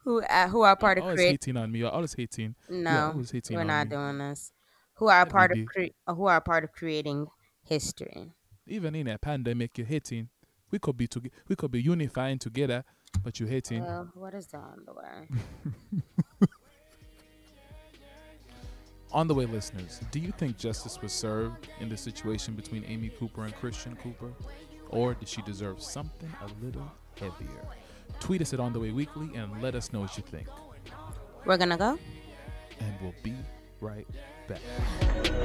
Who 0.03 0.21
uh, 0.21 0.47
who 0.47 0.61
are 0.61 0.75
part 0.77 0.97
of 0.99 1.03
Always 1.03 1.17
create? 1.17 1.31
hating 1.43 1.57
on 1.57 1.71
me. 1.71 1.79
You're 1.79 1.89
always 1.91 2.13
hating. 2.13 2.55
No, 2.69 3.11
always 3.13 3.31
hating 3.31 3.55
we're 3.55 3.61
on 3.61 3.67
not 3.67 3.87
me. 3.89 3.95
doing 3.95 4.17
this. 4.19 4.53
Who 4.95 5.07
are 5.09 5.25
me 5.25 5.31
part 5.31 5.51
of 5.51 5.57
cre- 5.65 5.93
who 6.07 6.25
are 6.27 6.39
part 6.41 6.63
of 6.63 6.71
creating 6.71 7.27
history? 7.63 8.31
Even 8.65 8.95
in 8.95 9.07
a 9.07 9.17
pandemic, 9.17 9.77
you're 9.77 9.87
hating. 9.87 10.29
We 10.71 10.79
could 10.79 10.95
be 10.97 11.07
toge- 11.07 11.31
We 11.49 11.55
could 11.55 11.71
be 11.71 11.81
unifying 11.81 12.39
together, 12.39 12.83
but 13.23 13.39
you're 13.39 13.49
hating. 13.49 13.83
Well, 13.83 14.09
what 14.13 14.33
is 14.33 14.47
that 14.47 14.59
on 14.61 14.85
the 14.85 14.93
way? 14.93 16.47
On 19.13 19.25
the 19.25 19.33
way, 19.33 19.45
listeners, 19.45 20.01
do 20.11 20.19
you 20.19 20.31
think 20.33 20.57
justice 20.57 21.01
was 21.01 21.13
served 21.13 21.69
in 21.79 21.87
the 21.87 21.95
situation 21.95 22.55
between 22.55 22.83
Amy 22.85 23.07
Cooper 23.09 23.45
and 23.45 23.55
Christian 23.55 23.95
Cooper? 23.95 24.33
Or 24.89 25.13
did 25.13 25.29
she 25.29 25.41
deserve 25.43 25.81
something 25.81 26.29
a 26.41 26.65
little 26.65 26.91
heavier? 27.17 27.65
Tweet 28.19 28.41
us 28.41 28.53
at 28.53 28.59
On 28.59 28.73
the 28.73 28.79
Way 28.79 28.91
Weekly 28.91 29.29
and 29.35 29.61
let 29.61 29.75
us 29.75 29.93
know 29.93 30.01
what 30.01 30.17
you 30.17 30.23
think. 30.23 30.47
We're 31.45 31.57
gonna 31.57 31.77
go. 31.77 31.97
And 32.79 32.93
we'll 33.01 33.13
be 33.23 33.33
right 33.79 34.07
back. 34.47 34.59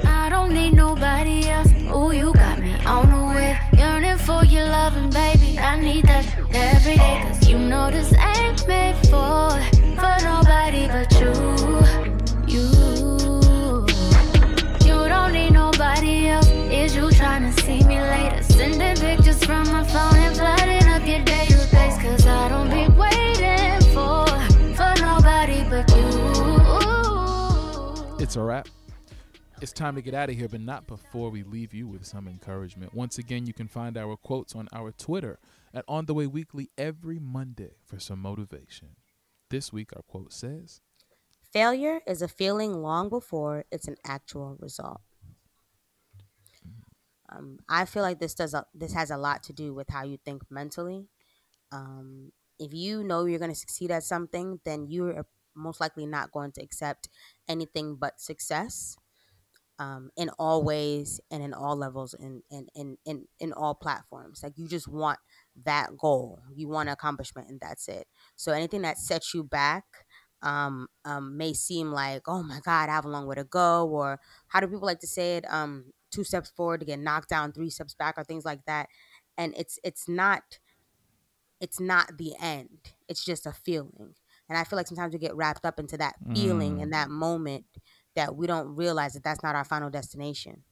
I 0.05 0.29
don't 0.29 0.53
need 0.53 0.73
nobody 0.73 1.47
else. 1.47 1.71
Ooh, 1.95 2.11
you 2.11 2.33
got 2.33 2.59
me 2.59 2.73
on 2.85 3.09
the 3.09 3.33
way. 3.35 3.59
Yearning 3.77 4.17
for 4.17 4.43
your 4.45 4.65
loving, 4.65 5.09
baby. 5.09 5.57
I 5.59 5.79
need 5.79 6.05
that 6.05 6.25
every 6.53 6.95
day. 6.95 7.23
Cause 7.27 7.47
you 7.47 7.57
know 7.57 7.89
this 7.91 8.13
ain't 8.13 8.67
made 8.67 8.95
for, 9.07 9.49
for 9.99 10.15
nobody 10.23 10.87
but 10.87 11.11
you. 11.19 11.33
You. 12.47 13.87
You 14.85 15.09
don't 15.09 15.33
need 15.33 15.51
nobody 15.51 16.27
else. 16.27 16.49
Is 16.49 16.95
you 16.95 17.11
trying 17.11 17.53
to 17.53 17.61
see 17.61 17.83
me 17.83 17.99
later? 17.99 18.43
Sending 18.43 18.95
pictures 18.97 19.43
from 19.43 19.67
my 19.71 19.83
phone 19.83 20.15
and 20.17 20.35
flooding 20.35 20.62
It's 28.33 28.37
a 28.39 28.41
wrap. 28.41 28.67
It's 29.61 29.71
time 29.71 29.93
to 29.93 30.01
get 30.01 30.15
out 30.15 30.31
of 30.31 30.35
here, 30.35 30.47
but 30.47 30.59
not 30.59 30.87
before 30.87 31.29
we 31.29 31.43
leave 31.43 31.71
you 31.71 31.87
with 31.87 32.03
some 32.03 32.27
encouragement. 32.27 32.91
Once 32.91 33.19
again, 33.19 33.45
you 33.45 33.53
can 33.53 33.67
find 33.67 33.95
our 33.95 34.17
quotes 34.17 34.55
on 34.55 34.67
our 34.73 34.91
Twitter 34.91 35.37
at 35.71 35.85
On 35.87 36.07
The 36.07 36.15
Way 36.15 36.25
Weekly 36.25 36.71
every 36.75 37.19
Monday 37.19 37.75
for 37.85 37.99
some 37.99 38.17
motivation. 38.17 38.95
This 39.51 39.71
week, 39.71 39.91
our 39.95 40.01
quote 40.01 40.33
says, 40.33 40.81
Failure 41.51 42.01
is 42.07 42.23
a 42.23 42.27
feeling 42.27 42.81
long 42.81 43.07
before 43.07 43.65
it's 43.71 43.87
an 43.87 43.97
actual 44.03 44.57
result. 44.59 45.01
Um, 47.31 47.59
I 47.69 47.85
feel 47.85 48.01
like 48.01 48.19
this 48.19 48.33
does 48.33 48.55
a, 48.55 48.65
this 48.73 48.93
has 48.93 49.11
a 49.11 49.17
lot 49.17 49.43
to 49.43 49.53
do 49.53 49.75
with 49.75 49.89
how 49.89 50.05
you 50.05 50.17
think 50.17 50.41
mentally. 50.49 51.05
Um, 51.71 52.31
if 52.57 52.73
you 52.73 53.03
know 53.03 53.25
you're 53.25 53.37
going 53.37 53.51
to 53.51 53.55
succeed 53.55 53.91
at 53.91 54.03
something, 54.03 54.59
then 54.65 54.87
you're 54.87 55.23
most 55.55 55.79
likely 55.81 56.05
not 56.05 56.31
going 56.31 56.51
to 56.53 56.61
accept 56.61 57.09
anything 57.47 57.95
but 57.99 58.19
success 58.19 58.97
um, 59.79 60.11
in 60.15 60.29
all 60.39 60.63
ways 60.63 61.19
and 61.31 61.43
in 61.43 61.53
all 61.53 61.75
levels 61.75 62.13
and 62.13 62.43
in, 62.51 62.67
in, 62.75 62.97
in, 63.05 63.25
in 63.39 63.53
all 63.53 63.73
platforms. 63.73 64.41
Like 64.43 64.53
you 64.55 64.67
just 64.67 64.87
want 64.87 65.19
that 65.65 65.97
goal, 65.97 66.39
you 66.55 66.67
want 66.69 66.89
accomplishment, 66.89 67.49
and 67.49 67.59
that's 67.59 67.87
it. 67.87 68.07
So 68.35 68.51
anything 68.51 68.81
that 68.83 68.97
sets 68.97 69.33
you 69.33 69.43
back 69.43 69.83
um, 70.41 70.87
um, 71.05 71.37
may 71.37 71.53
seem 71.53 71.91
like, 71.91 72.23
oh 72.27 72.43
my 72.43 72.59
God, 72.63 72.89
I 72.89 72.93
have 72.93 73.05
a 73.05 73.09
long 73.09 73.25
way 73.27 73.35
to 73.35 73.43
go, 73.43 73.87
or 73.87 74.19
how 74.47 74.59
do 74.59 74.67
people 74.67 74.85
like 74.85 74.99
to 74.99 75.07
say 75.07 75.37
it? 75.37 75.45
Um, 75.51 75.93
two 76.11 76.23
steps 76.23 76.51
forward 76.55 76.81
to 76.81 76.85
get 76.85 76.99
knocked 76.99 77.29
down, 77.29 77.51
three 77.51 77.69
steps 77.69 77.95
back, 77.95 78.15
or 78.17 78.23
things 78.23 78.45
like 78.45 78.65
that. 78.67 78.87
And 79.37 79.53
it's 79.57 79.79
it's 79.83 80.07
not 80.07 80.59
it's 81.59 81.79
not 81.79 82.17
the 82.17 82.33
end. 82.41 82.93
It's 83.07 83.23
just 83.23 83.45
a 83.45 83.53
feeling. 83.53 84.15
And 84.49 84.57
I 84.57 84.63
feel 84.63 84.77
like 84.77 84.87
sometimes 84.87 85.13
we 85.13 85.19
get 85.19 85.35
wrapped 85.35 85.65
up 85.65 85.79
into 85.79 85.97
that 85.97 86.15
feeling 86.33 86.77
Mm. 86.77 86.83
in 86.83 86.89
that 86.91 87.09
moment 87.09 87.65
that 88.15 88.35
we 88.35 88.47
don't 88.47 88.75
realize 88.75 89.13
that 89.13 89.23
that's 89.23 89.43
not 89.43 89.55
our 89.55 89.65
final 89.65 89.89
destination. 89.89 90.63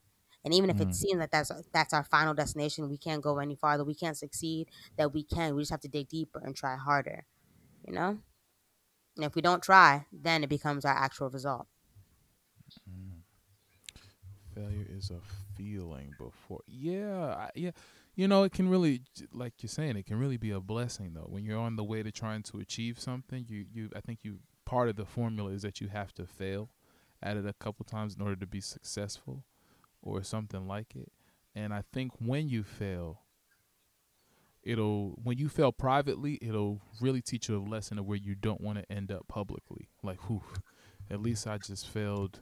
And 0.43 0.53
even 0.53 0.69
if 0.69 0.77
Mm. 0.77 0.81
it 0.81 0.93
seems 0.95 1.19
that 1.19 1.31
that's 1.31 1.51
that's 1.71 1.93
our 1.93 2.03
final 2.03 2.33
destination, 2.33 2.89
we 2.89 2.97
can't 2.97 3.21
go 3.23 3.39
any 3.39 3.55
farther. 3.55 3.83
We 3.85 3.95
can't 3.95 4.17
succeed. 4.17 4.69
That 4.97 5.13
we 5.13 5.23
can. 5.23 5.55
We 5.55 5.61
just 5.61 5.71
have 5.71 5.81
to 5.81 5.87
dig 5.89 6.09
deeper 6.09 6.39
and 6.43 6.55
try 6.55 6.75
harder. 6.77 7.25
You 7.87 7.93
know. 7.93 8.19
And 9.15 9.25
if 9.25 9.35
we 9.35 9.41
don't 9.41 9.63
try, 9.63 10.07
then 10.11 10.43
it 10.43 10.49
becomes 10.49 10.85
our 10.85 10.93
actual 10.95 11.29
result. 11.29 11.67
Failure 14.53 14.85
is 14.89 15.09
a 15.11 15.21
feeling 15.55 16.13
before. 16.17 16.61
Yeah, 16.67 17.35
I, 17.47 17.51
yeah. 17.55 17.71
You 18.15 18.27
know, 18.27 18.43
it 18.43 18.51
can 18.51 18.69
really, 18.69 19.03
like 19.31 19.53
you're 19.61 19.69
saying, 19.69 19.95
it 19.95 20.05
can 20.05 20.19
really 20.19 20.37
be 20.37 20.51
a 20.51 20.59
blessing 20.59 21.13
though. 21.13 21.27
When 21.27 21.45
you're 21.45 21.59
on 21.59 21.75
the 21.75 21.83
way 21.83 22.03
to 22.03 22.11
trying 22.11 22.43
to 22.43 22.59
achieve 22.59 22.99
something, 22.99 23.45
you, 23.47 23.65
you, 23.71 23.89
I 23.95 24.01
think 24.01 24.19
you 24.23 24.39
part 24.65 24.89
of 24.89 24.95
the 24.95 25.05
formula 25.05 25.51
is 25.51 25.61
that 25.61 25.79
you 25.81 25.87
have 25.87 26.13
to 26.15 26.25
fail 26.25 26.69
at 27.23 27.37
it 27.37 27.45
a 27.45 27.53
couple 27.53 27.85
times 27.85 28.15
in 28.15 28.21
order 28.21 28.35
to 28.35 28.47
be 28.47 28.61
successful, 28.61 29.45
or 30.01 30.23
something 30.23 30.67
like 30.67 30.95
it. 30.95 31.11
And 31.53 31.73
I 31.73 31.83
think 31.93 32.13
when 32.19 32.49
you 32.49 32.63
fail, 32.63 33.21
it'll 34.63 35.19
when 35.23 35.37
you 35.37 35.49
fail 35.49 35.71
privately, 35.71 36.39
it'll 36.41 36.81
really 36.99 37.21
teach 37.21 37.49
you 37.49 37.57
a 37.57 37.61
lesson 37.61 37.99
of 37.99 38.05
where 38.05 38.17
you 38.17 38.35
don't 38.35 38.61
want 38.61 38.79
to 38.79 38.91
end 38.91 39.11
up 39.11 39.27
publicly. 39.27 39.89
Like, 40.01 40.29
whew, 40.29 40.43
at 41.09 41.21
least 41.21 41.45
I 41.47 41.57
just 41.57 41.87
failed 41.87 42.39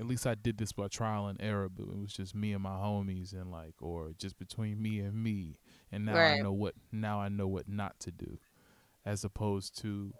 at 0.00 0.06
least 0.06 0.26
I 0.26 0.34
did 0.34 0.56
this 0.56 0.72
by 0.72 0.88
trial 0.88 1.26
and 1.26 1.40
error, 1.42 1.68
but 1.68 1.82
it 1.82 1.98
was 1.98 2.14
just 2.14 2.34
me 2.34 2.54
and 2.54 2.62
my 2.62 2.70
homies 2.70 3.34
and 3.34 3.50
like 3.50 3.74
or 3.82 4.12
just 4.18 4.38
between 4.38 4.80
me 4.80 4.98
and 4.98 5.22
me. 5.22 5.58
And 5.92 6.06
now 6.06 6.14
I 6.16 6.38
know 6.40 6.52
what 6.52 6.74
now 6.90 7.20
I 7.20 7.28
know 7.28 7.46
what 7.46 7.68
not 7.68 8.00
to 8.00 8.10
do. 8.10 8.38
As 9.04 9.24
opposed 9.24 9.78
to 9.82 10.14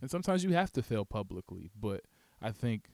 and 0.00 0.10
sometimes 0.10 0.44
you 0.44 0.52
have 0.52 0.72
to 0.72 0.82
fail 0.82 1.04
publicly, 1.04 1.70
but 1.78 2.02
I 2.40 2.52
think 2.52 2.88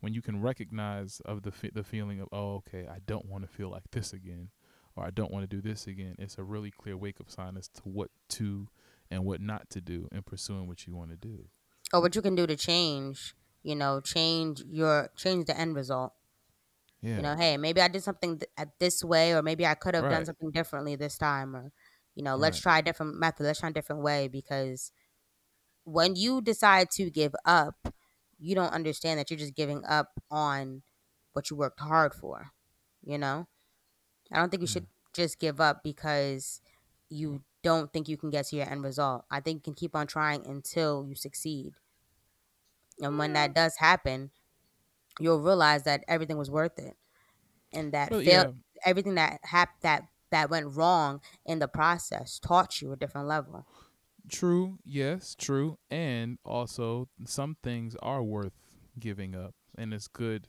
when 0.00 0.12
you 0.12 0.20
can 0.20 0.42
recognize 0.42 1.20
of 1.24 1.42
the 1.42 1.52
the 1.72 1.82
feeling 1.82 2.20
of 2.20 2.28
oh 2.30 2.56
okay 2.56 2.86
I 2.86 2.98
don't 3.06 3.26
want 3.26 3.42
to 3.44 3.48
feel 3.48 3.70
like 3.70 3.90
this 3.90 4.12
again 4.12 4.50
or 4.96 5.04
I 5.04 5.10
don't 5.10 5.32
want 5.32 5.48
to 5.48 5.56
do 5.56 5.66
this 5.66 5.86
again, 5.86 6.14
it's 6.18 6.36
a 6.36 6.44
really 6.44 6.70
clear 6.70 6.96
wake 6.96 7.20
up 7.22 7.30
sign 7.30 7.56
as 7.56 7.68
to 7.68 7.82
what 7.84 8.10
to 8.30 8.68
and 9.10 9.24
what 9.24 9.40
not 9.40 9.70
to 9.70 9.80
do 9.80 10.08
in 10.12 10.22
pursuing 10.22 10.68
what 10.68 10.86
you 10.86 10.94
want 10.94 11.10
to 11.10 11.16
do. 11.16 11.46
Or 11.92 12.02
what 12.02 12.14
you 12.14 12.22
can 12.22 12.34
do 12.34 12.46
to 12.46 12.56
change, 12.56 13.34
you 13.64 13.76
know, 13.76 14.00
change 14.00 14.62
your 14.68 15.10
change 15.16 15.46
the 15.46 15.58
end 15.58 15.76
result. 15.76 16.14
Yeah. 17.02 17.16
You 17.16 17.22
know, 17.22 17.36
hey, 17.36 17.56
maybe 17.58 17.80
I 17.80 17.88
did 17.88 18.02
something 18.02 18.38
th- 18.38 18.50
at 18.56 18.78
this 18.78 19.04
way, 19.04 19.34
or 19.34 19.42
maybe 19.42 19.66
I 19.66 19.74
could 19.74 19.94
have 19.94 20.08
done 20.08 20.24
something 20.24 20.50
differently 20.50 20.96
this 20.96 21.18
time, 21.18 21.54
or 21.54 21.72
you 22.14 22.22
know, 22.22 22.36
let's 22.36 22.58
Right. 22.58 22.62
try 22.62 22.78
a 22.78 22.82
different 22.82 23.16
method, 23.18 23.44
let's 23.44 23.60
try 23.60 23.70
a 23.70 23.72
different 23.72 24.02
way. 24.02 24.28
Because 24.28 24.92
when 25.84 26.16
you 26.16 26.40
decide 26.42 26.90
to 26.92 27.10
give 27.10 27.34
up, 27.44 27.88
you 28.38 28.54
don't 28.54 28.72
understand 28.72 29.18
that 29.18 29.30
you're 29.30 29.38
just 29.38 29.54
giving 29.54 29.84
up 29.86 30.20
on 30.30 30.82
what 31.34 31.50
you 31.50 31.56
worked 31.56 31.80
hard 31.80 32.14
for. 32.14 32.52
You 33.04 33.18
know, 33.18 33.48
I 34.32 34.38
don't 34.38 34.50
think 34.50 34.62
you 34.62 34.66
mm. 34.66 34.72
should 34.72 34.88
just 35.14 35.38
give 35.40 35.60
up 35.60 35.82
because 35.84 36.62
you 37.10 37.44
don't 37.62 37.92
think 37.92 38.08
you 38.08 38.16
can 38.16 38.30
get 38.30 38.46
to 38.46 38.56
your 38.56 38.70
end 38.70 38.84
result. 38.84 39.24
I 39.30 39.40
think 39.40 39.58
you 39.58 39.62
can 39.62 39.74
keep 39.74 39.96
on 39.96 40.06
trying 40.06 40.46
until 40.46 41.06
you 41.06 41.14
succeed. 41.14 41.74
And 43.00 43.18
when 43.18 43.32
that 43.34 43.54
does 43.54 43.76
happen, 43.76 44.30
you'll 45.20 45.40
realize 45.42 45.84
that 45.84 46.04
everything 46.08 46.38
was 46.38 46.50
worth 46.50 46.78
it. 46.78 46.96
And 47.72 47.92
that 47.92 48.10
Well, 48.10 48.20
fail- 48.20 48.46
yeah. 48.46 48.52
everything 48.84 49.14
that 49.16 49.40
hap- 49.44 49.80
that 49.82 50.08
that 50.30 50.50
went 50.50 50.76
wrong 50.76 51.22
in 51.46 51.60
the 51.60 51.68
process 51.68 52.38
taught 52.40 52.82
you 52.82 52.92
a 52.92 52.96
different 52.96 53.28
level. 53.28 53.66
True, 54.28 54.78
yes, 54.84 55.34
true. 55.34 55.78
And 55.90 56.38
also 56.44 57.08
some 57.26 57.56
things 57.62 57.94
are 57.96 58.22
worth 58.22 58.54
giving 58.98 59.34
up 59.34 59.54
and 59.76 59.92
it's 59.92 60.08
good 60.08 60.48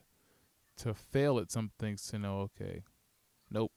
to 0.78 0.94
fail 0.94 1.40
at 1.40 1.52
some 1.52 1.72
things 1.80 2.08
to 2.08 2.20
know, 2.20 2.42
okay, 2.42 2.84
nope, 3.52 3.74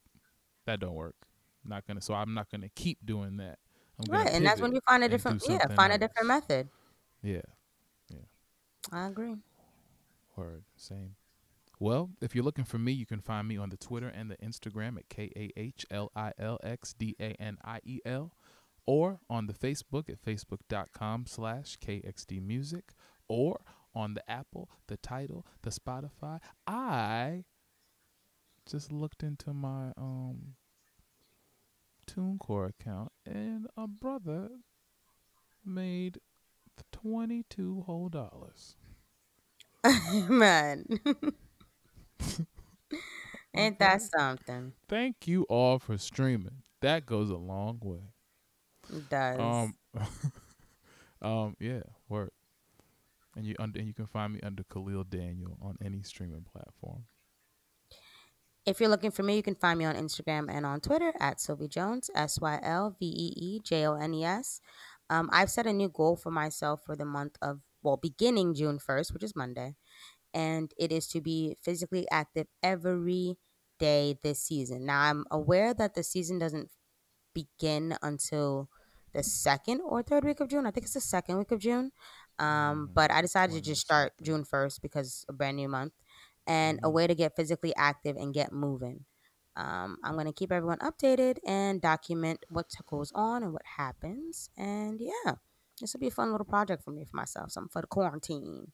that 0.66 0.80
don't 0.80 0.94
work. 0.94 1.16
Not 1.64 1.86
gonna 1.86 2.00
so 2.02 2.14
I'm 2.14 2.34
not 2.34 2.50
gonna 2.50 2.70
keep 2.70 3.04
doing 3.06 3.38
that. 3.38 3.58
I'm 3.98 4.10
Right. 4.10 4.28
And 4.28 4.46
that's 4.46 4.60
when 4.60 4.72
you 4.72 4.80
find 4.88 5.02
a 5.04 5.08
different 5.08 5.42
yeah, 5.48 5.66
find 5.76 5.92
a 5.92 5.98
different 5.98 6.28
method. 6.28 6.70
Yeah, 7.22 7.42
I 8.92 9.06
agree. 9.08 9.36
word. 10.36 10.62
Same. 10.76 11.16
Well, 11.80 12.10
if 12.20 12.34
you're 12.34 12.44
looking 12.44 12.64
for 12.64 12.78
me, 12.78 12.92
you 12.92 13.06
can 13.06 13.20
find 13.20 13.46
me 13.46 13.56
on 13.56 13.70
the 13.70 13.76
Twitter 13.76 14.08
and 14.08 14.30
the 14.30 14.36
Instagram 14.38 14.96
at 14.96 15.08
K 15.08 15.30
A 15.36 15.52
H 15.56 15.86
L 15.90 16.10
I 16.16 16.32
L 16.38 16.58
X 16.62 16.92
D 16.92 17.14
A 17.20 17.34
N 17.40 17.58
I 17.64 17.80
E 17.84 18.00
L, 18.04 18.32
or 18.86 19.20
on 19.30 19.46
the 19.46 19.52
Facebook 19.52 20.08
at 20.08 20.20
facebook.com 20.22 21.26
slash 21.26 21.76
KXD 21.78 22.42
Music, 22.42 22.92
or 23.28 23.60
on 23.94 24.14
the 24.14 24.28
Apple, 24.30 24.68
the 24.88 24.96
Tidal, 24.96 25.46
the 25.62 25.70
Spotify. 25.70 26.40
I 26.66 27.44
just 28.68 28.90
looked 28.92 29.22
into 29.22 29.52
my 29.52 29.92
um 29.96 30.54
TuneCore 32.10 32.70
account, 32.70 33.12
and 33.24 33.68
a 33.76 33.86
brother 33.86 34.48
made 35.64 36.18
twenty-two 36.92 37.82
whole 37.86 38.08
dollars. 38.08 38.76
Man. 40.28 40.84
Ain't 43.54 43.78
that 43.78 44.02
something? 44.02 44.72
Thank 44.88 45.26
you 45.26 45.44
all 45.44 45.78
for 45.78 45.96
streaming. 45.98 46.62
That 46.80 47.06
goes 47.06 47.30
a 47.30 47.36
long 47.36 47.80
way. 47.82 48.12
It 48.94 49.08
does. 49.08 49.40
Um, 49.40 49.74
um, 51.22 51.56
yeah, 51.58 51.82
work. 52.08 52.32
And 53.36 53.46
you 53.46 53.54
under, 53.58 53.78
and 53.78 53.86
you 53.86 53.94
can 53.94 54.06
find 54.06 54.32
me 54.32 54.40
under 54.42 54.62
Kahlil 54.64 55.08
Daniel 55.08 55.58
on 55.62 55.76
any 55.84 56.02
streaming 56.02 56.44
platform. 56.52 57.04
If 58.66 58.80
you're 58.80 58.90
looking 58.90 59.12
for 59.12 59.22
me, 59.22 59.36
you 59.36 59.42
can 59.42 59.54
find 59.54 59.78
me 59.78 59.84
on 59.84 59.94
Instagram 59.94 60.46
and 60.50 60.66
on 60.66 60.80
Twitter 60.80 61.12
at 61.20 61.38
Sylvee 61.38 61.70
Jones, 61.70 62.10
S 62.14 62.38
Y 62.40 62.60
L 62.62 62.94
V 62.98 63.06
E 63.06 63.32
E 63.36 63.60
J 63.60 63.86
O 63.86 63.94
N 63.94 64.12
E 64.12 64.24
S. 64.24 64.60
Um, 65.10 65.28
I've 65.32 65.50
set 65.50 65.66
a 65.66 65.72
new 65.72 65.88
goal 65.88 66.16
for 66.16 66.30
myself 66.30 66.82
for 66.84 66.96
the 66.96 67.04
month 67.04 67.36
of, 67.42 67.62
well, 67.82 67.96
beginning 67.96 68.54
June 68.54 68.78
1st, 68.78 69.14
which 69.14 69.24
is 69.24 69.36
Monday, 69.36 69.76
and 70.34 70.72
it 70.78 70.92
is 70.92 71.08
to 71.08 71.20
be 71.22 71.56
physically 71.62 72.06
active 72.10 72.48
every 72.62 73.38
day 73.78 74.18
this 74.22 74.40
season. 74.42 74.86
Now, 74.86 75.02
I'm 75.02 75.24
aware 75.30 75.74
that 75.74 75.94
the 75.94 76.02
season 76.04 76.38
doesn't 76.40 76.70
begin 77.34 77.96
until 78.02 78.70
the 79.14 79.22
second 79.24 79.82
or 79.82 80.02
third 80.02 80.24
week 80.24 80.40
of 80.40 80.48
June. 80.48 80.66
I 80.66 80.72
think 80.72 80.86
it's 80.86 80.94
the 80.94 81.00
second 81.02 81.38
week 81.38 81.52
of 81.52 81.60
June. 81.60 81.92
Um, 82.38 82.90
Mhm. 82.90 82.94
but 82.94 83.10
I 83.12 83.22
decided 83.22 83.54
to 83.54 83.62
just 83.62 83.82
start. 83.82 84.14
June 84.22 84.44
1st 84.44 84.82
because 84.82 85.24
a 85.28 85.34
brand 85.34 85.56
new 85.58 85.68
month 85.68 85.94
and 86.46 86.80
a 86.84 86.90
Mhm. 86.90 86.92
way 86.92 87.06
to 87.08 87.14
get 87.16 87.36
physically 87.36 87.74
active 87.76 88.16
and 88.16 88.34
get 88.34 88.52
moving. 88.52 89.06
Um, 89.58 89.98
I'm 90.04 90.14
going 90.14 90.26
to 90.26 90.32
keep 90.32 90.52
everyone 90.52 90.78
updated 90.78 91.38
and 91.44 91.82
document 91.82 92.44
what 92.48 92.66
goes 92.86 93.10
on 93.14 93.42
and 93.42 93.52
what 93.52 93.62
happens. 93.76 94.50
And 94.56 95.00
yeah, 95.00 95.34
this 95.80 95.92
will 95.92 96.00
be 96.00 96.06
a 96.06 96.12
fun 96.12 96.30
little 96.30 96.44
project 96.46 96.84
for 96.84 96.92
me, 96.92 97.04
for 97.04 97.16
myself, 97.16 97.50
something 97.50 97.70
for 97.70 97.80
the 97.80 97.88
quarantine. 97.88 98.70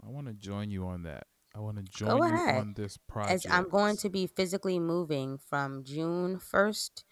I 0.00 0.08
want 0.08 0.28
to 0.28 0.32
join 0.32 0.70
you 0.70 0.86
on 0.86 1.02
that. 1.02 1.26
I 1.54 1.60
want 1.60 1.76
to 1.78 1.82
join 1.82 2.16
you 2.16 2.22
ahead. 2.22 2.60
on 2.60 2.74
this 2.76 2.96
project. 2.96 3.32
As 3.32 3.46
I'm 3.50 3.68
going 3.68 3.96
to 3.98 4.08
be 4.08 4.28
physically 4.28 4.78
moving 4.78 5.38
from 5.38 5.82
June 5.84 6.38
1st 6.38 7.02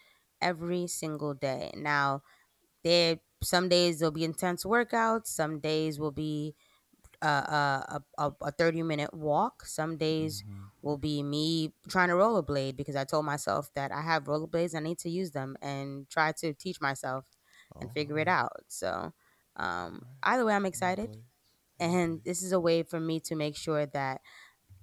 every 0.40 0.86
single 0.86 1.34
day. 1.34 1.72
Now, 1.76 2.22
there 2.84 3.18
some 3.42 3.68
days 3.68 3.98
there'll 3.98 4.12
be 4.12 4.24
intense 4.24 4.64
workouts, 4.64 5.26
some 5.26 5.58
days 5.58 5.98
will 5.98 6.12
be 6.12 6.54
uh, 7.26 7.98
a, 7.98 8.02
a, 8.18 8.32
a 8.42 8.50
30 8.52 8.82
minute 8.82 9.14
walk, 9.14 9.64
some 9.66 9.96
days 9.96 10.44
Mhm. 10.44 10.70
will 10.82 10.98
be 10.98 11.22
me 11.22 11.72
trying 11.88 12.08
to 12.08 12.14
rollerblade 12.14 12.76
because 12.76 12.96
I 12.96 13.04
told 13.04 13.24
myself 13.26 13.72
that 13.74 13.92
I 13.92 14.02
have 14.02 14.24
rollerblades, 14.24 14.74
I 14.74 14.80
need 14.80 14.98
to 15.00 15.10
use 15.10 15.30
them 15.32 15.56
and 15.62 16.08
try 16.10 16.32
to 16.32 16.52
teach 16.54 16.80
myself 16.80 17.24
and 17.80 17.92
figure 17.92 18.18
it 18.18 18.28
out. 18.28 18.64
So, 18.68 19.12
um, 19.56 20.06
either 20.22 20.44
way, 20.44 20.54
I'm 20.54 20.66
excited 20.66 21.10
and 21.80 22.22
this 22.24 22.42
is 22.42 22.52
a 22.52 22.60
way 22.60 22.82
for 22.82 23.00
me 23.00 23.20
to 23.20 23.34
make 23.34 23.56
sure 23.56 23.86
that 23.86 24.20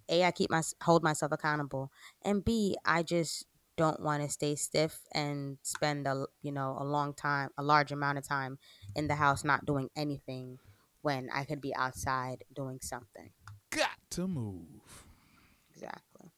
a 0.10 0.24
I 0.24 0.32
keep 0.32 0.50
my 0.50 0.62
hold 0.84 1.04
myself 1.04 1.32
accountable, 1.32 1.92
and 2.24 2.44
b 2.44 2.78
I 2.86 3.04
just 3.04 3.46
don't 3.78 4.02
want 4.02 4.24
to 4.24 4.30
stay 4.30 4.56
stiff 4.56 5.02
and 5.14 5.58
spend 5.64 6.08
a 6.08 6.26
you 6.42 6.52
know 6.52 6.76
a 6.80 6.84
long 6.84 7.14
time, 7.14 7.50
a 7.58 7.64
large 7.64 7.92
amount 7.92 8.18
of 8.18 8.28
time 8.28 8.60
in 8.96 9.08
the 9.08 9.16
house 9.16 9.44
not 9.44 9.66
doing 9.66 9.90
anything 9.96 10.60
when 11.02 11.30
I 11.34 11.44
could 11.44 11.62
be 11.62 11.76
outside 11.76 12.44
doing 12.54 12.80
something. 12.82 13.30
got 13.70 13.98
to 14.12 14.28
move. 14.28 15.06
Exactly. 15.74 16.32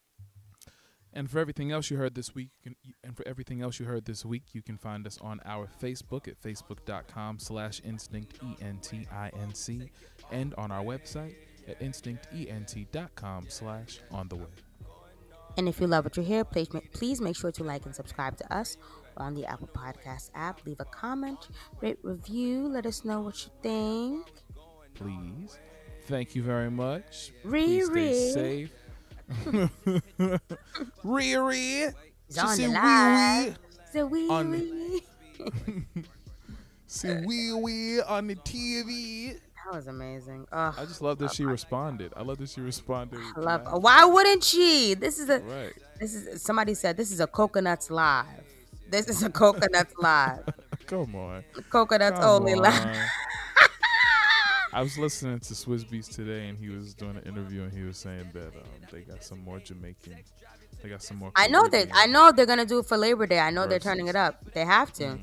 And 1.14 1.30
for 1.30 1.40
everything 1.40 1.72
else 1.72 1.92
you 1.92 1.98
heard 1.98 2.16
this 2.16 2.34
week, 2.34 2.50
you 2.64 2.72
can, 2.72 2.94
and 3.04 3.18
for 3.18 3.28
everything 3.28 3.62
else 3.62 3.80
you 3.80 3.86
heard 3.86 4.06
this 4.06 4.24
week, 4.24 4.44
you 4.54 4.62
can 4.62 4.78
find 4.78 5.06
us 5.06 5.18
on 5.20 5.42
our 5.46 5.68
Facebook 5.82 6.28
at 6.28 6.42
facebook.com 6.42 7.40
slash 7.40 7.82
instinct, 7.84 8.40
E-N-T-I-N-C, 8.42 9.92
and 10.32 10.56
on 10.56 10.72
our 10.72 10.84
website 10.84 11.36
at 11.68 11.82
instinctent.com 11.82 13.46
slash 13.50 14.00
on 14.10 14.30
the 14.30 14.38
way. 14.38 14.46
And 15.58 15.68
if 15.68 15.82
you 15.82 15.88
love 15.88 16.06
what 16.06 16.16
you 16.16 16.24
hear, 16.24 16.46
please 16.46 16.70
please 16.94 17.20
make 17.20 17.36
sure 17.36 17.52
to 17.52 17.64
like 17.64 17.86
and 17.86 17.94
subscribe 17.94 18.38
to 18.38 18.54
us 18.54 18.78
on 19.18 19.34
the 19.34 19.46
Apple 19.46 19.70
Podcast 19.74 20.32
app. 20.34 20.66
Leave 20.66 20.80
a 20.80 20.86
comment, 20.86 21.50
rate, 21.82 22.00
review. 22.04 22.70
Let 22.70 22.86
us 22.86 23.04
know 23.04 23.20
what 23.20 23.44
you 23.44 23.52
think. 23.62 24.41
Please. 25.02 25.58
Thank 26.08 26.36
you 26.36 26.44
very 26.44 26.72
much. 26.72 27.32
Please 27.44 27.86
stay 27.88 27.94
Riri. 27.94 28.34
safe. 28.34 28.72
Riri. 31.06 31.94
It's 32.28 32.38
on 32.38 32.58
the 32.58 32.68
wee 32.68 32.74
live. 32.74 33.60
So 33.92 34.06
we, 34.06 34.30
On- 34.30 35.02
See 36.88 37.14
wee 37.26 37.54
wee 37.54 38.02
on 38.02 38.28
the 38.28 38.36
TV. 38.36 39.40
That 39.66 39.74
was 39.76 39.88
amazing. 39.88 40.46
Ugh. 40.52 40.76
I 40.78 40.84
just 40.86 41.02
love 41.02 41.20
that 41.20 41.34
she 41.34 41.46
responded. 41.46 42.12
I 42.18 42.24
love 42.24 42.38
that 42.40 42.50
she 42.50 42.60
responded. 42.60 43.20
I 43.38 43.40
love. 43.40 43.82
Why 43.82 44.04
wouldn't 44.04 44.44
she? 44.44 44.94
This 44.96 45.18
is 45.20 45.30
a. 45.30 45.40
Right. 45.40 45.74
This 46.00 46.14
is 46.16 46.42
somebody 46.42 46.74
said 46.74 46.98
this 46.98 47.12
is 47.12 47.22
a 47.22 47.28
coconuts 47.28 47.90
live. 47.90 48.26
This 48.90 49.08
is 49.08 49.24
a 49.24 49.30
coconuts 49.30 49.94
live. 50.00 50.44
Come 50.88 51.16
on. 51.16 51.44
Coconuts 51.70 52.20
Come 52.20 52.30
only 52.30 52.56
live. 52.56 52.98
I 54.74 54.82
was 54.82 54.98
listening 54.98 55.40
to 55.40 55.54
Swizz 55.54 55.86
Beatz 55.86 56.14
today, 56.14 56.48
and 56.48 56.58
he 56.58 56.70
was 56.70 56.94
doing 56.94 57.18
an 57.18 57.24
interview, 57.24 57.64
and 57.64 57.74
he 57.74 57.84
was 57.84 57.98
saying 57.98 58.30
that 58.34 58.48
um, 58.56 58.64
they 58.92 59.02
got 59.02 59.24
some 59.24 59.44
more 59.44 59.60
Jamaican. 59.60 60.16
They 60.82 60.90
got 60.90 61.04
some 61.04 61.18
more. 61.18 61.32
I 61.36 61.48
know 61.48 61.68
that. 61.68 61.90
I 61.94 62.08
know 62.08 62.32
they're 62.32 62.46
gonna 62.46 62.66
do 62.66 62.80
it 62.80 62.86
for 62.86 62.98
Labor 62.98 63.26
Day. 63.28 63.40
I 63.40 63.52
know 63.52 63.68
they're 63.68 63.80
turning 63.80 64.08
it 64.08 64.16
up. 64.16 64.52
They 64.54 64.66
have 64.66 64.94
to. 64.94 65.04
Mhm. 65.04 65.20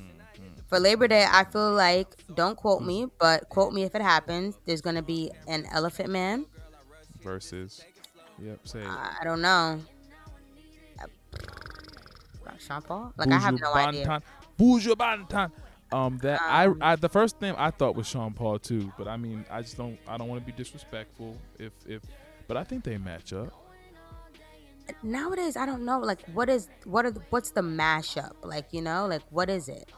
For 0.69 0.79
Labor 0.79 1.09
Day, 1.09 1.27
I 1.29 1.45
feel 1.45 1.73
like 1.73 2.09
don't 2.35 2.55
quote 2.57 2.83
me, 2.83 3.07
but 3.19 3.49
quote 3.49 3.73
me 3.73 3.85
if 3.85 3.95
it 3.95 4.03
happens. 4.03 4.57
There's 4.67 4.83
gonna 4.83 5.03
be 5.03 5.31
an 5.47 5.67
Elephant 5.73 6.11
Man. 6.11 6.45
Versus. 7.23 7.83
Yep. 8.39 8.69
Say 8.69 8.81
it. 8.81 8.87
I 8.87 9.25
don't 9.25 9.41
know. 9.41 9.81
Uh, 11.03 11.07
Sean 12.59 12.83
Paul? 12.83 13.13
Like 13.17 13.31
I 13.31 13.39
have 13.39 13.61
no 13.61 13.75
idea. 13.75 14.07
Banton. 14.07 14.23
Buju 14.59 14.95
Banton. 14.95 15.51
Um, 15.91 16.18
that 16.18 16.41
Um, 16.43 16.78
I, 16.82 16.93
I 16.93 16.97
the 16.97 17.09
first 17.09 17.39
thing 17.39 17.55
I 17.57 17.70
thought 17.70 17.97
was 17.97 18.07
Sean 18.07 18.32
Paul 18.32 18.59
too, 18.59 18.93
but 18.99 19.09
I 19.09 19.16
mean 19.16 19.45
I 19.51 19.62
just 19.62 19.76
don't 19.76 19.99
I 20.07 20.16
don't 20.16 20.28
want 20.28 20.41
to 20.41 20.47
be 20.47 20.53
disrespectful 20.53 21.36
if 21.59 21.72
if, 21.86 22.03
but 22.47 22.57
I 22.57 22.64
think 22.64 22.84
they 22.84 22.99
match 22.99 23.32
up. 23.32 23.53
nowadays 25.03 25.57
I 25.57 25.66
don't 25.66 25.84
know 25.84 25.99
like 25.99 26.24
what 26.32 26.49
is 26.49 26.68
what 26.84 27.05
are 27.05 27.11
the, 27.11 27.20
what's 27.30 27.51
the 27.51 27.62
mashup? 27.62 28.32
Like 28.43 28.72
you 28.72 28.82
know 28.82 29.07
like 29.07 29.22
what 29.30 29.49
is 29.49 29.68
it? 29.68 29.91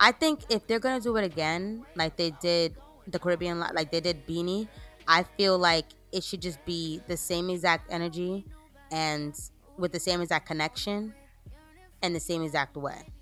I 0.00 0.12
think 0.12 0.40
if 0.50 0.66
they're 0.66 0.80
gonna 0.80 1.00
do 1.00 1.16
it 1.16 1.24
again 1.24 1.86
like 1.94 2.16
they 2.16 2.30
did 2.40 2.76
the 3.06 3.18
Caribbean 3.18 3.60
like 3.60 3.90
they 3.90 4.00
did 4.00 4.26
Beenie 4.26 4.68
I 5.08 5.22
feel 5.36 5.58
like 5.58 5.86
it 6.12 6.24
should 6.24 6.42
just 6.42 6.64
be 6.64 7.00
the 7.06 7.16
same 7.16 7.50
exact 7.50 7.92
energy 7.92 8.44
and 8.90 9.38
with 9.76 9.92
the 9.92 10.00
same 10.00 10.20
exact 10.20 10.46
connection 10.46 11.14
and 12.02 12.14
the 12.14 12.20
same 12.20 12.42
exact 12.42 12.76
way 12.76 13.12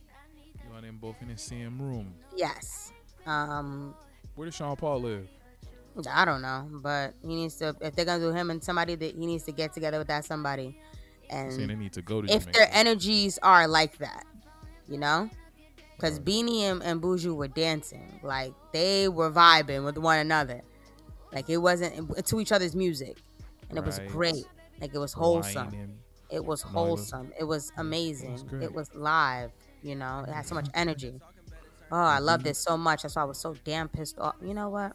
them 0.84 0.98
both 1.00 1.16
in 1.22 1.28
the 1.28 1.36
same 1.38 1.80
room. 1.80 2.14
yes 2.36 2.92
um 3.26 3.94
Where 4.34 4.46
does 4.46 4.54
Sean 4.54 4.76
Paul 4.76 5.00
live? 5.00 5.28
I 6.10 6.24
don't 6.24 6.42
know 6.42 6.68
but 6.82 7.14
he 7.22 7.28
needs 7.34 7.56
to 7.56 7.74
if 7.80 7.94
they're 7.94 8.04
gonna 8.04 8.22
do 8.22 8.32
him 8.32 8.50
and 8.50 8.62
somebody 8.62 8.94
that 8.96 9.14
he 9.16 9.26
needs 9.26 9.44
to 9.44 9.52
get 9.52 9.72
together 9.72 9.98
with 9.98 10.08
that 10.08 10.24
somebody 10.24 10.78
I'm 11.32 11.66
they 11.66 11.74
need 11.74 11.92
to 11.94 12.02
go 12.02 12.20
to 12.20 12.30
if 12.32 12.42
Jamaica. 12.42 12.58
their 12.58 12.68
energies 12.70 13.38
are 13.42 13.66
like 13.66 13.96
that, 13.98 14.24
you 14.86 14.98
know? 14.98 15.30
Because 15.96 16.18
Beenie 16.18 16.64
and, 16.64 16.82
and 16.82 17.00
Buju 17.00 17.34
were 17.34 17.48
dancing. 17.48 18.20
Like, 18.22 18.52
they 18.72 19.08
were 19.08 19.30
vibing 19.30 19.84
with 19.84 19.96
one 19.96 20.18
another. 20.18 20.60
Like, 21.32 21.48
it 21.48 21.56
wasn't 21.56 22.14
to 22.26 22.40
each 22.40 22.52
other's 22.52 22.76
music. 22.76 23.16
And 23.70 23.78
it 23.78 23.84
was 23.84 24.00
great. 24.08 24.44
Like, 24.80 24.94
it 24.94 24.98
was 24.98 25.12
wholesome. 25.14 25.70
It 25.70 25.74
was 25.74 25.82
No, 26.30 26.38
it 26.40 26.44
was- 26.44 26.62
wholesome. 26.62 27.32
It 27.40 27.44
was 27.44 27.72
amazing. 27.78 28.38
It 28.60 28.72
was 28.74 28.94
live, 28.94 29.50
you 29.84 29.94
know? 29.94 30.24
It 30.26 30.32
had 30.32 30.46
so 30.46 30.54
much 30.54 30.68
energy. 30.74 31.20
Oh, 31.92 31.96
I 31.96 32.18
loved 32.18 32.44
this 32.44 32.58
so 32.58 32.76
much. 32.76 33.02
That's 33.02 33.16
why 33.16 33.22
I 33.22 33.26
was 33.26 33.38
so 33.38 33.54
damn 33.64 33.88
pissed 33.88 34.18
off. 34.18 34.34
You 34.42 34.54
know 34.54 34.68
what? 34.68 34.92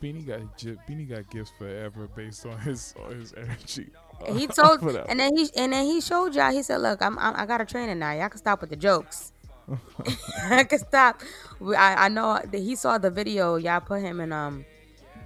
Beenie 0.00 0.22
got 0.22 0.40
Beenie 0.86 1.04
got 1.04 1.30
gifts 1.30 1.52
forever 1.56 2.08
based 2.14 2.44
on 2.44 2.58
his 2.58 2.92
on 3.04 3.14
his 3.14 3.32
energy. 3.34 3.88
He 4.26 4.46
told, 4.48 4.82
and 4.82 5.20
then 5.20 5.36
he 5.36 5.48
and 5.56 5.72
then 5.72 5.84
he 5.86 6.00
showed 6.00 6.34
y'all. 6.34 6.50
He 6.50 6.62
said, 6.62 6.78
"Look, 6.78 7.00
I'm, 7.00 7.16
I'm 7.20 7.36
I 7.36 7.46
got 7.46 7.60
a 7.60 7.64
trainer 7.64 7.94
now. 7.94 8.12
Y'all 8.12 8.28
can 8.28 8.38
stop 8.38 8.60
with 8.60 8.70
the 8.70 8.76
jokes. 8.76 9.32
I 10.42 10.64
can 10.64 10.80
stop. 10.80 11.22
I, 11.64 12.06
I 12.06 12.08
know 12.08 12.40
that 12.44 12.58
he 12.58 12.74
saw 12.74 12.98
the 12.98 13.10
video. 13.10 13.56
Y'all 13.56 13.80
put 13.80 14.02
him 14.02 14.20
in 14.20 14.32
um 14.32 14.64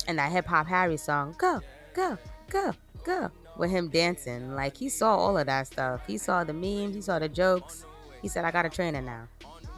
in 0.06 0.16
that 0.16 0.30
hip 0.30 0.46
hop 0.46 0.66
Harry 0.66 0.98
song. 0.98 1.34
Go, 1.38 1.60
go, 1.94 2.18
go, 2.50 2.72
go. 3.02 3.30
With 3.56 3.70
him 3.70 3.88
dancing, 3.88 4.54
like 4.54 4.76
he 4.76 4.90
saw 4.90 5.16
all 5.16 5.38
of 5.38 5.46
that 5.46 5.68
stuff. 5.68 6.06
He 6.06 6.18
saw 6.18 6.44
the 6.44 6.52
memes. 6.52 6.94
He 6.94 7.00
saw 7.00 7.18
the 7.18 7.30
jokes. 7.30 7.86
He 8.22 8.28
said, 8.28 8.44
"I 8.44 8.50
got 8.50 8.66
a 8.66 8.70
trainer 8.70 9.02
now. 9.02 9.28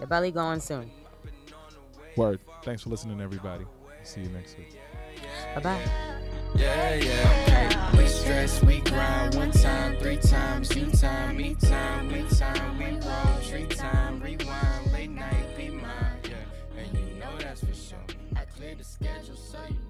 The 0.00 0.06
belly 0.06 0.30
going 0.30 0.60
soon. 0.60 0.90
Word. 2.16 2.40
Thanks 2.62 2.82
for 2.82 2.90
listening, 2.90 3.20
everybody. 3.20 3.64
See 4.02 4.22
you 4.22 4.28
next 4.28 4.56
week. 4.58 4.78
Bye 5.54 5.60
bye." 5.60 5.80
Yeah, 6.54 6.94
yeah, 6.94 7.44
okay. 7.92 7.98
We 7.98 8.06
stress, 8.08 8.62
we 8.62 8.80
grind 8.80 9.34
one 9.34 9.50
time, 9.50 9.96
three 9.98 10.16
times, 10.16 10.74
you 10.74 10.90
time, 10.90 11.36
me 11.36 11.54
time, 11.54 12.10
we 12.10 12.22
time, 12.36 12.78
we 12.78 12.98
roll, 13.06 13.40
tree 13.46 13.66
time, 13.66 14.20
rewind, 14.20 14.92
late 14.92 15.10
night, 15.10 15.56
be 15.56 15.68
mine, 15.68 15.84
yeah. 16.24 16.80
And 16.80 16.98
you 16.98 17.14
know 17.20 17.36
that's 17.38 17.60
for 17.60 17.74
sure. 17.74 17.98
I 18.34 18.46
cleared 18.46 18.78
the 18.78 18.84
schedule, 18.84 19.36
so 19.36 19.58
you 19.68 19.74
know 19.74 19.76
that's 19.76 19.84
a 19.84 19.87